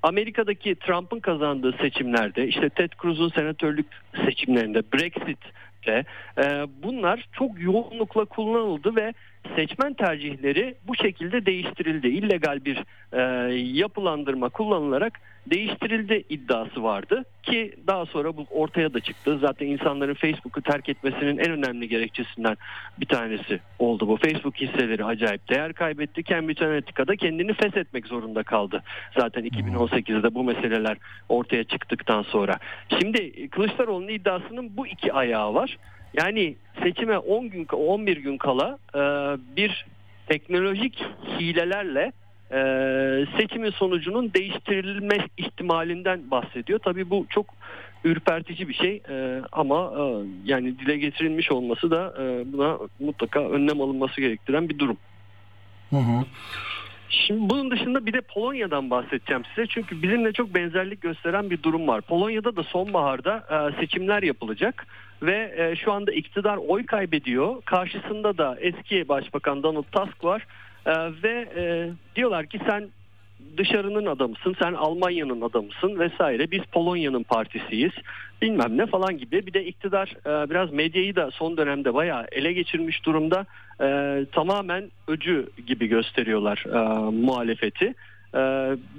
Amerika'daki 0.03 0.75
Trump'ın 0.75 1.19
kazandığı 1.19 1.73
seçimlerde 1.81 2.47
işte 2.47 2.69
Ted 2.69 2.91
Cruz'un 3.01 3.29
senatörlük 3.29 3.85
seçimlerinde 4.25 4.81
Brexit'te 5.81 6.05
e, 6.37 6.67
bunlar 6.83 7.27
çok 7.31 7.61
yoğunlukla 7.61 8.25
kullanıldı 8.25 8.95
ve 8.95 9.13
seçmen 9.55 9.93
tercihleri 9.93 10.75
bu 10.87 10.95
şekilde 10.95 11.45
değiştirildi. 11.45 12.07
İllegal 12.07 12.65
bir 12.65 12.83
e, 13.13 13.53
yapılandırma 13.55 14.49
kullanılarak 14.49 15.19
değiştirildi 15.47 16.23
iddiası 16.29 16.83
vardı 16.83 17.23
ki 17.43 17.75
daha 17.87 18.05
sonra 18.05 18.37
bu 18.37 18.45
ortaya 18.49 18.93
da 18.93 18.99
çıktı. 18.99 19.37
Zaten 19.41 19.67
insanların 19.67 20.13
Facebook'u 20.13 20.61
terk 20.61 20.89
etmesinin 20.89 21.37
en 21.37 21.51
önemli 21.51 21.87
gerekçesinden 21.89 22.57
bir 22.99 23.05
tanesi 23.05 23.59
oldu 23.79 24.07
bu. 24.07 24.17
Facebook 24.17 24.55
hisseleri 24.55 25.05
acayip 25.05 25.49
değer 25.49 25.73
kaybetti. 25.73 26.23
Cambridge 26.23 26.65
Analytica'da 26.65 27.15
kendini 27.15 27.53
feshetmek 27.53 28.07
zorunda 28.07 28.43
kaldı. 28.43 28.83
Zaten 29.17 29.45
2018'de 29.45 30.35
bu 30.35 30.43
meseleler 30.43 30.97
ortaya 31.29 31.63
çıktıktan 31.63 32.21
sonra. 32.21 32.57
Şimdi 32.99 33.49
Kılıçdaroğlu'nun 33.49 34.07
iddiasının 34.07 34.77
bu 34.77 34.87
iki 34.87 35.13
ayağı 35.13 35.53
var. 35.53 35.70
Yani 36.13 36.55
seçime 36.83 37.17
10 37.17 37.49
gün 37.49 37.67
11 37.73 38.17
gün 38.17 38.37
kala 38.37 38.77
e, 38.95 38.99
bir 39.55 39.85
teknolojik 40.27 41.05
hilelerle 41.39 42.11
e, 42.51 42.59
seçimin 43.37 43.71
sonucunun 43.71 44.33
değiştirilme 44.33 45.17
ihtimalinden 45.37 46.31
bahsediyor. 46.31 46.79
Tabii 46.79 47.09
bu 47.09 47.25
çok 47.29 47.45
ürpertici 48.03 48.67
bir 48.67 48.73
şey 48.73 49.01
e, 49.09 49.41
ama 49.51 49.93
e, 49.97 50.01
yani 50.45 50.79
dile 50.79 50.97
getirilmiş 50.97 51.51
olması 51.51 51.91
da 51.91 52.13
e, 52.19 52.53
buna 52.53 52.77
mutlaka 52.99 53.39
önlem 53.39 53.81
alınması 53.81 54.21
gerektiren 54.21 54.69
bir 54.69 54.79
durum. 54.79 54.97
Hı 55.89 55.97
hı. 55.97 56.25
Şimdi 57.09 57.49
bunun 57.49 57.71
dışında 57.71 58.05
bir 58.05 58.13
de 58.13 58.21
Polonya'dan 58.21 58.89
bahsedeceğim 58.89 59.43
size. 59.45 59.67
Çünkü 59.67 60.01
bizimle 60.01 60.33
çok 60.33 60.55
benzerlik 60.55 61.01
gösteren 61.01 61.49
bir 61.49 61.63
durum 61.63 61.87
var. 61.87 62.01
Polonya'da 62.01 62.55
da 62.55 62.63
sonbaharda 62.63 63.43
e, 63.49 63.79
seçimler 63.79 64.23
yapılacak 64.23 64.87
ve 65.21 65.53
e, 65.57 65.75
şu 65.75 65.91
anda 65.91 66.11
iktidar 66.11 66.57
oy 66.57 66.85
kaybediyor. 66.85 67.61
Karşısında 67.61 68.37
da 68.37 68.57
eski 68.59 69.07
başbakan 69.07 69.63
Donald 69.63 69.83
Tusk 69.91 70.23
var 70.23 70.45
E, 70.85 70.93
ve 71.23 71.47
e, 71.55 71.89
diyorlar 72.15 72.45
ki 72.45 72.59
sen 72.67 72.89
dışarının 73.57 74.05
adamısın, 74.05 74.55
sen 74.61 74.73
Almanya'nın 74.73 75.41
adamısın 75.41 75.99
vesaire. 75.99 76.51
Biz 76.51 76.61
Polonya'nın 76.61 77.23
partisiyiz 77.23 77.91
bilmem 78.41 78.77
ne 78.77 78.85
falan 78.85 79.17
gibi. 79.17 79.45
Bir 79.45 79.53
de 79.53 79.65
iktidar 79.65 80.15
e, 80.25 80.49
biraz 80.49 80.73
medyayı 80.73 81.15
da 81.15 81.31
son 81.31 81.57
dönemde 81.57 81.93
bayağı 81.93 82.25
ele 82.31 82.53
geçirmiş 82.53 83.05
durumda. 83.05 83.45
E, 83.81 84.17
tamamen 84.31 84.91
öcü 85.07 85.49
gibi 85.67 85.87
gösteriyorlar 85.87 86.63
e, 86.67 87.11
muhalefeti. 87.11 87.93
E, 88.35 88.41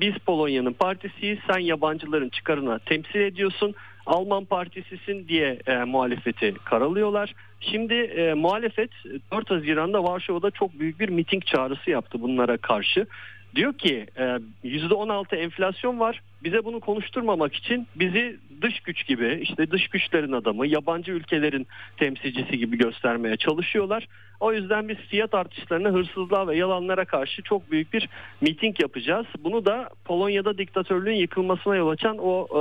biz 0.01 0.15
Polonya'nın 0.15 0.73
partisiyiz, 0.73 1.39
sen 1.51 1.59
yabancıların 1.59 2.29
çıkarına 2.29 2.79
temsil 2.79 3.21
ediyorsun. 3.21 3.75
Alman 4.07 4.45
partisisin 4.45 5.29
diye 5.29 5.59
e, 5.67 5.77
muhalefeti 5.77 6.55
karalıyorlar. 6.65 7.35
Şimdi 7.61 7.95
e, 7.95 8.35
muhalefet 8.35 8.91
4 9.33 9.51
Haziran'da 9.51 10.05
Varşova'da 10.05 10.51
çok 10.51 10.79
büyük 10.79 11.01
bir 11.01 11.09
miting 11.09 11.45
çağrısı 11.45 11.91
yaptı 11.91 12.23
bunlara 12.23 12.57
karşı. 12.57 13.07
Diyor 13.55 13.73
ki 13.73 14.07
e, 14.17 14.23
%16 14.65 15.37
enflasyon 15.37 16.01
var. 16.01 16.23
Bize 16.45 16.65
bunu 16.65 16.81
konuşturmamak 16.81 17.55
için 17.55 17.87
bizi 17.97 18.37
dış 18.63 18.81
güç 18.81 19.07
gibi 19.07 19.39
işte 19.43 19.71
dış 19.71 19.89
güçlerin 19.89 20.33
adamı, 20.33 20.67
yabancı 20.67 21.13
ülkelerin 21.13 21.67
temsilcisi 21.97 22.59
gibi 22.59 22.79
göstermeye 22.79 23.37
çalışıyorlar. 23.37 24.09
O 24.41 24.53
yüzden 24.53 24.89
biz 24.89 24.97
fiyat 24.97 25.35
artışlarına, 25.35 25.89
hırsızlığa 25.89 26.47
ve 26.49 26.57
yalanlara 26.57 27.05
karşı 27.05 27.43
çok 27.43 27.71
büyük 27.71 27.93
bir 27.93 28.09
miting 28.41 28.81
yapacağız. 28.81 29.27
Bunu 29.45 29.65
da 29.65 29.89
Polonya'da 30.05 30.59
diktatörlüğün 30.59 31.15
yıkılmasına 31.15 31.77
yol 31.77 31.89
açan 31.89 32.19
o 32.19 32.47
e, 32.51 32.61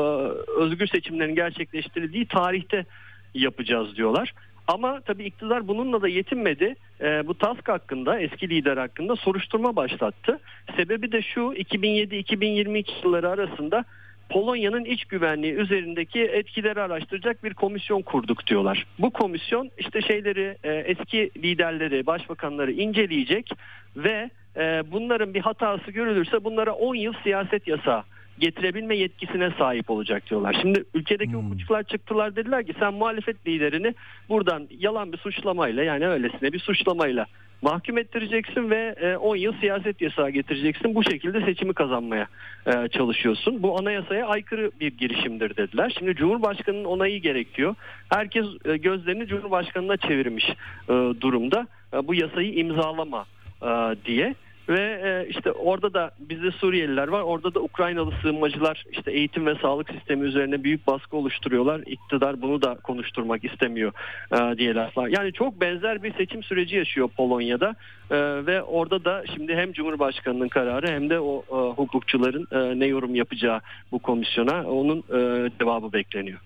özgür 0.62 0.88
seçimlerin 0.88 1.36
gerçekleştirildiği 1.36 2.26
tarihte 2.26 2.86
yapacağız 3.34 3.96
diyorlar. 3.96 4.34
Ama 4.68 5.02
tabii 5.02 5.24
iktidar 5.24 5.68
bununla 5.68 6.02
da 6.02 6.08
yetinmedi. 6.08 6.76
Ee, 7.02 7.28
bu 7.28 7.38
TASK 7.38 7.70
hakkında, 7.70 8.20
eski 8.20 8.50
lider 8.50 8.78
hakkında 8.78 9.16
soruşturma 9.16 9.76
başlattı. 9.76 10.40
Sebebi 10.76 11.12
de 11.12 11.22
şu 11.22 11.40
2007-2022 11.40 12.86
yılları 13.04 13.30
arasında 13.30 13.86
Polonya'nın 14.30 14.86
iç 14.86 15.06
güvenliği 15.06 15.54
üzerindeki 15.54 16.22
etkileri 16.22 16.82
araştıracak 16.82 17.44
bir 17.44 17.54
komisyon 17.54 18.02
kurduk 18.02 18.48
diyorlar. 18.48 18.86
Bu 19.00 19.12
komisyon 19.12 19.72
işte 19.78 20.02
şeyleri 20.02 20.58
e, 20.64 20.74
eski 20.74 21.32
liderleri, 21.38 22.06
başbakanları 22.06 22.72
inceleyecek 22.72 23.50
ve 23.96 24.30
e, 24.58 24.84
bunların 24.92 25.34
bir 25.34 25.42
hatası 25.42 25.92
görülürse 25.92 26.44
bunlara 26.44 26.72
10 26.72 26.96
yıl 26.96 27.14
siyaset 27.24 27.68
yasağı 27.68 28.04
getirebilme 28.42 28.98
yetkisine 28.98 29.52
sahip 29.58 29.90
olacak 29.90 30.30
diyorlar. 30.30 30.58
Şimdi 30.62 30.84
ülkedeki 30.94 31.32
Hmm. 31.32 31.42
hukukçular 31.42 31.84
çıktılar 31.84 32.36
dediler 32.36 32.66
ki 32.66 32.74
sen 32.80 32.94
muhalefet 32.94 33.48
liderini 33.48 33.94
buradan 34.30 34.68
yalan 34.80 35.12
bir 35.12 35.18
suçlamayla 35.18 35.84
yani 35.84 36.08
öylesine 36.08 36.54
bir 36.54 36.60
suçlamayla 36.60 37.26
mahkum 37.62 37.98
ettireceksin 37.98 38.70
ve 38.70 38.96
e, 39.02 39.16
10 39.16 39.36
yıl 39.36 39.54
siyaset 39.60 40.02
yasağı 40.02 40.30
getireceksin. 40.30 40.96
Bu 40.96 41.04
şekilde 41.04 41.46
seçimi 41.46 41.74
kazanmaya 41.74 42.28
e, 42.68 42.88
çalışıyorsun. 42.88 43.64
Bu 43.64 43.80
anayasaya 43.80 44.28
aykırı 44.28 44.72
bir 44.80 44.98
girişimdir 44.98 45.58
dediler. 45.58 45.96
Şimdi 46.00 46.16
Cumhurbaşkanı'nın 46.16 46.86
onayı 46.86 47.22
gerekiyor. 47.22 47.76
Herkes 48.10 48.46
e, 48.66 48.78
gözlerini 48.78 49.28
Cumhurbaşkanı'na 49.28 49.98
çevirmiş 49.98 50.46
e, 50.90 50.94
durumda. 51.22 51.68
E, 51.94 52.08
bu 52.08 52.16
yasayı 52.16 52.54
imzalama 52.54 53.26
e, 53.64 53.70
diye. 54.06 54.36
Ve 54.72 55.02
e, 55.04 55.30
işte 55.30 55.52
orada 55.52 55.94
da 55.94 56.12
bizde 56.20 56.52
Suriyeliler 56.52 57.08
var. 57.08 57.22
Orada 57.22 57.54
da 57.54 57.60
Ukraynalı 57.60 58.14
sığınmacılar 58.22 58.84
işte 58.92 59.12
eğitim 59.12 59.46
ve 59.46 59.56
sağlık 59.56 59.90
sistemi 59.90 60.26
üzerine 60.28 60.64
büyük 60.64 60.88
baskı 60.88 61.18
oluşturuyorlar. 61.18 61.82
İktidar 61.86 62.42
bunu 62.42 62.62
da 62.62 62.76
konuşturmak 62.76 63.44
istemiyor 63.44 63.92
e, 64.32 64.58
diye 64.58 64.76
laflar. 64.76 65.08
Yani 65.08 65.34
çok 65.34 65.62
benzer 65.62 66.04
bir 66.04 66.14
seçim 66.14 66.44
süreci 66.44 66.76
yaşıyor 66.76 67.10
Polonya'da. 67.18 67.76
E, 68.12 68.18
ve 68.46 68.64
orada 68.64 69.06
da 69.06 69.24
şimdi 69.36 69.56
hem 69.56 69.74
Cumhurbaşkanı'nın 69.74 70.50
kararı 70.50 70.88
hem 70.88 71.10
de 71.10 71.20
o 71.20 71.44
e, 71.52 71.56
hukukçuların 71.56 72.48
e, 72.52 72.80
ne 72.80 72.86
yorum 72.86 73.16
yapacağı 73.16 73.62
bu 73.92 74.00
komisyona 74.00 74.64
onun 74.64 75.00
e, 75.00 75.50
cevabı 75.60 75.94
bekleniyor. 75.94 76.40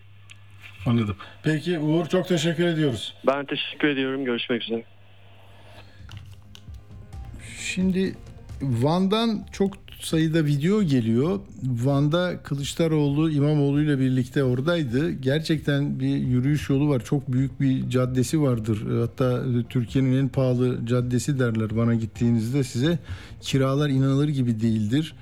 Anladım. 0.86 1.16
Peki 1.44 1.80
Uğur 1.80 2.06
çok 2.06 2.28
teşekkür 2.28 2.66
ediyoruz. 2.66 3.14
Ben 3.28 3.46
teşekkür 3.46 3.88
ediyorum. 3.88 4.26
Görüşmek 4.26 4.64
üzere. 4.64 4.84
Şimdi 7.66 8.16
Van'dan 8.62 9.46
çok 9.52 9.74
sayıda 10.02 10.46
video 10.46 10.84
geliyor. 10.84 11.40
Van'da 11.64 12.38
Kılıçdaroğlu 12.44 13.32
İmamoğlu 13.32 13.82
ile 13.82 14.00
birlikte 14.00 14.44
oradaydı. 14.44 15.12
Gerçekten 15.12 16.00
bir 16.00 16.18
yürüyüş 16.18 16.70
yolu 16.70 16.90
var. 16.90 17.04
Çok 17.06 17.32
büyük 17.32 17.62
bir 17.62 17.90
caddesi 17.90 18.42
vardır. 18.42 19.02
Hatta 19.02 19.44
Türkiye'nin 19.70 20.18
en 20.18 20.28
pahalı 20.28 20.86
caddesi 20.86 21.40
derler 21.40 21.72
Van'a 21.72 21.96
gittiğinizde 21.96 22.64
size. 22.64 23.00
Kiralar 23.42 23.90
inanılır 23.90 24.28
gibi 24.28 24.62
değildir. 24.62 25.16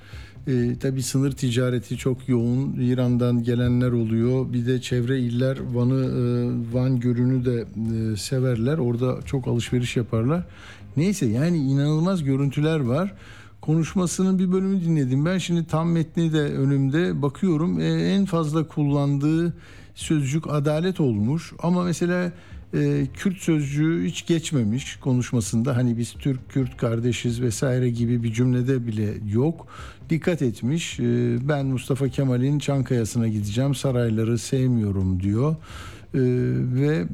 E, 0.46 0.78
tabii 0.80 1.02
sınır 1.02 1.32
ticareti 1.32 1.96
çok 1.96 2.28
yoğun. 2.28 2.72
İran'dan 2.80 3.42
gelenler 3.42 3.92
oluyor. 3.92 4.52
Bir 4.52 4.66
de 4.66 4.80
çevre 4.80 5.20
iller 5.20 5.58
Van'ı 5.72 6.04
e, 6.04 6.74
Van 6.74 7.00
Gölü'nü 7.00 7.44
de 7.44 7.64
e, 8.12 8.16
severler. 8.16 8.78
Orada 8.78 9.18
çok 9.26 9.48
alışveriş 9.48 9.96
yaparlar. 9.96 10.44
Neyse 10.96 11.26
yani 11.26 11.58
inanılmaz 11.58 12.24
görüntüler 12.24 12.80
var. 12.80 13.14
Konuşmasının 13.60 14.38
bir 14.38 14.52
bölümü 14.52 14.80
dinledim. 14.80 15.26
Ben 15.26 15.38
şimdi 15.38 15.66
tam 15.66 15.90
metni 15.90 16.32
de 16.32 16.40
önümde 16.40 17.22
bakıyorum. 17.22 17.80
E, 17.80 17.84
en 17.84 18.24
fazla 18.24 18.68
kullandığı 18.68 19.54
sözcük 19.94 20.44
adalet 20.50 21.00
olmuş. 21.00 21.52
Ama 21.62 21.84
mesela 21.84 22.32
e, 22.74 23.06
Kürt 23.14 23.38
sözcüğü 23.38 24.04
hiç 24.04 24.26
geçmemiş 24.26 24.96
konuşmasında. 24.96 25.76
Hani 25.76 25.98
biz 25.98 26.12
Türk 26.12 26.48
Kürt 26.48 26.76
kardeşiz 26.76 27.42
vesaire 27.42 27.90
gibi 27.90 28.22
bir 28.22 28.32
cümlede 28.32 28.86
bile 28.86 29.14
yok. 29.32 29.66
Dikkat 30.10 30.42
etmiş. 30.42 31.00
E, 31.00 31.04
ben 31.48 31.66
Mustafa 31.66 32.08
Kemal'in 32.08 32.58
Çankaya'sına 32.58 33.28
gideceğim. 33.28 33.74
Sarayları 33.74 34.38
sevmiyorum 34.38 35.20
diyor. 35.22 35.52
E, 36.14 36.20
ve 36.74 36.96
e, 36.96 37.06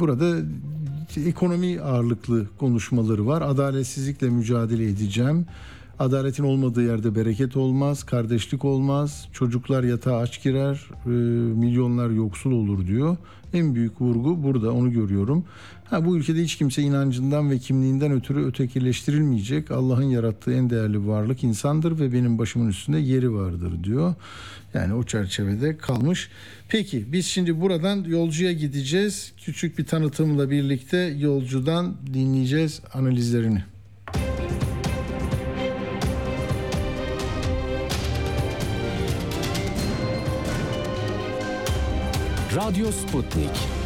burada 0.00 0.36
ekonomi 1.20 1.80
ağırlıklı 1.80 2.46
konuşmaları 2.58 3.26
var. 3.26 3.42
Adaletsizlikle 3.42 4.30
mücadele 4.30 4.84
edeceğim. 4.84 5.46
Adaletin 5.98 6.44
olmadığı 6.44 6.82
yerde 6.82 7.14
bereket 7.14 7.56
olmaz, 7.56 8.04
kardeşlik 8.04 8.64
olmaz, 8.64 9.28
çocuklar 9.32 9.84
yatağa 9.84 10.16
aç 10.18 10.42
girer, 10.42 10.90
e, 11.06 11.08
milyonlar 11.58 12.10
yoksul 12.10 12.52
olur 12.52 12.86
diyor. 12.86 13.16
En 13.52 13.74
büyük 13.74 14.00
vurgu 14.00 14.42
burada 14.42 14.72
onu 14.72 14.92
görüyorum. 14.92 15.44
Ha, 15.90 16.04
bu 16.04 16.16
ülkede 16.16 16.42
hiç 16.42 16.56
kimse 16.56 16.82
inancından 16.82 17.50
ve 17.50 17.58
kimliğinden 17.58 18.12
ötürü 18.12 18.46
ötekileştirilmeyecek. 18.46 19.70
Allah'ın 19.70 20.02
yarattığı 20.02 20.52
en 20.52 20.70
değerli 20.70 21.06
varlık 21.06 21.44
insandır 21.44 21.98
ve 22.00 22.12
benim 22.12 22.38
başımın 22.38 22.68
üstünde 22.68 22.98
yeri 22.98 23.34
vardır 23.34 23.84
diyor. 23.84 24.14
Yani 24.74 24.94
o 24.94 25.02
çerçevede 25.02 25.76
kalmış. 25.76 26.28
Peki 26.68 27.12
biz 27.12 27.26
şimdi 27.26 27.60
buradan 27.60 28.04
yolcuya 28.04 28.52
gideceğiz. 28.52 29.32
Küçük 29.44 29.78
bir 29.78 29.86
tanıtımla 29.86 30.50
birlikte 30.50 30.98
yolcudan 30.98 31.96
dinleyeceğiz 32.14 32.80
analizlerini. 32.94 33.62
Radyo 42.56 42.92
Sputnik. 42.92 43.85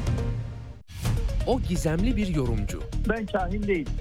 O 1.47 1.59
gizemli 1.61 2.17
bir 2.17 2.27
yorumcu. 2.27 2.79
Ben 3.09 3.25
kahin 3.25 3.63
değilim 3.63 3.93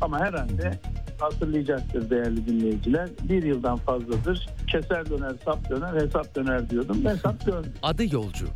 ama 0.00 0.20
herhalde 0.20 0.78
hatırlayacaktır 1.20 2.10
değerli 2.10 2.46
dinleyiciler. 2.46 3.08
Bir 3.22 3.42
yıldan 3.42 3.76
fazladır 3.76 4.48
keser 4.66 5.10
döner, 5.10 5.32
sap 5.44 5.70
döner, 5.70 6.02
hesap 6.02 6.34
döner 6.34 6.70
diyordum. 6.70 7.04
Hesap 7.04 7.46
döndü. 7.46 7.68
Adı 7.82 8.14
yolcu. 8.14 8.46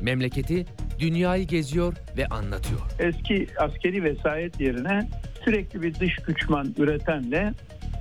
Memleketi 0.00 0.66
dünyayı 0.98 1.46
geziyor 1.46 1.94
ve 2.16 2.26
anlatıyor. 2.26 2.80
Eski 2.98 3.46
askeri 3.58 4.04
vesayet 4.04 4.60
yerine 4.60 5.08
sürekli 5.44 5.82
bir 5.82 5.94
dış 5.94 6.16
güçman 6.16 6.74
üretenle 6.78 7.52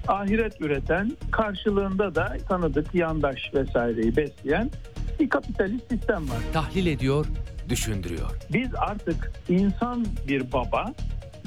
ahiret 0.07 0.61
üreten 0.61 1.11
karşılığında 1.31 2.15
da 2.15 2.37
tanıdık 2.49 2.95
yandaş 2.95 3.53
vesaireyi 3.53 4.15
besleyen 4.15 4.69
bir 5.19 5.29
kapitalist 5.29 5.91
sistem 5.91 6.29
var. 6.29 6.37
Tahlil 6.53 6.85
ediyor, 6.85 7.25
düşündürüyor. 7.70 8.32
Biz 8.53 8.70
artık 8.76 9.32
insan 9.49 10.05
bir 10.28 10.51
baba 10.51 10.93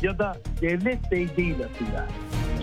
ya 0.03 0.19
da 0.19 0.37
devlet 0.61 1.11
bey 1.11 1.29
değil 1.37 1.55
Atilla. 1.65 2.09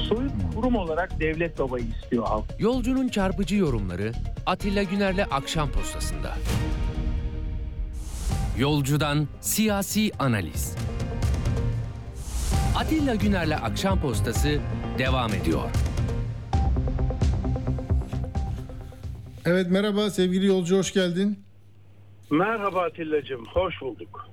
Soyut 0.09 0.31
kurum 0.55 0.75
olarak 0.75 1.19
devlet 1.19 1.59
babayı 1.59 1.85
istiyor 1.85 2.27
halk. 2.27 2.45
Yolcunun 2.59 3.07
çarpıcı 3.07 3.55
yorumları 3.55 4.11
Atilla 4.45 4.83
Güner'le 4.83 5.25
Akşam 5.31 5.71
Postası'nda. 5.71 6.33
Yolcudan 8.57 9.27
siyasi 9.41 10.11
analiz. 10.19 10.75
Atilla 12.77 13.15
Güner'le 13.15 13.55
Akşam 13.63 14.01
Postası 14.01 14.59
devam 14.97 15.33
ediyor. 15.33 15.69
Evet 19.45 19.67
merhaba 19.71 20.09
sevgili 20.09 20.45
yolcu 20.45 20.77
hoş 20.77 20.93
geldin. 20.93 21.39
Merhaba 22.31 22.81
Atilla'cığım, 22.81 23.45
hoş 23.45 23.81
bulduk. 23.81 24.27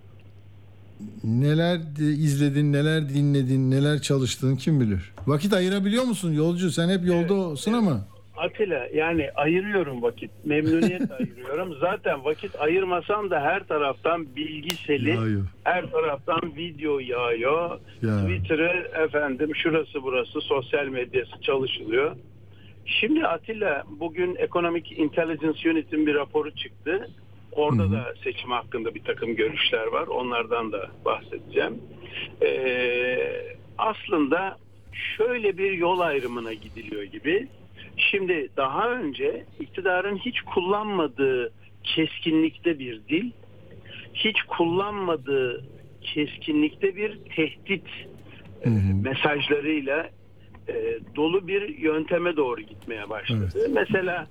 Neler 1.24 1.78
izledin, 1.99 2.72
neler 2.72 3.09
dinledin, 3.09 3.70
neler 3.70 3.99
çalıştın 3.99 4.57
kim 4.57 4.80
bilir. 4.80 5.12
Vakit 5.26 5.53
ayırabiliyor 5.53 6.05
musun 6.05 6.32
yolcu? 6.32 6.70
Sen 6.70 6.88
hep 6.88 7.07
yoldasın 7.07 7.72
ama. 7.72 8.07
Atilla 8.36 8.86
yani 8.94 9.30
ayırıyorum 9.34 10.03
vakit. 10.03 10.30
Memnuniyetle 10.44 11.14
ayırıyorum. 11.14 11.74
Zaten 11.80 12.24
vakit 12.24 12.61
ayırmasam 12.61 13.30
da 13.30 13.40
her 13.40 13.66
taraftan 13.66 14.36
bilgi 14.36 14.76
seli, 14.76 15.11
Yağıyor. 15.11 15.46
her 15.64 15.90
taraftan 15.90 16.57
video 16.57 16.99
yağıyor. 16.99 17.78
Ya. 18.03 18.20
Twitter'ı 18.20 18.90
efendim 19.07 19.51
şurası 19.55 20.03
burası 20.03 20.40
sosyal 20.40 20.86
medyası 20.86 21.40
çalışılıyor. 21.42 22.16
Şimdi 22.86 23.26
Atilla 23.26 23.84
bugün 24.01 24.36
Economic 24.36 24.94
Intelligence 24.96 25.70
Unit'in 25.70 26.07
bir 26.07 26.14
raporu 26.14 26.51
çıktı. 26.51 27.09
Orada 27.59 27.92
da 27.92 28.14
seçim 28.24 28.50
hakkında 28.50 28.94
bir 28.94 29.04
takım 29.04 29.36
görüşler 29.36 29.86
var. 29.86 30.06
Onlardan 30.06 30.72
da 30.72 30.90
bahsedeceğim. 31.04 31.82
Ee, 32.42 33.56
aslında 33.78 34.59
şöyle 35.16 35.59
bir 35.59 35.72
yol 35.72 36.00
ayrımına 36.00 36.52
gidiliyor 36.52 37.02
gibi. 37.02 37.48
Şimdi 37.96 38.48
daha 38.56 38.90
önce 38.90 39.44
iktidarın 39.61 40.16
hiç 40.16 40.40
kullanmadığı 40.40 41.52
keskinlikte 41.84 42.78
bir 42.78 43.00
dil, 43.09 43.30
hiç 44.14 44.42
kullanmadığı 44.42 45.64
keskinlikte 46.00 46.96
bir 46.96 47.18
tehdit 47.36 47.86
e, 48.64 48.68
mesajlarıyla 49.02 50.11
e, 50.68 50.98
dolu 51.16 51.48
bir 51.48 51.78
yönteme 51.78 52.36
doğru 52.36 52.61
gitmeye 52.61 53.11
başladı. 53.11 53.70
Mesela 53.74 54.26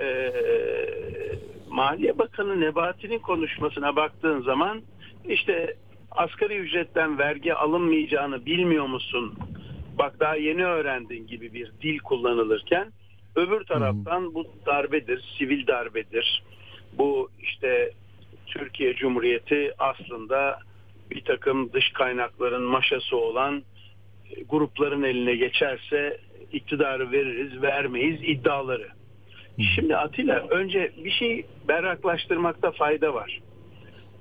e, 0.00 0.32
Maliye 1.70 2.18
Bakanı 2.18 2.60
Nebati'nin 2.60 3.18
konuşmasına 3.18 3.96
baktığın 3.96 4.42
zaman 4.42 4.82
işte 5.28 5.74
asgari 6.10 6.56
ücretten 6.56 7.18
vergi 7.18 7.54
alınmayacağını 7.54 8.46
bilmiyor 8.46 8.86
musun? 8.86 9.34
Bak 9.98 10.20
daha 10.20 10.36
yeni 10.36 10.64
öğrendin 10.64 11.26
gibi 11.26 11.54
bir 11.54 11.72
dil 11.82 11.98
kullanılırken 11.98 12.92
öbür 13.36 13.64
taraftan 13.64 14.34
bu 14.34 14.46
darbedir, 14.66 15.24
sivil 15.38 15.66
darbedir. 15.66 16.42
Bu 16.98 17.30
işte 17.42 17.92
Türkiye 18.46 18.94
Cumhuriyeti 18.94 19.72
aslında 19.78 20.58
bir 21.10 21.24
takım 21.24 21.72
dış 21.72 21.92
kaynakların 21.92 22.62
maşası 22.62 23.16
olan 23.16 23.62
e, 24.30 24.42
grupların 24.42 25.02
eline 25.02 25.36
geçerse 25.36 26.20
iktidarı 26.52 27.12
veririz, 27.12 27.62
vermeyiz 27.62 28.20
iddiaları. 28.22 28.88
Şimdi 29.74 29.96
Atilla 29.96 30.46
önce 30.50 30.92
bir 31.04 31.10
şey 31.10 31.46
berraklaştırmakta 31.68 32.70
fayda 32.70 33.14
var. 33.14 33.40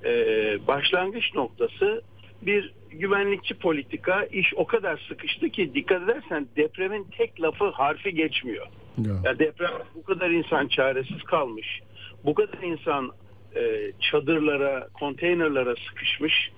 Ee, 0.06 0.58
başlangıç 0.68 1.34
noktası 1.36 2.02
bir 2.42 2.74
güvenlikçi 2.92 3.54
politika 3.54 4.24
iş 4.24 4.54
o 4.56 4.66
kadar 4.66 5.06
sıkıştı 5.08 5.50
ki 5.50 5.74
dikkat 5.74 6.02
edersen 6.04 6.48
depremin 6.56 7.08
tek 7.18 7.42
lafı 7.42 7.70
harfi 7.70 8.16
geçmiyor. 8.16 8.68
Ya. 8.98 9.14
Ya 9.24 9.40
deprem 9.40 9.72
bu 9.96 10.04
kadar 10.04 10.30
insan 10.30 10.68
çaresiz 10.68 11.24
kalmış. 11.24 11.82
Bu 12.26 12.34
kadar 12.34 12.64
insan 12.64 13.12
e, 13.56 13.92
çadırlara, 14.00 14.88
konteynerlara 14.94 15.76
sıkışmış. 15.90 16.52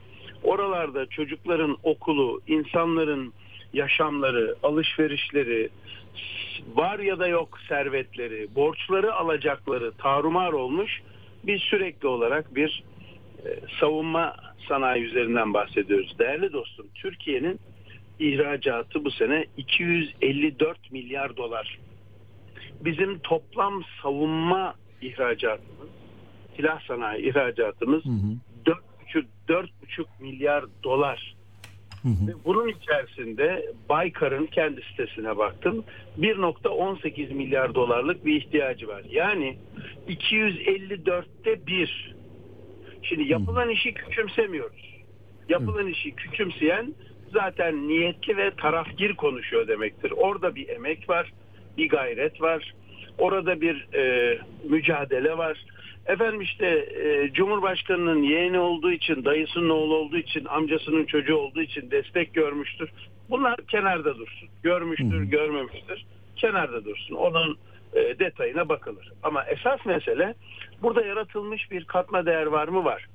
Oralarda 0.44 1.06
çocukların 1.06 1.78
okulu, 1.84 2.42
insanların 2.48 3.34
yaşamları, 3.74 4.56
alışverişleri, 4.64 5.70
var 6.76 7.00
ya 7.00 7.20
da 7.20 7.28
yok 7.28 7.60
servetleri, 7.70 8.56
borçları 8.56 9.14
alacakları 9.14 9.92
tarumar 9.92 10.54
olmuş. 10.54 11.02
Biz 11.44 11.62
sürekli 11.62 12.08
olarak 12.08 12.56
bir 12.56 12.84
e, 13.46 13.50
savunma 13.80 14.36
sanayi 14.68 15.04
üzerinden 15.04 15.54
bahsediyoruz. 15.54 16.20
Değerli 16.20 16.54
dostum, 16.54 16.88
Türkiye'nin 16.96 17.60
ihracatı 18.20 19.06
bu 19.06 19.12
sene 19.12 19.46
254 19.58 20.92
milyar 20.92 21.38
dolar. 21.38 21.80
Bizim 22.82 23.20
toplam 23.20 23.84
savunma 24.02 24.76
ihracatımız, 25.02 25.90
silah 26.56 26.82
sanayi 26.88 27.30
ihracatımız 27.30 28.04
4,5 28.06 29.26
4,5 29.48 30.06
milyar 30.20 30.66
dolar. 30.84 31.37
Ve 32.28 32.32
bunun 32.46 32.68
içerisinde 32.68 33.72
Baykar'ın 33.90 34.46
kendi 34.46 34.82
sitesine 34.82 35.38
baktım. 35.38 35.84
1.18 36.20 37.34
milyar 37.34 37.76
dolarlık 37.76 38.26
bir 38.26 38.36
ihtiyacı 38.36 38.88
var. 38.88 39.04
Yani 39.10 39.58
254'te 40.08 41.68
bir. 41.68 42.16
Şimdi 43.04 43.24
yapılan 43.32 43.70
işi 43.70 43.94
küçümsemiyoruz. 43.94 44.98
Yapılan 45.50 45.88
işi 45.88 46.12
küçümseyen 46.12 46.94
zaten 47.34 47.88
niyetli 47.88 48.38
ve 48.38 48.52
tarafgir 48.52 49.16
konuşuyor 49.16 49.68
demektir. 49.68 50.12
Orada 50.12 50.56
bir 50.56 50.70
emek 50.70 51.10
var, 51.10 51.34
bir 51.78 51.90
gayret 51.90 52.42
var. 52.42 52.74
Orada 53.18 53.62
bir 53.62 53.94
e, 53.94 54.38
mücadele 54.70 55.38
var. 55.38 55.66
Efendim 56.08 56.42
işte 56.42 56.66
e, 57.04 57.34
Cumhurbaşkanının 57.34 58.24
yeğeni 58.24 58.60
olduğu 58.60 58.92
için, 58.92 59.26
dayısının 59.26 59.70
oğlu 59.70 59.96
olduğu 59.96 60.18
için, 60.18 60.46
amcasının 60.46 61.06
çocuğu 61.06 61.36
olduğu 61.36 61.62
için 61.62 61.92
destek 61.92 62.34
görmüştür. 62.34 62.90
Bunlar 63.30 63.56
kenarda 63.68 64.18
dursun. 64.18 64.50
Görmüştür, 64.64 65.24
görmemiştir. 65.24 66.06
Kenarda 66.36 66.86
dursun. 66.86 67.16
Onun 67.16 67.58
e, 67.94 68.20
detayına 68.20 68.70
bakılır. 68.70 69.12
Ama 69.24 69.44
esas 69.46 69.86
mesele 69.86 70.36
burada 70.82 71.02
yaratılmış 71.06 71.72
bir 71.72 71.86
katma 71.86 72.26
değer 72.26 72.46
var 72.46 72.68
mı? 72.68 72.86
Var. 72.86 73.06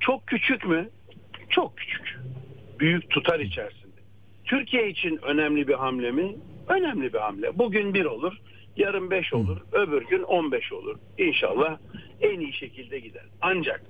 Çok 0.00 0.26
küçük 0.26 0.66
mü? 0.66 0.88
Çok 1.50 1.76
küçük. 1.76 2.18
Büyük 2.80 3.10
tutar 3.10 3.40
içerisinde. 3.40 3.96
Türkiye 4.44 4.88
için 4.88 5.18
önemli 5.22 5.68
bir 5.68 5.74
hamle 5.74 6.10
mi? 6.10 6.36
Önemli 6.68 7.12
bir 7.12 7.18
hamle. 7.18 7.58
Bugün 7.58 7.94
bir 7.94 8.04
olur, 8.04 8.36
yarın 8.78 9.10
beş 9.10 9.32
olur, 9.32 9.58
öbür 9.72 10.02
gün 10.02 10.22
on 10.22 10.52
beş 10.52 10.72
olur. 10.72 10.96
İnşallah 11.18 11.78
en 12.20 12.40
iyi 12.40 12.52
şekilde 12.52 12.98
gider. 12.98 13.24
Ancak 13.40 13.82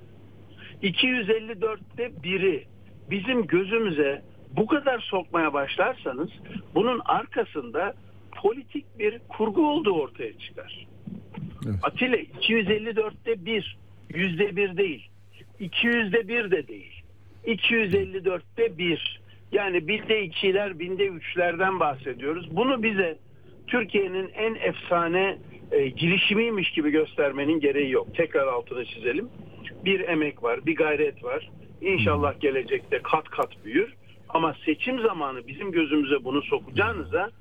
254'te 0.83 2.23
biri 2.23 2.65
bizim 3.09 3.47
gözümüze 3.47 4.21
bu 4.57 4.67
kadar 4.67 4.99
sokmaya 4.99 5.53
başlarsanız 5.53 6.29
bunun 6.75 7.01
arkasında 7.05 7.93
politik 8.35 8.99
bir 8.99 9.19
kurgu 9.29 9.71
olduğu 9.71 9.93
ortaya 9.93 10.37
çıkar. 10.37 10.87
Atilla 11.83 12.17
254'te 12.17 13.45
bir, 13.45 13.77
yüzde 14.13 14.55
bir 14.55 14.77
değil. 14.77 15.09
200'de 15.59 16.27
bir 16.27 16.51
de 16.51 16.67
değil. 16.67 17.03
254'te 17.45 18.77
bir. 18.77 19.21
Yani 19.51 19.87
binde 19.87 20.23
ikiler, 20.23 20.79
binde 20.79 21.07
üçlerden 21.07 21.79
bahsediyoruz. 21.79 22.55
Bunu 22.55 22.83
bize 22.83 23.17
Türkiye'nin 23.69 24.29
en 24.33 24.55
efsane 24.55 25.37
e, 25.71 25.87
girişimiymiş 25.87 26.71
gibi 26.71 26.91
göstermenin 26.91 27.59
gereği 27.59 27.91
yok. 27.91 28.15
Tekrar 28.15 28.47
altını 28.47 28.85
çizelim. 28.85 29.29
Bir 29.85 29.99
emek 29.99 30.43
var, 30.43 30.65
bir 30.65 30.75
gayret 30.75 31.23
var. 31.23 31.49
İnşallah 31.81 32.39
gelecekte 32.39 32.99
kat 33.03 33.29
kat 33.29 33.65
büyür. 33.65 33.93
Ama 34.29 34.55
seçim 34.65 34.99
zamanı 34.99 35.47
bizim 35.47 35.71
gözümüze 35.71 36.23
bunu 36.23 36.41
sokacağınıza 36.41 37.31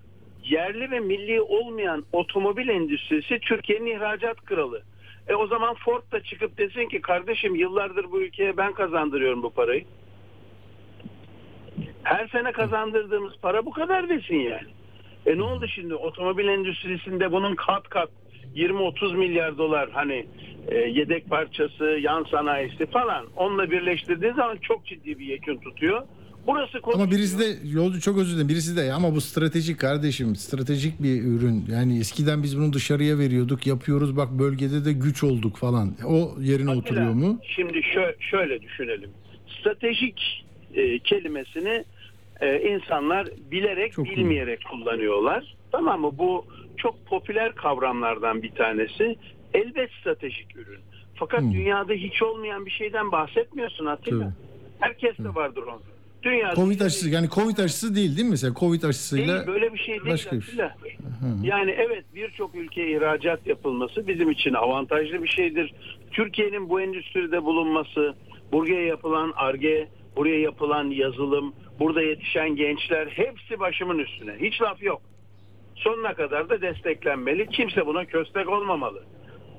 yerli 0.44 0.90
ve 0.90 1.00
milli 1.00 1.40
olmayan 1.40 2.04
otomobil 2.12 2.68
endüstrisi 2.68 3.38
Türkiye'nin 3.40 3.96
ihracat 3.96 4.44
kralı. 4.44 4.82
E 5.28 5.34
o 5.34 5.46
zaman 5.46 5.74
Ford 5.74 6.12
da 6.12 6.22
çıkıp 6.22 6.58
desin 6.58 6.88
ki 6.88 7.00
kardeşim 7.00 7.54
yıllardır 7.54 8.12
bu 8.12 8.20
ülkeye 8.20 8.56
ben 8.56 8.72
kazandırıyorum 8.72 9.42
bu 9.42 9.50
parayı. 9.50 9.84
Her 12.02 12.28
sene 12.28 12.52
kazandırdığımız 12.52 13.32
para 13.42 13.66
bu 13.66 13.70
kadar 13.70 14.08
desin 14.08 14.36
yani. 14.36 14.77
E 15.28 15.36
ne 15.36 15.42
oldu 15.42 15.66
şimdi 15.74 15.94
otomobil 15.94 16.48
endüstrisinde 16.48 17.32
bunun 17.32 17.54
kat 17.54 17.88
kat 17.88 18.10
20-30 18.56 19.16
milyar 19.16 19.58
dolar 19.58 19.90
hani 19.92 20.26
e, 20.68 20.74
yedek 20.74 21.30
parçası, 21.30 21.84
yan 21.84 22.26
sanayisi 22.30 22.86
falan 22.86 23.26
onunla 23.36 23.70
birleştirdiği 23.70 24.32
zaman 24.32 24.56
çok 24.56 24.86
ciddi 24.86 25.18
bir 25.18 25.26
yekün 25.26 25.56
tutuyor. 25.56 26.02
Burası 26.46 26.78
Ama 26.94 27.10
birisi 27.10 27.38
de 27.38 27.68
yolcu 27.68 28.00
çok 28.00 28.18
özür 28.18 28.32
dilerim 28.32 28.48
birisi 28.48 28.76
de 28.76 28.92
ama 28.92 29.14
bu 29.14 29.20
stratejik 29.20 29.80
kardeşim 29.80 30.36
stratejik 30.36 31.02
bir 31.02 31.22
ürün 31.22 31.64
yani 31.70 31.98
eskiden 31.98 32.42
biz 32.42 32.58
bunu 32.58 32.72
dışarıya 32.72 33.18
veriyorduk 33.18 33.66
yapıyoruz 33.66 34.16
bak 34.16 34.28
bölgede 34.38 34.84
de 34.84 34.92
güç 34.92 35.24
olduk 35.24 35.56
falan 35.56 35.96
o 36.06 36.40
yerine 36.40 36.70
Atilla, 36.70 36.80
oturuyor 36.80 37.12
mu? 37.12 37.40
Şimdi 37.56 37.78
şö- 37.78 38.20
şöyle 38.20 38.62
düşünelim. 38.62 39.10
Stratejik 39.60 40.46
e, 40.74 40.98
kelimesini 40.98 41.84
e, 42.40 42.60
insanlar 42.70 43.28
bilerek 43.50 43.92
Çok 43.92 44.06
iyi. 44.08 44.16
bilmeyerek 44.16 44.60
kullanıyorlar. 44.70 45.54
Tamam 45.72 46.00
mı? 46.00 46.10
Bu 46.18 46.44
çok 46.76 47.06
popüler 47.06 47.54
kavramlardan 47.54 48.42
bir 48.42 48.50
tanesi. 48.50 49.16
Elbet 49.54 49.90
stratejik 50.00 50.56
ürün. 50.56 50.80
Fakat 51.14 51.40
Hmm. 51.40 51.52
dünyada 51.52 51.92
hiç 51.92 52.22
olmayan 52.22 52.66
bir 52.66 52.70
şeyden 52.70 53.12
bahsetmiyorsun 53.12 53.86
Atilla. 53.86 54.24
Tabii. 54.24 54.32
Herkes 54.80 55.18
de 55.18 55.34
vardır 55.34 55.62
onda. 55.62 55.82
Dünyada 56.22 56.54
Covid 56.54 56.80
aşısı 56.80 57.10
yani 57.10 57.28
Covid 57.28 57.58
aşısı 57.58 57.94
değil 57.94 58.16
değil 58.16 58.24
mi 58.26 58.30
mesela 58.30 58.54
Covid 58.54 58.82
aşısıyla 58.82 59.34
Değil, 59.36 59.46
böyle 59.46 59.72
bir 59.72 59.78
şey 59.78 59.94
değil 59.94 60.06
başka 60.14 60.36
bir 60.36 60.42
şey. 60.42 60.64
Atilla. 60.64 60.76
Yani 61.42 61.70
evet 61.70 62.04
birçok 62.14 62.54
ülkeye 62.54 62.96
ihracat 62.96 63.46
yapılması 63.46 64.06
bizim 64.08 64.30
için 64.30 64.54
avantajlı 64.54 65.22
bir 65.22 65.28
şeydir. 65.28 65.74
Türkiye'nin 66.10 66.68
bu 66.68 66.80
endüstride 66.80 67.44
bulunması, 67.44 68.14
buraya 68.52 68.84
yapılan 68.86 69.32
arge, 69.36 69.88
buraya 70.16 70.40
yapılan 70.40 70.90
yazılım, 70.90 71.52
burada 71.78 72.02
yetişen 72.02 72.56
gençler 72.56 73.06
hepsi 73.06 73.60
başımın 73.60 73.98
üstüne. 73.98 74.34
Hiç 74.40 74.62
laf 74.62 74.82
yok. 74.82 75.02
Sonuna 75.74 76.14
kadar 76.14 76.48
da 76.48 76.62
desteklenmeli. 76.62 77.48
Kimse 77.48 77.86
buna 77.86 78.04
köstek 78.04 78.48
olmamalı. 78.48 79.02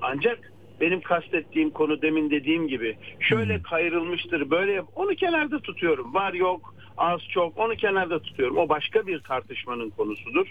Ancak 0.02 0.52
benim 0.82 1.02
kastettiğim 1.02 1.70
konu 1.70 2.02
demin 2.02 2.30
dediğim 2.30 2.68
gibi 2.68 2.98
şöyle 3.20 3.62
kayrılmıştır 3.62 4.50
böyle 4.50 4.72
yap- 4.72 4.90
onu 4.96 5.16
kenarda 5.16 5.60
tutuyorum. 5.60 6.14
Var 6.14 6.34
yok 6.34 6.74
az 6.98 7.22
çok 7.34 7.58
onu 7.58 7.76
kenarda 7.76 8.20
tutuyorum. 8.20 8.58
O 8.58 8.70
başka 8.70 9.08
bir 9.08 9.20
tartışmanın 9.20 9.90
konusudur. 9.90 10.48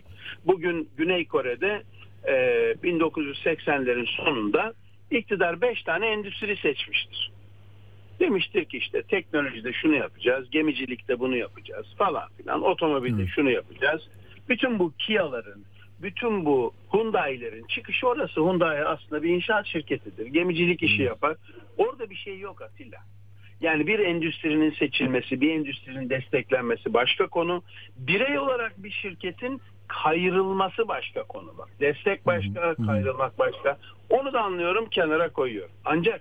Bugün 0.47 0.89
Güney 0.97 1.25
Kore'de 1.27 1.83
e, 2.25 2.33
1980'lerin 2.83 4.07
sonunda 4.17 4.73
İktidar 5.11 5.61
5 5.61 5.83
tane 5.83 6.07
endüstri 6.07 6.57
seçmiştir. 6.57 7.31
Demiştir 8.21 8.65
ki 8.65 8.79
işte 8.79 9.03
teknolojide 9.03 9.73
şunu 9.73 9.95
yapacağız, 9.95 10.51
gemicilikte 10.51 11.21
bunu 11.21 11.37
yapacağız 11.37 11.87
falan 11.99 12.29
filan, 12.37 12.63
otomobilde 12.63 13.27
şunu 13.27 13.51
yapacağız. 13.51 14.09
Bütün 14.49 14.79
bu 14.79 14.93
Kia'ların, 14.99 15.65
bütün 16.03 16.45
bu 16.45 16.75
Hyundai'lerin 16.93 17.67
çıkışı 17.67 18.09
orası. 18.09 18.41
Hyundai 18.41 18.85
aslında 18.85 19.23
bir 19.23 19.31
inşaat 19.31 19.67
şirketidir. 19.67 20.27
Gemicilik 20.27 20.83
işi 20.83 21.03
yapar. 21.03 21.37
Orada 21.77 22.11
bir 22.11 22.17
şey 22.17 22.39
yok 22.39 22.63
Atilla. 22.63 22.99
Yani 23.61 23.87
bir 23.87 23.99
endüstrinin 23.99 24.71
seçilmesi, 24.71 25.41
bir 25.41 25.55
endüstrinin 25.55 26.11
desteklenmesi 26.11 26.95
başka 26.95 27.27
konu. 27.27 27.63
Birey 27.97 28.39
olarak 28.39 28.83
bir 28.83 28.91
şirketin 28.91 29.61
kayrılması 29.89 30.89
başka 30.89 31.23
konu 31.23 31.55
bak. 31.59 31.69
Destek 31.81 32.27
başka, 32.27 32.75
kayrılmak 32.75 33.39
başka. 33.39 33.79
Onu 34.11 34.33
da 34.33 34.43
anlıyorum, 34.43 34.87
kenara 34.91 35.33
koyuyorum. 35.33 35.75
Ancak 35.85 36.21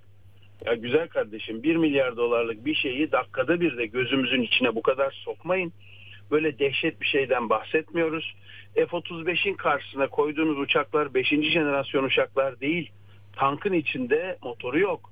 ya 0.65 0.73
güzel 0.73 1.07
kardeşim 1.07 1.63
1 1.63 1.75
milyar 1.75 2.17
dolarlık 2.17 2.65
bir 2.65 2.75
şeyi 2.75 3.11
dakikada 3.11 3.61
bir 3.61 3.77
de 3.77 3.85
gözümüzün 3.85 4.41
içine 4.41 4.75
bu 4.75 4.81
kadar 4.81 5.11
sokmayın. 5.11 5.73
Böyle 6.31 6.59
dehşet 6.59 7.01
bir 7.01 7.05
şeyden 7.05 7.49
bahsetmiyoruz. 7.49 8.35
F-35'in 8.75 9.53
karşısına 9.53 10.07
koyduğunuz 10.07 10.59
uçaklar 10.59 11.13
5. 11.13 11.27
jenerasyon 11.27 12.03
uçaklar 12.03 12.59
değil. 12.59 12.91
Tankın 13.33 13.73
içinde 13.73 14.37
motoru 14.43 14.79
yok. 14.79 15.11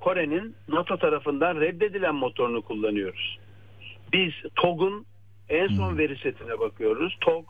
Kore'nin 0.00 0.54
NATO 0.68 0.96
tarafından 0.96 1.60
reddedilen 1.60 2.14
motorunu 2.14 2.62
kullanıyoruz. 2.62 3.38
Biz 4.12 4.32
TOG'un 4.56 5.06
en 5.48 5.68
son 5.68 5.98
veri 5.98 6.16
setine 6.18 6.58
bakıyoruz. 6.58 7.16
TOG 7.20 7.44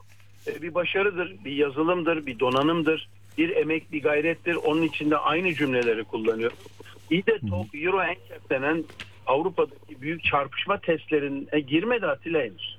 e, 0.47 0.61
bir 0.61 0.73
başarıdır, 0.73 1.35
bir 1.45 1.51
yazılımdır, 1.51 2.25
bir 2.25 2.39
donanımdır, 2.39 3.09
bir 3.37 3.55
emek, 3.55 3.91
bir 3.91 4.03
gayrettir. 4.03 4.55
Onun 4.55 4.81
içinde 4.81 5.17
aynı 5.17 5.55
cümleleri 5.55 6.03
kullanıyor. 6.03 6.51
İyi 7.11 7.25
de 7.25 7.39
TOG 7.49 7.67
Euro 7.73 7.97
NCAP 7.97 8.49
denen 8.49 8.83
Avrupa'daki 9.27 10.01
büyük 10.01 10.23
çarpışma 10.23 10.79
testlerine 10.79 11.59
girmedi 11.59 12.05
Atilla 12.05 12.41
henüz. 12.41 12.77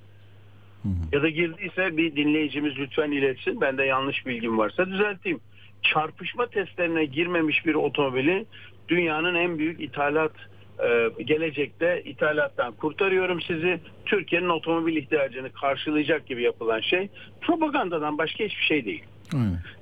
Ya 1.13 1.23
da 1.23 1.29
girdiyse 1.29 1.97
bir 1.97 2.17
dinleyicimiz 2.17 2.79
lütfen 2.79 3.11
iletsin. 3.11 3.61
Ben 3.61 3.79
de 3.79 3.85
yanlış 3.85 4.27
bilgim 4.27 4.59
varsa 4.59 4.87
düzelteyim. 4.87 5.41
Çarpışma 5.83 6.47
testlerine 6.47 7.05
girmemiş 7.05 7.67
bir 7.67 7.75
otomobili 7.75 8.47
dünyanın 8.89 9.35
en 9.35 9.59
büyük 9.59 9.81
ithalat 9.81 10.33
e, 10.79 11.23
gelecekte 11.23 12.03
ithalattan 12.05 12.73
kurtarıyorum 12.73 13.41
sizi. 13.41 13.81
Türkiye'nin 14.07 14.49
otomobil 14.49 14.97
ihtiyacını 14.97 15.53
karşılayacak 15.53 16.27
gibi 16.27 16.43
yapılan 16.43 16.81
şey 16.81 17.09
propagandadan 17.41 18.19
başka 18.19 18.45
hiçbir 18.45 18.65
şey 18.65 18.85
değil. 18.85 19.05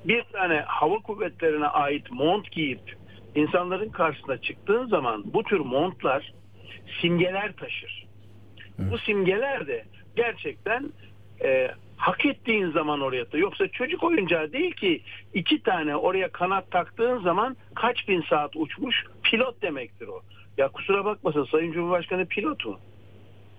Bir 0.04 0.22
tane 0.22 0.60
hava 0.66 0.98
kuvvetlerine 0.98 1.66
ait 1.66 2.10
mont 2.10 2.50
giyip 2.50 2.96
insanların 3.34 3.88
karşısına 3.88 4.38
çıktığın 4.38 4.86
zaman 4.86 5.22
bu 5.26 5.42
tür 5.42 5.60
montlar 5.60 6.32
simgeler 7.00 7.52
taşır. 7.52 8.06
Bu 8.78 8.98
simgeler 8.98 9.66
de 9.66 9.84
gerçekten 10.16 10.92
e, 11.44 11.70
hak 11.96 12.26
ettiğin 12.26 12.70
zaman 12.70 13.00
oraya 13.00 13.32
da 13.32 13.38
yoksa 13.38 13.68
çocuk 13.68 14.02
oyuncağı 14.02 14.52
değil 14.52 14.72
ki 14.72 15.02
iki 15.34 15.62
tane 15.62 15.96
oraya 15.96 16.28
kanat 16.28 16.70
taktığın 16.70 17.22
zaman 17.22 17.56
kaç 17.74 18.08
bin 18.08 18.22
saat 18.22 18.56
uçmuş 18.56 19.04
pilot 19.22 19.62
demektir 19.62 20.06
o. 20.06 20.22
Ya 20.58 20.68
kusura 20.68 21.04
bakmasın 21.04 21.48
Sayın 21.50 21.72
Cumhurbaşkanı 21.72 22.26
pilot 22.26 22.66
mu? 22.66 22.78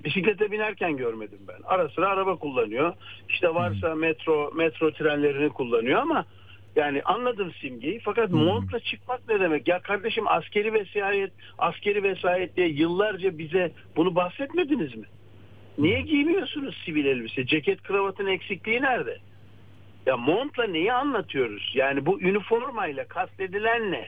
Bisiklete 0.07 0.51
binerken 0.51 0.97
görmedim 0.97 1.39
ben. 1.47 1.57
Ara 1.65 1.89
sıra 1.89 2.09
araba 2.09 2.35
kullanıyor. 2.35 2.93
İşte 3.29 3.55
varsa 3.55 3.95
metro 3.95 4.51
metro 4.55 4.91
trenlerini 4.91 5.49
kullanıyor 5.49 6.01
ama 6.01 6.25
yani 6.75 7.01
anladım 7.03 7.51
simgeyi 7.61 7.99
fakat 7.99 8.31
montla 8.31 8.79
çıkmak 8.79 9.27
ne 9.29 9.39
demek? 9.39 9.67
Ya 9.67 9.79
kardeşim 9.79 10.27
askeri 10.27 10.73
vesayet, 10.73 11.31
askeri 11.57 12.03
vesayet 12.03 12.57
diye 12.57 12.67
yıllarca 12.67 13.37
bize 13.37 13.71
bunu 13.95 14.15
bahsetmediniz 14.15 14.95
mi? 14.95 15.05
Niye 15.77 16.01
giymiyorsunuz 16.01 16.77
sivil 16.85 17.05
elbise? 17.05 17.45
Ceket 17.45 17.81
kravatın 17.81 18.27
eksikliği 18.27 18.81
nerede? 18.81 19.17
Ya 20.05 20.17
montla 20.17 20.63
neyi 20.63 20.93
anlatıyoruz? 20.93 21.71
Yani 21.75 22.05
bu 22.05 22.21
üniformayla 22.21 23.07
kastedilen 23.07 23.91
ne? 23.91 24.07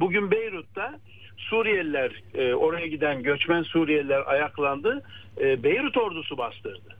Bugün 0.00 0.30
Beyrut'ta 0.30 1.00
Suriyeliler 1.40 2.22
e, 2.34 2.54
oraya 2.54 2.86
giden 2.86 3.22
göçmen 3.22 3.62
Suriyeliler 3.62 4.22
ayaklandı. 4.26 5.02
E, 5.40 5.62
Beyrut 5.62 5.96
ordusu 5.96 6.38
bastırdı. 6.38 6.96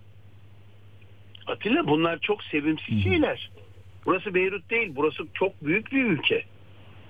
Atilla 1.46 1.86
bunlar 1.86 2.18
çok 2.18 2.42
sevimsiz 2.44 3.02
şeyler. 3.02 3.50
Burası 4.06 4.34
Beyrut 4.34 4.70
değil. 4.70 4.92
Burası 4.96 5.22
çok 5.34 5.64
büyük 5.64 5.92
bir 5.92 6.04
ülke. 6.04 6.44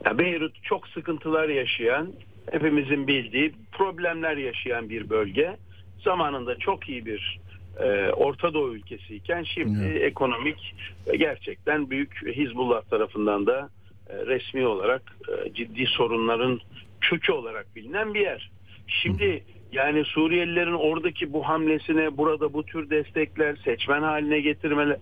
Ya 0.05 0.19
Beyrut 0.19 0.63
çok 0.63 0.89
sıkıntılar 0.89 1.49
yaşayan, 1.49 2.13
hepimizin 2.51 3.07
bildiği 3.07 3.53
problemler 3.73 4.37
yaşayan 4.37 4.89
bir 4.89 5.11
bölge. 5.11 5.57
Zamanında 6.05 6.59
çok 6.59 6.89
iyi 6.89 7.07
bir 7.07 7.41
e, 7.81 8.11
Orta 8.11 8.55
Doğu 8.55 8.75
ülkesiyken 8.75 9.43
şimdi 9.43 9.85
Evet. 9.85 10.03
ekonomik 10.03 10.75
ve 11.09 11.17
gerçekten 11.17 11.91
büyük 11.91 12.27
Hizbullah 12.27 12.83
tarafından 12.83 13.47
da 13.47 13.71
e, 14.09 14.27
resmi 14.27 14.67
olarak 14.67 15.03
e, 15.29 15.53
ciddi 15.55 15.87
sorunların 15.87 16.61
kökü 17.01 17.33
olarak 17.33 17.77
bilinen 17.77 18.15
bir 18.15 18.21
yer. 18.21 18.51
Şimdi 18.87 19.45
yani 19.73 20.05
Suriyelilerin 20.05 20.73
oradaki 20.73 21.33
bu 21.33 21.49
hamlesine 21.49 22.17
burada 22.17 22.53
bu 22.53 22.67
tür 22.67 22.91
destekler 22.91 23.57
seçmen 23.57 24.03
haline 24.03 24.41
getirmeler, 24.41 24.97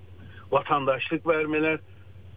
vatandaşlık 0.51 1.26
vermeler 1.26 1.78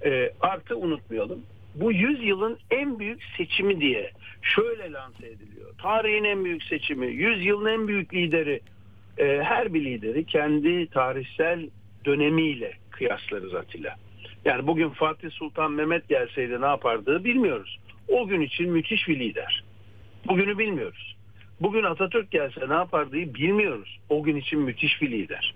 e, 0.05 0.33
artı 0.41 0.77
unutmayalım. 0.77 1.41
Bu 1.75 1.91
100 1.91 2.23
yılın 2.23 2.57
en 2.71 2.99
büyük 2.99 3.23
seçimi 3.37 3.81
diye 3.81 4.11
şöyle 4.41 4.91
lanse 4.91 5.27
ediliyor. 5.27 5.73
Tarihin 5.77 6.23
en 6.23 6.45
büyük 6.45 6.63
seçimi, 6.63 7.07
100 7.07 7.45
yılın 7.45 7.65
en 7.65 7.87
büyük 7.87 8.13
lideri. 8.13 8.59
E, 9.17 9.41
her 9.43 9.73
bir 9.73 9.85
lideri 9.85 10.25
kendi 10.25 10.87
tarihsel 10.87 11.69
dönemiyle 12.05 12.73
kıyaslarız 12.91 13.53
Atilla. 13.53 13.95
Yani 14.45 14.67
bugün 14.67 14.89
Fatih 14.89 15.31
Sultan 15.31 15.71
Mehmet 15.71 16.09
gelseydi 16.09 16.61
ne 16.61 16.65
yapardığı 16.65 17.23
bilmiyoruz. 17.23 17.79
O 18.11 18.27
gün 18.27 18.41
için 18.41 18.71
müthiş 18.71 19.07
bir 19.07 19.19
lider. 19.19 19.63
Bugünü 20.27 20.57
bilmiyoruz. 20.57 21.15
Bugün 21.61 21.83
Atatürk 21.83 22.31
gelse 22.31 22.69
ne 22.69 22.73
yapardığı 22.73 23.33
bilmiyoruz. 23.33 23.99
O 24.09 24.23
gün 24.23 24.35
için 24.35 24.59
müthiş 24.59 25.01
bir 25.01 25.11
lider. 25.11 25.53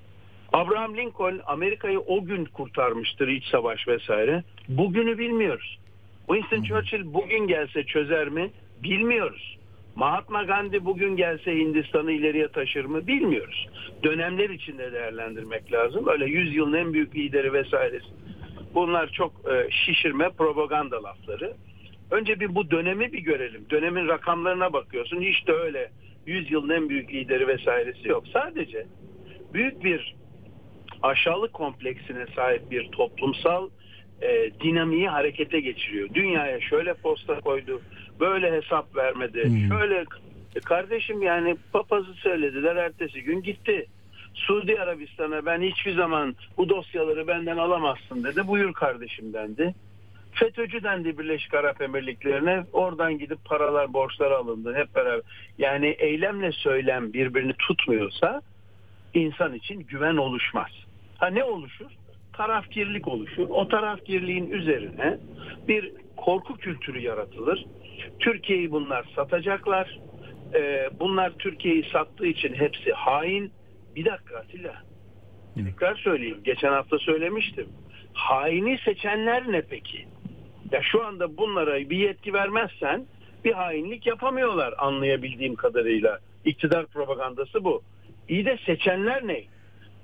Abraham 0.54 0.98
Lincoln 0.98 1.42
Amerika'yı 1.46 2.00
o 2.00 2.26
gün 2.26 2.46
kurtarmıştır 2.46 3.28
iç 3.28 3.46
savaş 3.46 3.88
vesaire. 3.88 4.44
Bugünü 4.70 5.18
bilmiyoruz. 5.18 5.80
Winston 6.28 6.64
Churchill 6.64 7.14
bugün 7.14 7.48
gelse 7.48 7.84
çözer 7.84 8.30
mi? 8.30 8.52
Bilmiyoruz. 8.84 9.58
Mahatma 9.96 10.44
Gandhi 10.44 10.86
bugün 10.86 11.16
gelse 11.16 11.56
Hindistan'ı 11.56 12.12
ileriye 12.12 12.48
taşır 12.48 12.86
mı? 12.86 13.08
Bilmiyoruz. 13.08 13.68
Dönemler 14.04 14.50
içinde 14.50 14.92
değerlendirmek 14.92 15.72
lazım. 15.74 16.08
Öyle 16.08 16.26
100 16.26 16.56
yılın 16.56 16.74
en 16.74 16.94
büyük 16.94 17.16
lideri 17.16 17.54
vesairesi. 17.54 18.08
Bunlar 18.74 19.08
çok 19.08 19.32
e, 19.52 19.72
şişirme 19.72 20.30
propaganda 20.30 21.04
lafları. 21.04 21.54
Önce 22.16 22.40
bir 22.40 22.56
bu 22.56 22.72
dönemi 22.72 23.14
bir 23.14 23.20
görelim. 23.20 23.66
Dönemin 23.70 24.08
rakamlarına 24.08 24.74
bakıyorsun. 24.74 25.22
Hiç 25.22 25.48
de 25.48 25.52
öyle 25.52 25.92
100 26.26 26.52
yılın 26.52 26.70
en 26.70 26.90
büyük 26.90 27.14
lideri 27.14 27.48
vesairesi 27.48 28.08
yok. 28.08 28.24
Sadece 28.34 28.86
büyük 29.54 29.84
bir 29.84 30.16
aşağılık 31.02 31.54
kompleksine 31.54 32.26
sahip 32.36 32.72
bir 32.72 32.92
toplumsal 32.92 33.70
e, 34.22 34.52
dinamiği 34.64 35.10
harekete 35.10 35.60
geçiriyor. 35.60 36.10
Dünyaya 36.14 36.62
şöyle 36.62 36.94
posta 36.94 37.40
koydu, 37.40 37.82
böyle 38.20 38.52
hesap 38.52 38.96
vermedi, 38.96 39.52
şöyle 39.70 40.06
E, 40.56 40.60
kardeşim 40.60 41.22
yani 41.22 41.56
papazı 41.74 42.14
söylediler 42.14 42.76
ertesi 42.76 43.24
gün 43.24 43.42
gitti. 43.42 43.86
Suudi 44.34 44.80
Arabistan'a 44.80 45.46
ben 45.46 45.62
hiçbir 45.62 45.96
zaman 45.96 46.36
bu 46.58 46.70
dosyaları 46.70 47.28
benden 47.28 47.58
alamazsın 47.58 48.24
dedi. 48.24 48.48
Buyur 48.48 48.74
kardeşim 48.74 49.34
dendi. 49.34 49.76
FETÖ'cü 50.36 50.84
dendi 50.84 51.18
Birleşik 51.18 51.54
Arap 51.54 51.82
Emirlikleri'ne. 51.82 52.64
Oradan 52.74 53.18
gidip 53.18 53.46
paralar, 53.46 53.94
borçlar 53.94 54.32
alındı 54.32 54.76
hep 54.76 54.96
beraber. 54.96 55.22
Yani 55.58 55.88
eylemle 55.88 56.52
söylem 56.52 57.14
birbirini 57.14 57.54
tutmuyorsa 57.54 58.42
insan 59.14 59.54
için 59.54 59.80
güven 59.80 60.18
oluşmaz. 60.18 60.72
Ha 61.18 61.28
ne 61.28 61.44
oluşur? 61.44 61.92
Tarafkirlik 62.34 63.08
oluşur. 63.08 63.50
O 63.50 63.68
tarafkirliğin 63.68 64.52
üzerine 64.52 65.18
bir 65.68 65.92
korku 66.18 66.58
kültürü 66.58 67.00
yaratılır. 67.00 67.66
Türkiye'yi 68.20 68.72
bunlar 68.72 69.06
satacaklar. 69.16 70.00
Ee, 70.56 70.90
bunlar 71.00 71.32
Türkiye'yi 71.40 71.84
sattığı 71.92 72.28
için 72.28 72.54
hepsi 72.54 72.92
hain. 72.94 73.52
Bir 73.96 74.06
dakika 74.06 74.38
Atilla. 74.38 74.74
Tekrar 75.56 75.96
söyleyeyim. 75.96 76.38
Geçen 76.44 76.72
hafta 76.72 76.98
söylemiştim. 76.98 77.68
Haini 78.14 78.78
seçenler 78.78 79.52
ne 79.52 79.62
peki? 79.62 80.06
Ya 80.72 80.82
şu 80.84 81.06
anda 81.06 81.38
bunlara 81.38 81.90
bir 81.90 81.98
yetki 81.98 82.34
vermezsen 82.34 83.06
bir 83.46 83.54
hainlik 83.54 84.08
yapamıyorlar 84.08 84.74
anlayabildiğim 84.78 85.56
kadarıyla. 85.56 86.20
İktidar 86.46 86.86
propagandası 86.86 87.64
bu. 87.64 87.82
İyi 88.30 88.46
de 88.46 88.58
seçenler 88.66 89.28
ne? 89.28 89.44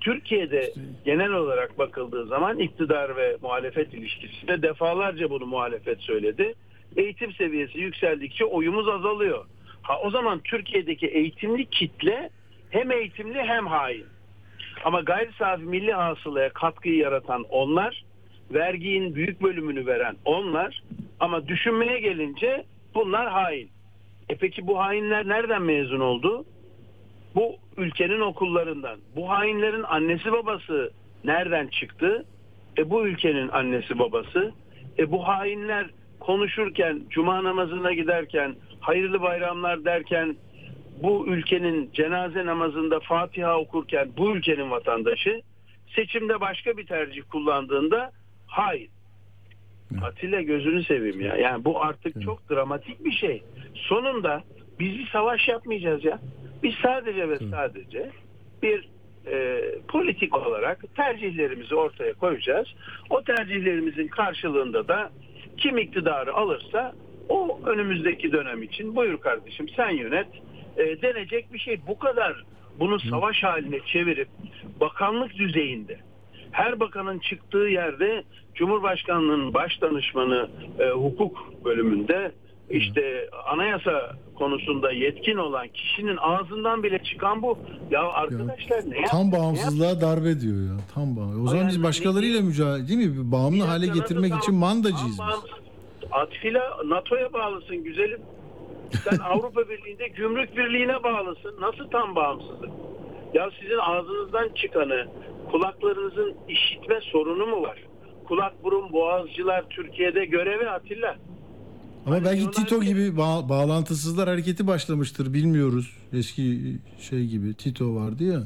Türkiye'de 0.02 0.74
genel 1.06 1.32
olarak 1.32 1.78
bakıldığı 1.78 2.26
zaman 2.26 2.60
iktidar 2.60 3.16
ve 3.16 3.38
muhalefet 3.42 3.94
ilişkisinde 3.94 4.62
defalarca 4.62 5.30
bunu 5.30 5.46
muhalefet 5.46 6.00
söyledi. 6.00 6.54
Eğitim 6.96 7.34
seviyesi 7.34 7.80
yükseldikçe 7.80 8.46
oyumuz 8.46 8.90
azalıyor. 8.90 9.46
Ha 9.82 10.00
o 10.04 10.10
zaman 10.10 10.40
Türkiye'deki 10.40 11.08
eğitimli 11.08 11.66
kitle 11.66 12.30
hem 12.70 12.92
eğitimli 12.92 13.40
hem 13.40 13.68
hain. 13.68 14.06
Ama 14.84 15.02
gayri 15.02 15.32
safi 15.40 15.64
milli 15.64 15.94
hasılaya 15.94 16.50
katkıyı 16.50 16.96
yaratan 16.96 17.46
onlar, 17.50 18.04
verginin 18.54 19.16
büyük 19.16 19.42
bölümünü 19.42 19.86
veren 19.86 20.16
onlar 20.26 20.84
ama 21.20 21.48
düşünmeye 21.48 22.00
gelince 22.00 22.64
bunlar 22.96 23.30
hain. 23.30 23.70
E 24.30 24.36
peki 24.36 24.68
bu 24.68 24.80
hainler 24.80 25.28
nereden 25.28 25.62
mezun 25.62 26.00
oldu? 26.00 26.46
Bu 27.36 27.56
ülkenin 27.78 28.20
okullarından. 28.20 29.00
Bu 29.16 29.30
hainlerin 29.30 29.84
annesi 29.84 30.32
babası 30.32 30.92
nereden 31.24 31.68
çıktı? 31.68 32.26
E 32.78 32.90
bu 32.90 33.08
ülkenin 33.08 33.48
annesi 33.48 34.00
babası. 34.00 34.52
E 35.00 35.12
bu 35.12 35.28
hainler 35.28 35.90
konuşurken, 36.20 37.02
cuma 37.10 37.44
namazına 37.44 37.94
giderken, 37.94 38.56
hayırlı 38.80 39.22
bayramlar 39.22 39.86
derken 39.86 40.36
bu 41.04 41.28
ülkenin 41.28 41.90
cenaze 41.94 42.46
namazında 42.46 43.00
Fatiha 43.00 43.60
okurken 43.60 44.10
bu 44.18 44.36
ülkenin 44.36 44.72
vatandaşı 44.72 45.42
seçimde 45.96 46.42
başka 46.42 46.78
bir 46.78 46.86
tercih 46.86 47.22
kullandığında 47.32 48.12
hain. 48.52 48.90
Atilla 50.02 50.42
gözünü 50.42 50.84
seveyim 50.84 51.22
ya. 51.22 51.36
Yani 51.36 51.66
bu 51.66 51.82
artık 51.82 52.22
çok 52.22 52.50
dramatik 52.50 53.06
bir 53.06 53.12
şey. 53.12 53.44
Sonunda 53.76 54.44
biz 54.80 54.98
bir 54.98 55.08
savaş 55.08 55.48
yapmayacağız 55.48 56.06
ya. 56.06 56.20
Biz 56.64 56.74
sadece 56.84 57.30
ve 57.30 57.38
sadece 57.38 58.10
bir 58.64 58.90
e, 59.28 59.62
politik 59.88 60.38
olarak 60.38 60.96
tercihlerimizi 60.96 61.76
ortaya 61.76 62.14
koyacağız. 62.14 62.68
O 63.10 63.24
tercihlerimizin 63.24 64.08
karşılığında 64.08 64.88
da 64.88 65.12
kim 65.58 65.78
iktidarı 65.78 66.34
alırsa 66.34 66.94
o 67.30 67.60
önümüzdeki 67.66 68.32
dönem 68.32 68.64
için 68.64 68.96
buyur 68.96 69.22
kardeşim 69.22 69.70
sen 69.70 69.90
yönet 69.90 70.28
e, 70.78 71.02
denecek 71.02 71.54
bir 71.54 71.60
şey. 71.60 71.80
Bu 71.88 72.00
kadar 72.00 72.44
bunu 72.80 73.00
savaş 73.00 73.44
haline 73.44 73.80
çevirip 73.86 74.28
bakanlık 74.80 75.36
düzeyinde 75.36 76.00
her 76.52 76.80
bakanın 76.80 77.20
çıktığı 77.20 77.58
yerde 77.58 78.24
Cumhurbaşkanlığının 78.56 79.54
baş 79.54 79.82
danışmanı 79.82 80.50
e, 80.80 80.90
hukuk 80.90 81.54
bölümünde 81.66 82.32
işte 82.70 83.30
anayasa 83.48 84.16
konusunda 84.36 84.92
yetkin 84.92 85.38
olan 85.38 85.68
kişinin 85.68 86.18
ağzından 86.18 86.84
bile 86.84 87.04
çıkan 87.04 87.42
bu. 87.42 87.58
Ya 87.92 88.02
arkadaşlar 88.02 88.82
ne 88.92 88.98
yap- 88.98 89.10
Tam 89.12 89.28
ne 89.28 89.32
bağımsızlığa 89.32 90.02
darbe 90.02 90.40
diyor 90.42 90.56
ya. 90.56 90.78
Tam 90.96 91.18
bağımsız. 91.18 91.44
O 91.44 91.48
zaman 91.48 91.68
biz 91.68 91.84
başkalarıyla 91.84 92.42
mücadele 92.42 92.88
değil 92.88 93.00
mi? 93.10 93.32
Bağımlı 93.32 93.56
Bir 93.64 93.68
hale 93.70 93.88
getirmek 93.88 94.34
için 94.36 94.56
mandacıyız 94.56 95.18
tam 95.18 95.28
biz. 95.30 95.52
Atfila 96.12 96.78
NATO'ya 96.86 97.34
bağlısın 97.34 97.84
güzelim. 97.84 98.20
Sen 99.10 99.18
Avrupa 99.26 99.70
Birliği'nde 99.70 100.08
gümrük 100.08 100.58
birliğine 100.58 101.04
bağlısın. 101.04 101.56
Nasıl 101.62 101.90
tam 101.92 102.16
bağımsızlık? 102.16 102.70
Ya 103.34 103.50
sizin 103.62 103.78
ağzınızdan 103.78 104.50
çıkanı 104.56 105.08
kulaklarınızın 105.52 106.34
işitme 106.50 107.00
sorunu 107.02 107.46
mu 107.48 107.62
var? 107.62 107.78
Kulak 108.28 108.64
burun 108.64 108.94
boğazcılar 108.94 109.66
Türkiye'de 109.70 110.26
görevi 110.26 110.70
Atilla. 110.70 111.16
Ama 112.06 112.16
Hani 112.16 112.26
belki 112.26 112.52
Tito 112.52 112.80
ki- 112.80 112.88
gibi 112.88 113.18
bağ- 113.18 113.50
bağlantısızlar 113.50 114.30
hareketi 114.30 114.68
başlamıştır 114.68 115.34
bilmiyoruz. 115.34 115.98
Eski 116.14 116.60
şey 117.00 117.26
gibi 117.28 117.54
Tito 117.54 117.96
vardı 117.96 118.24
ya. 118.24 118.42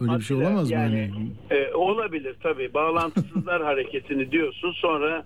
Öyle 0.00 0.12
bir 0.18 0.20
şey 0.24 0.36
Atilla, 0.36 0.48
olamaz 0.50 0.68
mı? 0.70 0.74
yani, 0.74 1.10
Hani? 1.14 1.60
e, 1.60 1.74
olabilir 1.74 2.36
tabii. 2.42 2.74
Bağlantısızlar 2.74 3.62
hareketini 3.70 4.30
diyorsun. 4.30 4.72
Sonra 4.72 5.24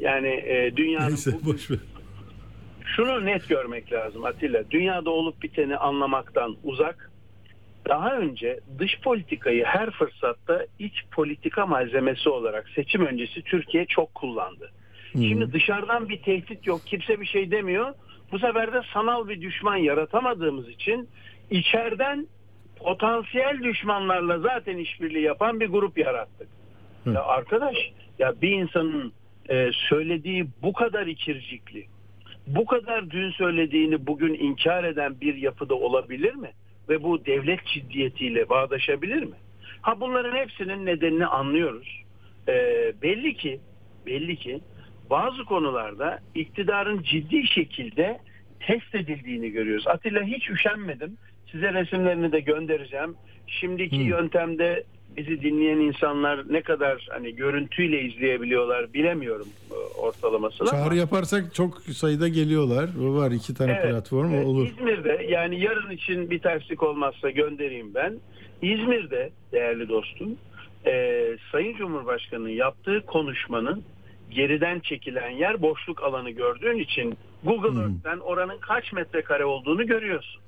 yani 0.00 0.28
e, 0.28 0.72
dünyanın 0.76 1.08
Neyse 1.08 1.32
bugün- 1.32 1.46
boş 1.54 1.70
ver. 1.70 1.78
şunu 2.96 3.24
net 3.26 3.48
görmek 3.48 3.92
lazım 3.92 4.24
Atilla. 4.24 4.62
Dünyada 4.70 5.10
olup 5.10 5.42
biteni 5.42 5.76
anlamaktan 5.76 6.56
uzak. 6.64 7.11
Daha 7.88 8.16
önce 8.16 8.60
dış 8.78 9.00
politikayı 9.00 9.64
her 9.64 9.90
fırsatta 9.90 10.66
iç 10.78 11.04
politika 11.10 11.66
malzemesi 11.66 12.28
olarak 12.28 12.68
seçim 12.68 13.06
öncesi 13.06 13.42
Türkiye 13.42 13.86
çok 13.86 14.14
kullandı. 14.14 14.70
Şimdi 15.28 15.52
dışarıdan 15.52 16.08
bir 16.08 16.22
tehdit 16.22 16.66
yok. 16.66 16.80
Kimse 16.86 17.20
bir 17.20 17.26
şey 17.26 17.50
demiyor. 17.50 17.94
Bu 18.32 18.38
sefer 18.38 18.72
de 18.72 18.80
sanal 18.94 19.28
bir 19.28 19.40
düşman 19.40 19.76
yaratamadığımız 19.76 20.68
için 20.68 21.08
içeriden 21.50 22.26
potansiyel 22.76 23.62
düşmanlarla 23.62 24.38
zaten 24.38 24.76
işbirliği 24.76 25.22
yapan 25.22 25.60
bir 25.60 25.68
grup 25.68 25.98
yarattık. 25.98 26.48
Ya 27.14 27.22
arkadaş 27.22 27.76
ya 28.18 28.34
bir 28.42 28.50
insanın 28.50 29.12
e, 29.50 29.70
söylediği 29.88 30.46
bu 30.62 30.72
kadar 30.72 31.06
ikircikli, 31.06 31.86
bu 32.46 32.66
kadar 32.66 33.10
dün 33.10 33.30
söylediğini 33.30 34.06
bugün 34.06 34.34
inkar 34.34 34.84
eden 34.84 35.20
bir 35.20 35.34
yapıda 35.34 35.74
olabilir 35.74 36.34
mi? 36.34 36.50
Ve 36.88 37.02
bu 37.02 37.26
devlet 37.26 37.66
ciddiyetiyle 37.66 38.48
bağdaşabilir 38.48 39.22
mi? 39.22 39.36
Ha 39.80 40.00
bunların 40.00 40.36
hepsinin 40.36 40.86
nedenini 40.86 41.26
anlıyoruz. 41.26 42.02
Ee, 42.48 42.92
belli 43.02 43.34
ki 43.36 43.60
belli 44.06 44.36
ki 44.36 44.60
bazı 45.10 45.44
konularda 45.44 46.20
iktidarın 46.34 47.02
ciddi 47.02 47.46
şekilde 47.46 48.20
test 48.60 48.94
edildiğini 48.94 49.50
görüyoruz. 49.50 49.86
Atilla 49.86 50.22
hiç 50.22 50.50
üşenmedim. 50.50 51.18
Size 51.52 51.72
resimlerini 51.72 52.32
de 52.32 52.40
göndereceğim. 52.40 53.14
Şimdiki 53.46 53.96
yöntemde 53.96 54.84
bizi 55.16 55.42
dinleyen 55.42 55.76
insanlar 55.78 56.52
ne 56.52 56.62
kadar 56.62 57.06
hani 57.10 57.34
görüntüyle 57.36 58.00
izleyebiliyorlar 58.02 58.92
bilemiyorum 58.92 59.46
e, 59.70 59.74
ortalamasını. 60.00 60.68
ama- 60.70 60.84
Çağrı 60.84 60.96
yaparsak 60.96 61.54
çok 61.54 61.80
sayıda 61.80 62.28
geliyorlar. 62.28 62.90
O 63.02 63.14
var 63.14 63.30
iki 63.30 63.54
tane 63.54 63.72
Evet, 63.72 63.90
platform 63.90 64.34
evet, 64.34 64.46
olur. 64.46 64.66
İzmir'de 64.66 65.26
yani 65.28 65.60
yarın 65.60 65.90
için 65.90 66.30
bir 66.30 66.38
terslik 66.38 66.82
olmazsa 66.82 67.30
göndereyim 67.30 67.94
ben. 67.94 68.18
İzmir'de 68.62 69.30
değerli 69.52 69.88
dostum 69.88 70.36
e, 70.86 71.22
Sayın 71.52 71.76
Cumhurbaşkanı'nın 71.76 72.48
yaptığı 72.48 73.00
konuşmanın 73.06 73.82
geriden 74.30 74.80
çekilen 74.80 75.30
yer 75.30 75.62
boşluk 75.62 76.02
alanı 76.02 76.30
gördüğün 76.30 76.78
için 76.78 77.14
Google 77.44 77.80
Earth'ten 77.80 78.18
oranın 78.18 78.58
kaç 78.58 78.92
metrekare 78.92 79.44
olduğunu 79.44 79.86
görüyorsun. 79.86 80.42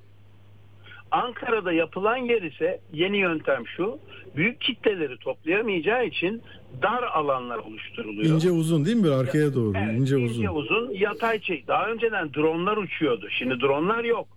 Ankara'da 1.10 1.72
yapılan 1.72 2.16
yer 2.16 2.42
ise 2.42 2.80
yeni 2.92 3.16
yöntem 3.18 3.66
şu. 3.76 3.98
Büyük 4.36 4.60
kitleleri 4.60 5.18
toplayamayacağı 5.18 6.06
için 6.06 6.42
dar 6.82 7.02
alanlar 7.02 7.58
oluşturuluyor. 7.58 8.34
İnce 8.34 8.50
uzun 8.50 8.84
değil 8.84 8.96
mi? 8.96 9.04
Böyle 9.04 9.14
arkaya 9.14 9.54
doğru. 9.54 9.72
Evet, 9.78 10.00
ince 10.00 10.18
ince 10.18 10.50
uzun. 10.50 10.54
uzun 10.54 10.90
yatay 10.94 11.40
çek. 11.40 11.68
Daha 11.68 11.90
önceden 11.90 12.34
dronlar 12.34 12.76
uçuyordu. 12.76 13.28
Şimdi 13.30 13.60
dronlar 13.60 14.04
yok. 14.04 14.28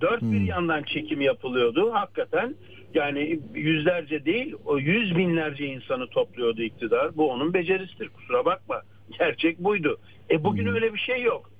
Dört 0.00 0.22
bir 0.22 0.40
yandan 0.40 0.82
çekim 0.82 1.20
yapılıyordu. 1.20 1.92
Hakikaten 1.92 2.54
yani 2.94 3.40
yüzlerce 3.54 4.24
değil 4.24 4.54
o 4.64 4.78
yüz 4.78 5.16
binlerce 5.16 5.66
insanı 5.66 6.06
topluyordu 6.06 6.62
iktidar. 6.62 7.16
Bu 7.16 7.30
onun 7.30 7.54
becerisidir 7.54 8.08
kusura 8.08 8.44
bakma. 8.44 8.82
Gerçek 9.18 9.58
buydu. 9.58 9.98
E 10.30 10.44
bugün 10.44 10.66
öyle 10.66 10.94
bir 10.94 10.98
şey 10.98 11.22
yok. 11.22 11.50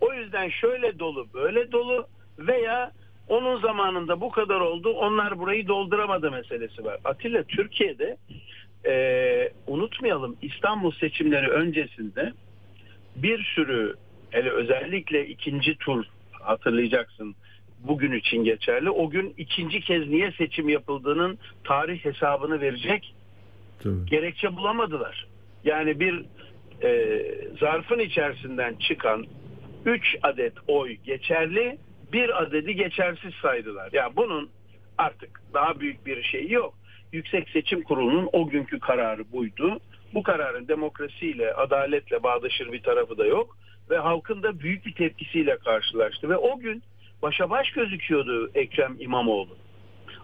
O 0.00 0.14
yüzden 0.14 0.48
şöyle 0.48 0.98
dolu 0.98 1.26
böyle 1.34 1.72
dolu 1.72 2.06
veya 2.38 2.92
onun 3.30 3.60
zamanında 3.60 4.20
bu 4.20 4.30
kadar 4.30 4.60
oldu 4.60 4.90
onlar 4.90 5.38
burayı 5.38 5.68
dolduramadı 5.68 6.30
meselesi 6.30 6.84
var. 6.84 6.98
Atilla 7.04 7.42
Türkiye'de 7.42 8.16
e, 8.86 9.52
unutmayalım 9.66 10.36
İstanbul 10.42 10.92
seçimleri 10.92 11.48
öncesinde 11.48 12.32
bir 13.16 13.44
sürü 13.54 13.94
hele 14.30 14.50
özellikle 14.50 15.26
ikinci 15.26 15.76
tur 15.76 16.04
hatırlayacaksın 16.32 17.34
bugün 17.78 18.12
için 18.12 18.44
geçerli. 18.44 18.90
O 18.90 19.10
gün 19.10 19.34
ikinci 19.36 19.80
kez 19.80 20.08
niye 20.08 20.32
seçim 20.32 20.68
yapıldığının 20.68 21.38
tarih 21.64 22.04
hesabını 22.04 22.60
verecek 22.60 23.14
Tabii. 23.82 24.06
gerekçe 24.06 24.56
bulamadılar. 24.56 25.26
Yani 25.64 26.00
bir 26.00 26.24
e, 26.82 27.22
zarfın 27.60 27.98
içerisinden 27.98 28.74
çıkan 28.74 29.26
3 29.86 30.16
adet 30.22 30.52
oy 30.68 30.96
geçerli, 31.04 31.78
bir 32.12 32.42
adedi 32.42 32.74
geçersiz 32.74 33.34
saydılar. 33.42 33.92
Ya 33.92 34.16
bunun 34.16 34.50
artık 34.98 35.40
daha 35.54 35.80
büyük 35.80 36.06
bir 36.06 36.22
şey 36.22 36.48
yok. 36.48 36.74
Yüksek 37.12 37.48
Seçim 37.48 37.82
Kurulu'nun 37.82 38.28
o 38.32 38.48
günkü 38.48 38.80
kararı 38.80 39.32
buydu. 39.32 39.80
Bu 40.14 40.22
kararın 40.22 40.68
demokrasiyle, 40.68 41.54
adaletle 41.54 42.22
bağdaşır 42.22 42.72
bir 42.72 42.82
tarafı 42.82 43.18
da 43.18 43.26
yok 43.26 43.56
ve 43.90 43.98
halkın 43.98 44.42
da 44.42 44.60
büyük 44.60 44.86
bir 44.86 44.94
tepkisiyle 44.94 45.58
karşılaştı 45.58 46.28
ve 46.28 46.36
o 46.36 46.58
gün 46.58 46.82
başa 47.22 47.50
baş 47.50 47.70
gözüküyordu 47.72 48.50
Ekrem 48.54 48.96
İmamoğlu. 48.98 49.56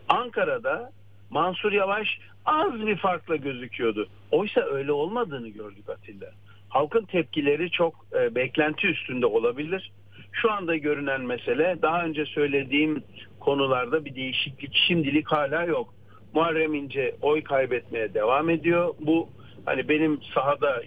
Ankara'da 0.08 0.90
Mansur 1.30 1.72
Yavaş 1.72 2.18
az 2.44 2.86
bir 2.86 2.96
farkla 2.96 3.36
gözüküyordu. 3.36 4.08
Oysa 4.30 4.60
öyle 4.60 4.92
olmadığını 4.92 5.48
gördük 5.48 5.88
Atilla. 5.88 6.30
Halkın 6.68 7.04
tepkileri 7.04 7.70
çok 7.70 8.06
e, 8.12 8.34
beklenti 8.34 8.86
üstünde 8.86 9.26
olabilir. 9.26 9.92
Şu 10.42 10.52
anda 10.52 10.76
görünen 10.76 11.20
mesele 11.20 11.76
daha 11.82 12.04
önce 12.04 12.24
söylediğim 12.24 13.02
konularda 13.40 14.04
bir 14.04 14.14
değişiklik 14.14 14.74
şimdilik 14.88 15.28
hala 15.28 15.64
yok. 15.64 15.94
Muharrem 16.34 16.74
İnce 16.74 17.16
oy 17.22 17.42
kaybetmeye 17.42 18.14
devam 18.14 18.50
ediyor. 18.50 18.94
Bu 19.00 19.28
hani 19.64 19.88
benim 19.88 20.20
sahada 20.34 20.82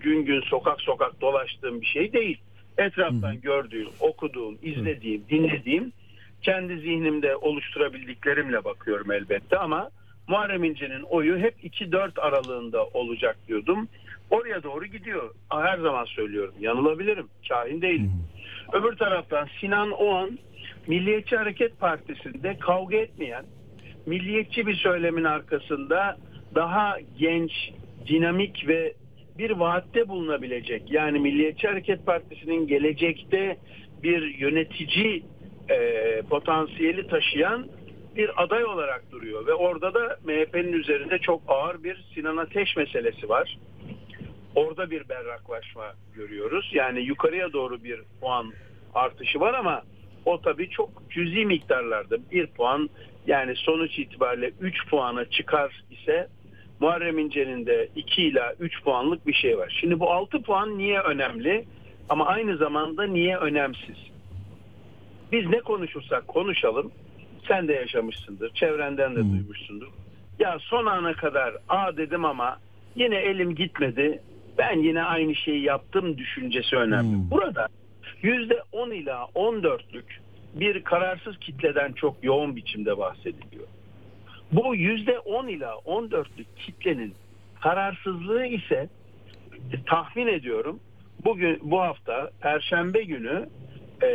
gün 0.00 0.24
gün 0.24 0.40
sokak 0.40 0.80
sokak 0.80 1.20
dolaştığım 1.20 1.80
bir 1.80 1.86
şey 1.86 2.12
değil. 2.12 2.40
Etraftan 2.78 3.40
gördüğüm, 3.40 3.88
okuduğum, 4.00 4.58
izlediğim, 4.62 5.22
dinlediğim 5.30 5.92
kendi 6.42 6.78
zihnimde 6.78 7.36
oluşturabildiklerimle 7.36 8.64
bakıyorum 8.64 9.12
elbette 9.12 9.58
ama 9.58 9.90
Muharrem 10.28 10.64
İnce'nin 10.64 11.02
oyu 11.02 11.38
hep 11.38 11.64
2-4 11.64 12.20
aralığında 12.20 12.84
olacak 12.86 13.36
diyordum. 13.48 13.88
Oraya 14.30 14.62
doğru 14.62 14.86
gidiyor. 14.86 15.34
Her 15.50 15.78
zaman 15.78 16.04
söylüyorum. 16.04 16.54
Yanılabilirim. 16.60 17.28
Kahin 17.48 17.82
değilim. 17.82 18.12
Öbür 18.72 18.96
taraftan 18.96 19.48
Sinan 19.60 19.90
Oğan 19.90 20.38
Milliyetçi 20.86 21.36
Hareket 21.36 21.80
Partisi'nde 21.80 22.58
kavga 22.58 22.96
etmeyen, 22.96 23.44
milliyetçi 24.06 24.66
bir 24.66 24.74
söylemin 24.74 25.24
arkasında 25.24 26.16
daha 26.54 26.96
genç, 27.18 27.52
dinamik 28.08 28.68
ve 28.68 28.94
bir 29.38 29.50
vaatte 29.50 30.08
bulunabilecek. 30.08 30.82
Yani 30.90 31.18
Milliyetçi 31.18 31.68
Hareket 31.68 32.06
Partisi'nin 32.06 32.66
gelecekte 32.66 33.56
bir 34.02 34.38
yönetici 34.38 35.22
e, 35.70 36.22
potansiyeli 36.22 37.06
taşıyan 37.06 37.66
bir 38.16 38.42
aday 38.42 38.64
olarak 38.64 39.04
duruyor. 39.12 39.46
Ve 39.46 39.54
orada 39.54 39.94
da 39.94 40.18
MHP'nin 40.24 40.72
üzerinde 40.72 41.18
çok 41.18 41.42
ağır 41.48 41.84
bir 41.84 42.04
Sinan 42.14 42.36
Ateş 42.36 42.76
meselesi 42.76 43.28
var. 43.28 43.58
Orada 44.54 44.90
bir 44.90 45.08
berraklaşma 45.08 45.94
görüyoruz. 46.14 46.70
Yani 46.72 47.00
yukarıya 47.00 47.52
doğru 47.52 47.84
bir 47.84 48.00
puan 48.20 48.52
artışı 48.94 49.40
var 49.40 49.54
ama 49.54 49.82
o 50.24 50.40
tabii 50.40 50.70
çok 50.70 51.10
cüzi 51.10 51.44
miktarlarda 51.44 52.16
bir 52.30 52.46
puan 52.46 52.90
yani 53.26 53.56
sonuç 53.56 53.98
itibariyle 53.98 54.52
3 54.60 54.88
puana 54.88 55.24
çıkar 55.24 55.82
ise 55.90 56.28
Muharrem 56.80 57.18
İnce'nin 57.18 57.66
de 57.66 57.88
2 57.96 58.22
ila 58.22 58.54
3 58.60 58.82
puanlık 58.82 59.26
bir 59.26 59.32
şey 59.32 59.58
var. 59.58 59.76
Şimdi 59.80 60.00
bu 60.00 60.10
6 60.10 60.42
puan 60.42 60.78
niye 60.78 61.00
önemli 61.00 61.64
ama 62.08 62.26
aynı 62.26 62.56
zamanda 62.56 63.06
niye 63.06 63.36
önemsiz? 63.36 63.96
Biz 65.32 65.46
ne 65.46 65.60
konuşursak 65.60 66.28
konuşalım 66.28 66.92
sen 67.48 67.68
de 67.68 67.72
yaşamışsındır, 67.72 68.50
çevrenden 68.54 69.16
de 69.16 69.20
duymuşsundur. 69.20 69.88
Ya 70.38 70.58
son 70.60 70.86
ana 70.86 71.12
kadar 71.12 71.54
a 71.68 71.96
dedim 71.96 72.24
ama 72.24 72.58
yine 72.96 73.16
elim 73.16 73.54
gitmedi. 73.54 74.22
Ben 74.58 74.78
yine 74.78 75.02
aynı 75.02 75.34
şeyi 75.34 75.62
yaptım 75.62 76.18
düşüncesi 76.18 76.76
önemli. 76.76 77.30
Burada 77.30 77.68
yüzde 78.22 78.62
10 78.72 78.90
ila 78.90 79.22
14'lük 79.34 80.20
bir 80.54 80.84
kararsız 80.84 81.38
kitleden 81.38 81.92
çok 81.92 82.16
yoğun 82.22 82.56
biçimde 82.56 82.98
bahsediliyor. 82.98 83.66
Bu 84.52 84.74
yüzde 84.74 85.18
10 85.18 85.48
ila 85.48 85.72
14'lük 85.72 86.46
kitlenin 86.66 87.14
kararsızlığı 87.60 88.46
ise 88.46 88.88
e, 89.72 89.84
tahmin 89.86 90.26
ediyorum 90.26 90.80
bugün 91.24 91.58
bu 91.62 91.80
hafta 91.80 92.30
Perşembe 92.40 93.02
günü 93.02 93.48
e, 94.02 94.08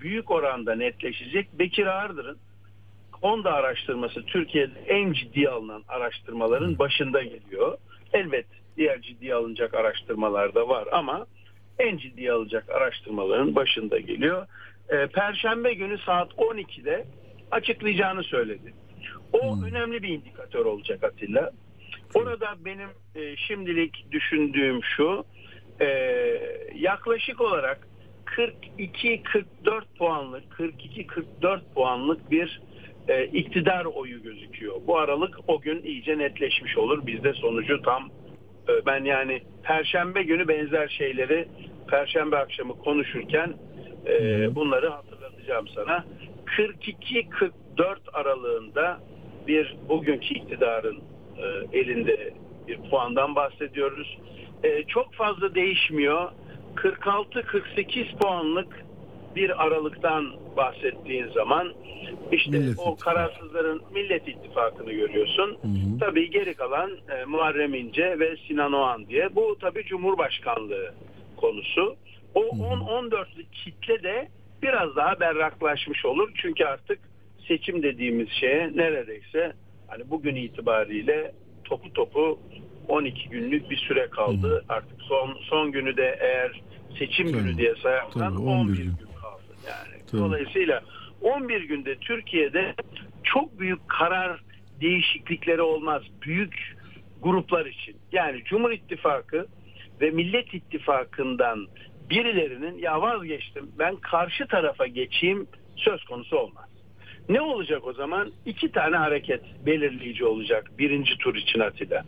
büyük 0.00 0.30
oranda 0.30 0.74
netleşecek. 0.74 1.58
Bekir 1.58 1.86
Ağırdır'ın 1.86 2.38
Honda 3.12 3.52
araştırması 3.52 4.22
Türkiye'de 4.22 4.80
en 4.88 5.12
ciddi 5.12 5.48
alınan 5.48 5.82
araştırmaların 5.88 6.78
başında 6.78 7.22
geliyor. 7.22 7.78
Elbet 8.12 8.46
diğer 8.76 9.00
ciddi 9.02 9.34
alınacak 9.34 9.74
araştırmalar 9.74 10.54
da 10.54 10.68
var 10.68 10.88
ama 10.92 11.26
en 11.78 11.96
ciddi 11.96 12.32
alacak 12.32 12.70
araştırmaların 12.70 13.54
başında 13.54 13.98
geliyor. 13.98 14.46
E, 14.88 15.06
Perşembe 15.06 15.74
günü 15.74 15.98
saat 15.98 16.32
12'de 16.32 17.06
açıklayacağını 17.50 18.22
söyledi. 18.22 18.74
O 19.32 19.64
önemli 19.64 20.02
bir 20.02 20.08
indikatör 20.08 20.64
olacak 20.64 21.04
Atilla. 21.04 21.50
Orada 22.14 22.54
benim 22.64 22.88
e, 23.14 23.36
şimdilik 23.36 24.12
düşündüğüm 24.12 24.80
şu 24.96 25.24
e, 25.80 25.86
yaklaşık 26.74 27.40
olarak 27.40 27.88
42-44 28.26 29.44
puanlık 29.98 30.44
42-44 30.58 31.60
puanlık 31.74 32.30
bir 32.30 32.60
e, 33.08 33.24
iktidar 33.24 33.84
oyu 33.84 34.22
gözüküyor. 34.22 34.74
Bu 34.86 34.98
aralık 34.98 35.38
o 35.46 35.60
gün 35.60 35.82
iyice 35.82 36.18
netleşmiş 36.18 36.78
olur. 36.78 37.06
Bizde 37.06 37.32
sonucu 37.32 37.82
tam 37.82 38.10
ben 38.86 39.04
yani 39.04 39.42
perşembe 39.62 40.22
günü 40.22 40.48
benzer 40.48 40.88
şeyleri 40.88 41.48
perşembe 41.88 42.36
akşamı 42.36 42.78
konuşurken 42.78 43.54
e, 44.06 44.54
bunları 44.54 44.88
hatırlatacağım 44.88 45.68
sana. 45.68 46.04
42-44 46.46 47.50
aralığında 48.12 49.00
bir 49.46 49.76
bugünkü 49.88 50.34
iktidarın 50.34 51.00
e, 51.38 51.78
elinde 51.78 52.34
bir 52.68 52.78
puandan 52.90 53.34
bahsediyoruz. 53.34 54.18
E, 54.64 54.82
çok 54.82 55.14
fazla 55.14 55.54
değişmiyor. 55.54 56.32
46-48 56.76 58.16
puanlık 58.16 58.85
bir 59.36 59.64
aralıktan 59.64 60.32
bahsettiğin 60.56 61.28
zaman 61.28 61.72
işte 62.32 62.50
Millet 62.50 62.78
o 62.78 62.96
kararsızların 62.96 63.82
Millet 63.94 64.28
İttifakı'nı 64.28 64.92
görüyorsun. 64.92 65.58
Tabii 66.00 66.30
geri 66.30 66.54
kalan 66.54 66.90
e, 66.90 67.24
Muharrem 67.24 67.74
İnce 67.74 68.18
ve 68.18 68.36
Sinan 68.48 68.72
Oğan 68.72 69.06
diye. 69.06 69.34
Bu 69.34 69.56
tabii 69.60 69.84
Cumhurbaşkanlığı 69.84 70.94
konusu. 71.36 71.96
O 72.34 72.40
10-14'lük 72.40 73.50
kitle 73.52 74.02
de 74.02 74.28
biraz 74.62 74.96
daha 74.96 75.20
berraklaşmış 75.20 76.04
olur. 76.04 76.30
Çünkü 76.42 76.64
artık 76.64 76.98
seçim 77.48 77.82
dediğimiz 77.82 78.28
şeye 78.30 78.70
neredeyse 78.74 79.52
hani 79.88 80.10
bugün 80.10 80.34
itibariyle 80.34 81.32
topu 81.64 81.92
topu 81.92 82.38
12 82.88 83.28
günlük 83.28 83.70
bir 83.70 83.76
süre 83.76 84.06
kaldı. 84.10 84.64
Artık 84.68 85.02
son 85.02 85.38
son 85.50 85.72
günü 85.72 85.96
de 85.96 86.18
eğer 86.20 86.62
seçim 86.98 87.32
Tabii. 87.32 87.38
günü 87.38 87.58
diye 87.58 87.74
sayarsan 87.82 88.34
Tabii, 88.34 88.42
11 88.42 88.52
11 88.52 88.76
gün 88.76 88.84
gün. 88.84 89.05
Tabii. 90.10 90.20
dolayısıyla 90.20 90.82
11 91.20 91.60
günde 91.60 91.96
Türkiye'de 91.96 92.74
çok 93.24 93.60
büyük 93.60 93.88
karar 93.88 94.40
değişiklikleri 94.80 95.62
olmaz. 95.62 96.02
Büyük 96.22 96.76
gruplar 97.22 97.66
için. 97.66 97.96
Yani 98.12 98.44
Cumhur 98.44 98.70
İttifakı 98.70 99.46
ve 100.00 100.10
Millet 100.10 100.54
İttifakı'ndan 100.54 101.66
birilerinin 102.10 102.78
ya 102.78 103.02
vazgeçtim 103.02 103.70
ben 103.78 103.96
karşı 103.96 104.46
tarafa 104.46 104.86
geçeyim 104.86 105.46
söz 105.76 106.04
konusu 106.04 106.36
olmaz. 106.36 106.68
Ne 107.28 107.40
olacak 107.40 107.86
o 107.86 107.92
zaman? 107.92 108.32
İki 108.46 108.72
tane 108.72 108.96
hareket 108.96 109.42
belirleyici 109.66 110.24
olacak 110.24 110.70
birinci 110.78 111.18
tur 111.18 111.34
için 111.34 111.60
Atilla. 111.60 112.04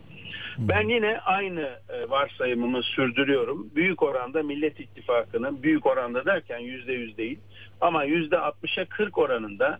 Ben 0.59 0.89
yine 0.89 1.19
aynı 1.19 1.61
e, 1.89 2.09
varsayımımı 2.09 2.83
sürdürüyorum. 2.83 3.69
Büyük 3.75 4.03
oranda 4.03 4.43
Millet 4.43 4.79
İttifakı'nın 4.79 5.63
büyük 5.63 5.85
oranda 5.85 6.25
derken 6.25 6.59
yüzde 6.59 6.93
yüz 6.93 7.17
değil 7.17 7.39
ama 7.81 8.03
yüzde 8.03 8.35
60'a 8.35 8.85
40 8.85 9.17
oranında 9.17 9.79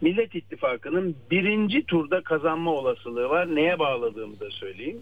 Millet 0.00 0.34
İttifakı'nın 0.34 1.16
birinci 1.30 1.84
turda 1.86 2.22
kazanma 2.22 2.70
olasılığı 2.72 3.28
var. 3.28 3.54
Neye 3.54 3.78
bağladığımı 3.78 4.40
da 4.40 4.50
söyleyeyim. 4.50 4.98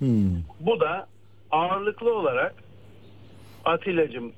Bu 0.61 0.81
da 0.81 1.07
ağırlıklı 1.51 2.15
olarak 2.15 2.55
Atilla'cığım 3.65 4.33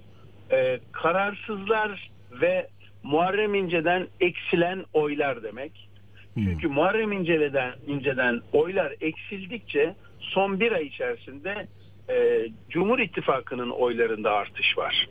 e, 0.52 0.80
kararsızlar 0.92 2.10
ve 2.32 2.68
Muharrem 3.02 3.54
İnce'den 3.54 4.06
eksilen 4.20 4.84
oylar 4.92 5.42
demek. 5.42 5.88
Çünkü 6.34 6.68
Muharrem 6.68 7.12
İnce'den, 7.12 7.72
İnce'den 7.86 8.40
oylar 8.52 8.94
eksildikçe 9.00 9.94
son 10.20 10.60
bir 10.60 10.72
ay 10.72 10.86
içerisinde 10.86 11.66
e, 12.10 12.46
Cumhur 12.70 12.98
İttifakı'nın 12.98 13.70
oylarında 13.70 14.32
artış 14.32 14.78
var. 14.78 15.08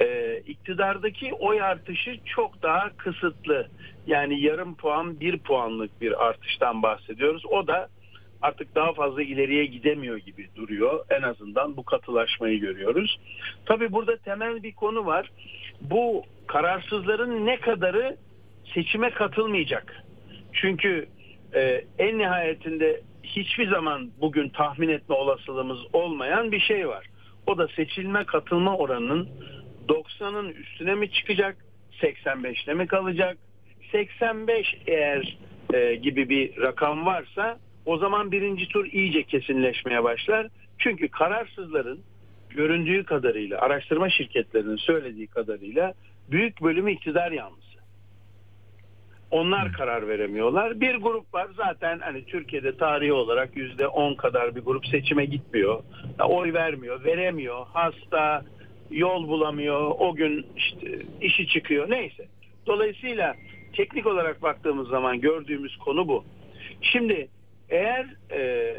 E, 0.00 0.38
iktidardaki 0.46 1.34
oy 1.34 1.62
artışı 1.62 2.18
çok 2.24 2.62
daha 2.62 2.90
kısıtlı. 2.96 3.68
Yani 4.06 4.40
yarım 4.40 4.76
puan, 4.76 5.20
bir 5.20 5.38
puanlık 5.38 6.00
bir 6.00 6.26
artıştan 6.26 6.82
bahsediyoruz. 6.82 7.46
O 7.46 7.66
da 7.66 7.88
artık 8.42 8.74
daha 8.74 8.92
fazla 8.92 9.22
ileriye 9.22 9.66
gidemiyor 9.66 10.16
gibi 10.16 10.48
duruyor. 10.56 11.04
En 11.10 11.22
azından 11.22 11.76
bu 11.76 11.84
katılaşmayı 11.84 12.60
görüyoruz. 12.60 13.20
Tabii 13.66 13.92
burada 13.92 14.16
temel 14.16 14.62
bir 14.62 14.72
konu 14.72 15.06
var. 15.06 15.30
Bu 15.80 16.24
kararsızların 16.46 17.46
ne 17.46 17.60
kadarı 17.60 18.16
seçime 18.74 19.10
katılmayacak? 19.10 20.04
Çünkü 20.52 21.06
e, 21.54 21.84
en 21.98 22.18
nihayetinde 22.18 23.00
hiçbir 23.26 23.70
zaman 23.70 24.10
bugün 24.20 24.48
tahmin 24.48 24.88
etme 24.88 25.14
olasılığımız 25.14 25.78
olmayan 25.92 26.52
bir 26.52 26.60
şey 26.60 26.88
var. 26.88 27.06
O 27.46 27.58
da 27.58 27.68
seçilme 27.68 28.24
katılma 28.24 28.76
oranının 28.76 29.28
90'ın 29.88 30.48
üstüne 30.48 30.94
mi 30.94 31.10
çıkacak, 31.10 31.56
85'te 32.02 32.74
mi 32.74 32.86
kalacak? 32.86 33.38
85 33.92 34.74
eğer 34.86 35.38
e, 35.74 35.94
gibi 35.94 36.28
bir 36.28 36.62
rakam 36.62 37.06
varsa 37.06 37.58
o 37.86 37.98
zaman 37.98 38.32
birinci 38.32 38.68
tur 38.68 38.86
iyice 38.86 39.22
kesinleşmeye 39.22 40.04
başlar. 40.04 40.46
Çünkü 40.78 41.08
kararsızların 41.08 42.00
göründüğü 42.50 43.04
kadarıyla, 43.04 43.60
araştırma 43.60 44.10
şirketlerinin 44.10 44.76
söylediği 44.76 45.26
kadarıyla 45.26 45.94
büyük 46.30 46.62
bölümü 46.62 46.92
iktidar 46.92 47.32
yanlısı. 47.32 47.65
Onlar 49.30 49.72
karar 49.72 50.08
veremiyorlar. 50.08 50.80
Bir 50.80 50.94
grup 50.94 51.34
var 51.34 51.48
zaten 51.56 51.98
hani 51.98 52.24
Türkiye'de 52.24 52.76
tarihi 52.76 53.12
olarak 53.12 53.56
yüzde 53.56 53.86
on 53.86 54.14
kadar 54.14 54.56
bir 54.56 54.60
grup 54.60 54.86
seçime 54.86 55.24
gitmiyor. 55.24 55.82
Oy 56.28 56.52
vermiyor, 56.52 57.04
veremiyor. 57.04 57.66
Hasta, 57.72 58.44
yol 58.90 59.28
bulamıyor, 59.28 59.92
o 59.98 60.14
gün 60.14 60.46
işte 60.56 61.02
işi 61.20 61.48
çıkıyor 61.48 61.90
neyse. 61.90 62.26
Dolayısıyla 62.66 63.34
teknik 63.72 64.06
olarak 64.06 64.42
baktığımız 64.42 64.88
zaman 64.88 65.20
gördüğümüz 65.20 65.76
konu 65.76 66.08
bu. 66.08 66.24
Şimdi 66.80 67.28
eğer 67.68 68.06
e, 68.30 68.74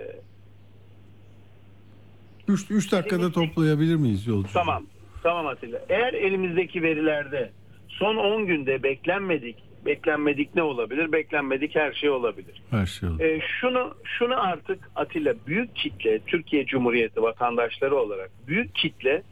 3 2.48 2.92
dakikada 2.92 3.32
toplayabilir 3.32 3.96
miyiz 3.96 4.28
yolcu? 4.28 4.54
Tamam. 4.54 4.86
Tamam 5.24 5.48
Atilla. 5.48 5.80
Eğer 5.90 6.14
elimizdeki 6.14 6.82
verilerde 6.84 7.52
son 7.88 8.16
10 8.16 8.46
günde 8.46 8.84
beklenmedik, 8.84 9.56
beklenmedik 9.88 10.56
ne 10.56 10.64
olabilir? 10.64 11.12
Beklenmedik 11.12 11.76
her 11.76 11.94
şey 11.94 12.10
olabilir. 12.10 12.62
Her 12.72 12.86
şey 12.86 13.10
olur. 13.10 13.20
E, 13.20 13.42
şunu 13.42 13.96
şunu 14.04 14.48
artık 14.48 14.90
Atilla 14.96 15.34
büyük 15.48 15.76
kitle 15.76 16.20
Türkiye 16.20 16.66
Cumhuriyeti 16.66 17.22
vatandaşları 17.22 17.96
olarak 17.96 18.32
büyük 18.48 18.76
kitle 18.76 19.24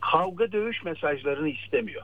kavga 0.00 0.52
dövüş 0.52 0.84
mesajlarını 0.84 1.48
istemiyor. 1.48 2.02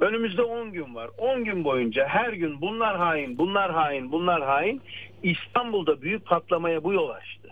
Önümüzde 0.00 0.42
10 0.42 0.72
gün 0.72 0.94
var. 0.94 1.10
10 1.18 1.44
gün 1.44 1.64
boyunca 1.64 2.08
her 2.08 2.32
gün 2.32 2.60
bunlar 2.60 2.96
hain, 2.96 3.38
bunlar 3.38 3.72
hain, 3.72 4.12
bunlar 4.12 4.42
hain 4.42 4.82
İstanbul'da 5.22 6.02
büyük 6.02 6.26
patlamaya 6.26 6.84
bu 6.84 6.92
yol 6.92 7.08
açtı. 7.08 7.48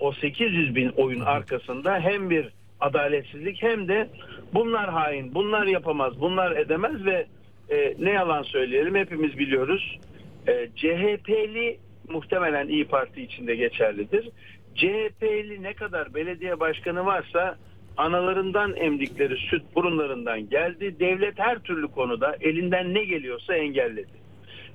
O 0.00 0.12
800 0.12 0.74
bin 0.74 0.88
oyun 0.88 1.20
arkasında 1.20 2.00
hem 2.00 2.30
bir 2.30 2.48
adaletsizlik 2.80 3.62
hem 3.62 3.88
de 3.88 4.08
bunlar 4.54 4.90
hain, 4.90 5.34
bunlar 5.34 5.66
yapamaz, 5.66 6.20
bunlar 6.20 6.56
edemez 6.56 7.04
ve 7.04 7.26
e, 7.70 7.94
ne 7.98 8.10
yalan 8.10 8.42
söyleyelim 8.42 8.94
hepimiz 8.94 9.38
biliyoruz. 9.38 9.98
E, 10.46 10.68
CHP'li 10.76 11.78
muhtemelen 12.08 12.68
İyi 12.68 12.84
Parti 12.84 13.22
içinde 13.22 13.56
geçerlidir. 13.56 14.28
CHP'li 14.74 15.62
ne 15.62 15.74
kadar 15.74 16.14
belediye 16.14 16.60
başkanı 16.60 17.06
varsa 17.06 17.56
analarından 17.96 18.76
emdikleri 18.76 19.36
süt 19.36 19.62
burunlarından 19.74 20.48
geldi. 20.48 21.00
Devlet 21.00 21.38
her 21.38 21.58
türlü 21.58 21.88
konuda 21.88 22.36
elinden 22.40 22.94
ne 22.94 23.04
geliyorsa 23.04 23.54
engelledi. 23.54 24.22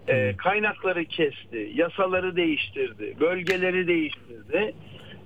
E, 0.08 0.38
kaynakları 0.38 1.06
kesti, 1.06 1.72
yasaları 1.74 2.36
değiştirdi, 2.36 3.16
bölgeleri 3.20 3.88
değiştirdi. 3.88 4.74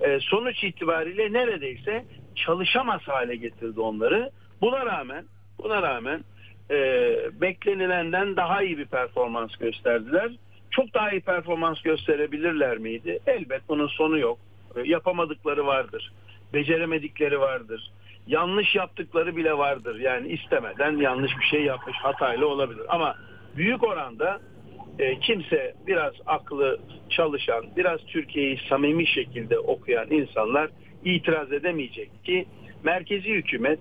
E, 0.02 0.20
sonuç 0.20 0.64
itibariyle 0.64 1.34
neredeyse 1.34 2.06
çalışamaz 2.36 3.02
hale 3.02 3.36
getirdi 3.36 3.80
onları. 3.80 4.32
Buna 4.62 4.86
rağmen 4.86 5.26
buna 5.64 5.82
rağmen 5.82 6.24
e, 6.72 7.18
beklenilenden 7.42 8.36
daha 8.36 8.64
iyi 8.64 8.78
bir 8.78 8.86
performans 8.86 9.56
gösterdiler. 9.56 10.32
Çok 10.72 10.94
daha 10.94 11.12
iyi 11.12 11.22
performans 11.22 11.82
gösterebilirler 11.82 12.78
miydi? 12.78 13.20
Elbet 13.28 13.62
bunun 13.70 13.88
sonu 13.88 14.20
yok. 14.20 14.40
E, 14.76 14.82
yapamadıkları 14.86 15.66
vardır. 15.66 16.12
Beceremedikleri 16.54 17.40
vardır. 17.40 17.92
Yanlış 18.28 18.76
yaptıkları 18.76 19.36
bile 19.36 19.58
vardır. 19.58 20.00
Yani 20.00 20.28
istemeden 20.28 20.98
yanlış 20.98 21.32
bir 21.40 21.46
şey 21.46 21.64
yapmış 21.64 21.98
hatayla 21.98 22.46
olabilir. 22.46 22.84
Ama 22.90 23.16
büyük 23.58 23.84
oranda 23.84 24.40
e, 25.00 25.20
kimse 25.20 25.74
biraz 25.88 26.14
aklı 26.26 26.80
çalışan, 27.10 27.66
biraz 27.76 28.06
Türkiye'yi 28.06 28.60
samimi 28.70 29.08
şekilde 29.08 29.60
okuyan 29.60 30.12
insanlar 30.12 30.70
itiraz 31.06 31.52
edemeyecek 31.52 32.24
ki 32.24 32.46
merkezi 32.84 33.30
hükümet 33.30 33.80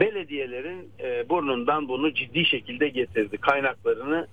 belediyelerin 0.00 0.90
e, 1.00 1.28
burnundan 1.28 1.88
bunu 1.88 2.14
ciddi 2.14 2.44
şekilde 2.44 2.88
getirdi. 2.88 3.38
Kaynaklarını 3.38 4.26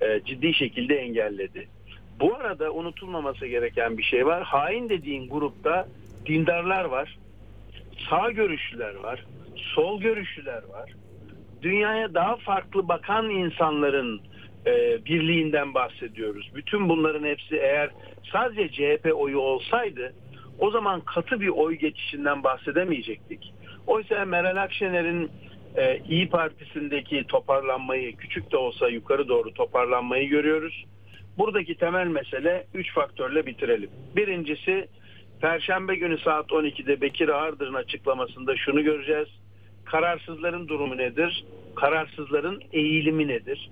e, 0.00 0.20
ciddi 0.24 0.54
şekilde 0.54 0.96
engelledi. 0.96 1.68
Bu 2.20 2.34
arada 2.34 2.72
unutulmaması 2.72 3.46
gereken 3.46 3.98
bir 3.98 4.02
şey 4.02 4.26
var. 4.26 4.42
Hain 4.42 4.88
dediğin 4.88 5.28
grupta 5.28 5.88
dindarlar 6.26 6.84
var. 6.84 7.18
Sağ 8.10 8.30
görüşlüler 8.30 8.94
var. 8.94 9.24
Sol 9.56 10.00
görüşlüler 10.00 10.62
var. 10.62 10.92
Dünyaya 11.62 12.14
daha 12.14 12.36
farklı 12.36 12.88
bakan 12.88 13.30
insanların 13.30 14.20
e, 14.66 15.04
birliğinden 15.04 15.74
bahsediyoruz. 15.74 16.50
Bütün 16.54 16.88
bunların 16.88 17.24
hepsi 17.24 17.56
eğer 17.56 17.90
sadece 18.32 18.68
CHP 18.68 19.12
oyu 19.14 19.38
olsaydı 19.38 20.12
o 20.58 20.70
zaman 20.70 21.00
katı 21.00 21.40
bir 21.40 21.48
oy 21.48 21.74
geçişinden 21.74 22.44
bahsedemeyecektik. 22.44 23.52
Oysa 23.88 24.24
Meral 24.24 24.56
Akşener'in 24.56 25.30
e, 25.76 25.98
İyi 26.08 26.28
Partisi'ndeki 26.28 27.24
toparlanmayı 27.28 28.16
küçük 28.16 28.52
de 28.52 28.56
olsa 28.56 28.88
yukarı 28.88 29.28
doğru 29.28 29.54
toparlanmayı 29.54 30.28
görüyoruz. 30.28 30.84
Buradaki 31.38 31.74
temel 31.74 32.06
mesele 32.06 32.66
3 32.74 32.94
faktörle 32.94 33.46
bitirelim. 33.46 33.90
Birincisi 34.16 34.88
Perşembe 35.40 35.96
günü 35.96 36.18
saat 36.18 36.46
12'de 36.50 37.00
Bekir 37.00 37.28
Ağırdır'ın 37.28 37.74
açıklamasında 37.74 38.56
şunu 38.56 38.82
göreceğiz. 38.82 39.28
Kararsızların 39.84 40.68
durumu 40.68 40.96
nedir? 40.96 41.44
Kararsızların 41.76 42.62
eğilimi 42.72 43.28
nedir? 43.28 43.70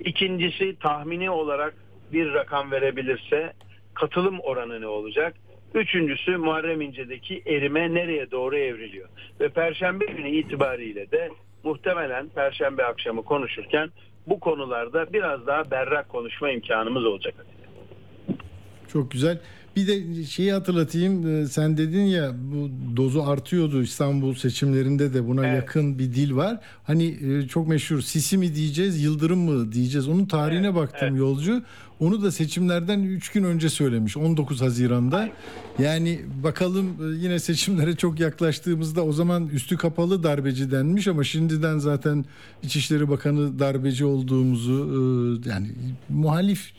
İkincisi 0.00 0.78
tahmini 0.78 1.30
olarak 1.30 1.74
bir 2.12 2.34
rakam 2.34 2.70
verebilirse 2.70 3.52
katılım 3.94 4.40
oranı 4.40 4.80
ne 4.80 4.86
olacak? 4.86 5.34
Üçüncüsü 5.74 6.36
Muharrem 6.36 6.80
İnce'deki 6.80 7.42
erime 7.46 7.94
nereye 7.94 8.30
doğru 8.30 8.56
evriliyor? 8.56 9.08
Ve 9.40 9.48
Perşembe 9.48 10.04
günü 10.04 10.30
itibariyle 10.30 11.10
de 11.10 11.30
muhtemelen 11.64 12.28
Perşembe 12.28 12.84
akşamı 12.84 13.22
konuşurken 13.22 13.90
bu 14.26 14.40
konularda 14.40 15.12
biraz 15.12 15.46
daha 15.46 15.70
berrak 15.70 16.08
konuşma 16.08 16.50
imkanımız 16.50 17.04
olacak. 17.04 17.34
Çok 18.88 19.10
güzel. 19.10 19.40
Bir 19.76 19.86
de 19.86 20.24
şeyi 20.24 20.52
hatırlatayım. 20.52 21.46
Sen 21.46 21.76
dedin 21.76 22.04
ya 22.04 22.32
bu 22.34 22.70
dozu 22.96 23.22
artıyordu 23.22 23.82
İstanbul 23.82 24.34
seçimlerinde 24.34 25.14
de 25.14 25.28
buna 25.28 25.46
evet. 25.46 25.56
yakın 25.56 25.98
bir 25.98 26.04
dil 26.04 26.36
var. 26.36 26.56
Hani 26.84 27.16
çok 27.48 27.68
meşhur 27.68 28.00
Sisi 28.00 28.38
mi 28.38 28.54
diyeceğiz, 28.54 29.04
Yıldırım 29.04 29.38
mı 29.38 29.72
diyeceğiz. 29.72 30.08
Onun 30.08 30.26
tarihine 30.26 30.66
evet, 30.66 30.76
baktım 30.76 31.08
evet. 31.08 31.18
yolcu. 31.18 31.62
Onu 32.00 32.22
da 32.22 32.32
seçimlerden 32.32 33.02
3 33.02 33.28
gün 33.28 33.44
önce 33.44 33.68
söylemiş 33.68 34.16
19 34.16 34.60
Haziran'da. 34.60 35.28
Yani 35.78 36.20
bakalım 36.42 37.16
yine 37.22 37.38
seçimlere 37.38 37.96
çok 37.96 38.20
yaklaştığımızda 38.20 39.04
o 39.04 39.12
zaman 39.12 39.48
üstü 39.48 39.76
kapalı 39.76 40.22
darbeci 40.22 40.70
denmiş 40.70 41.08
ama 41.08 41.24
şimdiden 41.24 41.78
zaten 41.78 42.24
İçişleri 42.62 43.08
Bakanı 43.08 43.58
darbeci 43.58 44.04
olduğumuzu 44.04 45.40
yani 45.46 45.68
muhalif 46.08 46.72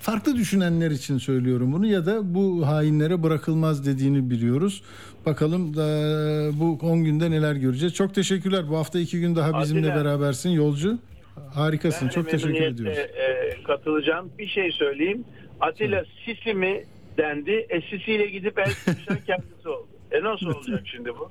farklı 0.00 0.36
düşünenler 0.36 0.90
için 0.90 1.18
söylüyorum 1.18 1.72
bunu 1.72 1.86
ya 1.86 2.06
da 2.06 2.34
bu 2.34 2.66
hainlere 2.66 3.22
bırakılmaz 3.22 3.86
dediğini 3.86 4.30
biliyoruz. 4.30 4.82
Bakalım 5.26 5.76
da 5.76 5.86
bu 6.60 6.78
10 6.82 7.04
günde 7.04 7.30
neler 7.30 7.54
göreceğiz. 7.54 7.94
Çok 7.94 8.14
teşekkürler. 8.14 8.68
Bu 8.68 8.76
hafta 8.76 8.98
iki 8.98 9.20
gün 9.20 9.36
daha 9.36 9.62
bizimle 9.62 9.90
Atilla. 9.92 10.04
berabersin 10.04 10.50
yolcu. 10.50 10.98
Harikasın. 11.54 12.08
Ben 12.08 12.12
Çok 12.12 12.30
teşekkür 12.30 12.62
ediyoruz. 12.62 12.98
E, 12.98 13.56
katılacağım. 13.66 14.30
Bir 14.38 14.48
şey 14.48 14.72
söyleyeyim. 14.72 15.24
Atilla 15.60 16.04
Sisi 16.24 16.54
mi 16.54 16.84
dendi. 17.18 17.66
E 17.68 17.80
Sisi 17.80 18.12
ile 18.12 18.26
gidip 18.26 18.58
el 18.58 18.72
kendisi 19.26 19.68
oldu. 19.68 19.86
E 20.12 20.22
nasıl 20.22 20.46
olacak 20.46 20.82
şimdi 20.84 21.08
bu? 21.08 21.30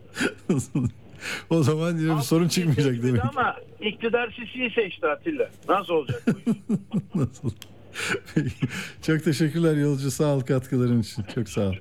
o 1.49 1.64
zaman 1.64 1.98
yine 1.98 2.15
bir 2.18 2.22
sorun 2.22 2.48
çıkmayacak 2.48 3.03
demek. 3.03 3.22
Ama 3.26 3.56
iktidar 3.82 4.32
Sisi'yi 4.40 4.72
seçti 4.72 5.07
Atilla. 5.07 5.49
Nasıl 5.69 5.94
olacak 5.94 6.23
bu 6.27 6.52
iş? 6.52 6.57
nasıl? 7.15 7.49
Çok 9.02 9.23
teşekkürler 9.23 9.76
yolcu. 9.77 10.11
Sağ 10.11 10.36
ol 10.36 10.41
katkıların 10.41 11.02
için. 11.02 11.23
Çok 11.36 11.49
sağ 11.49 11.61
ol. 11.61 11.73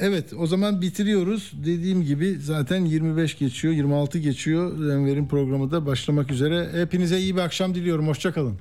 Evet 0.00 0.32
o 0.38 0.46
zaman 0.46 0.82
bitiriyoruz. 0.82 1.52
Dediğim 1.64 2.02
gibi 2.02 2.38
zaten 2.40 2.84
25 2.84 3.38
geçiyor, 3.38 3.74
26 3.74 4.18
geçiyor. 4.18 4.90
Enver'in 4.92 5.28
programı 5.28 5.70
da 5.70 5.86
başlamak 5.86 6.30
üzere. 6.30 6.68
Hepinize 6.72 7.18
iyi 7.18 7.36
bir 7.36 7.40
akşam 7.40 7.74
diliyorum. 7.74 8.08
Hoşçakalın. 8.08 8.58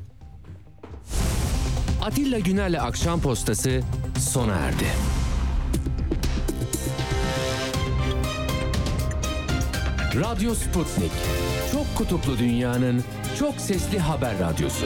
Atilla 2.01 2.39
Güner'le 2.39 2.81
Akşam 2.81 3.21
Postası 3.21 3.81
sona 4.19 4.53
erdi. 4.53 4.85
Radyo 10.15 10.53
Sputnik. 10.53 11.11
Çok 11.71 11.95
kutuplu 11.95 12.37
dünyanın 12.37 13.03
çok 13.39 13.55
sesli 13.55 13.99
haber 13.99 14.39
radyosu. 14.39 14.85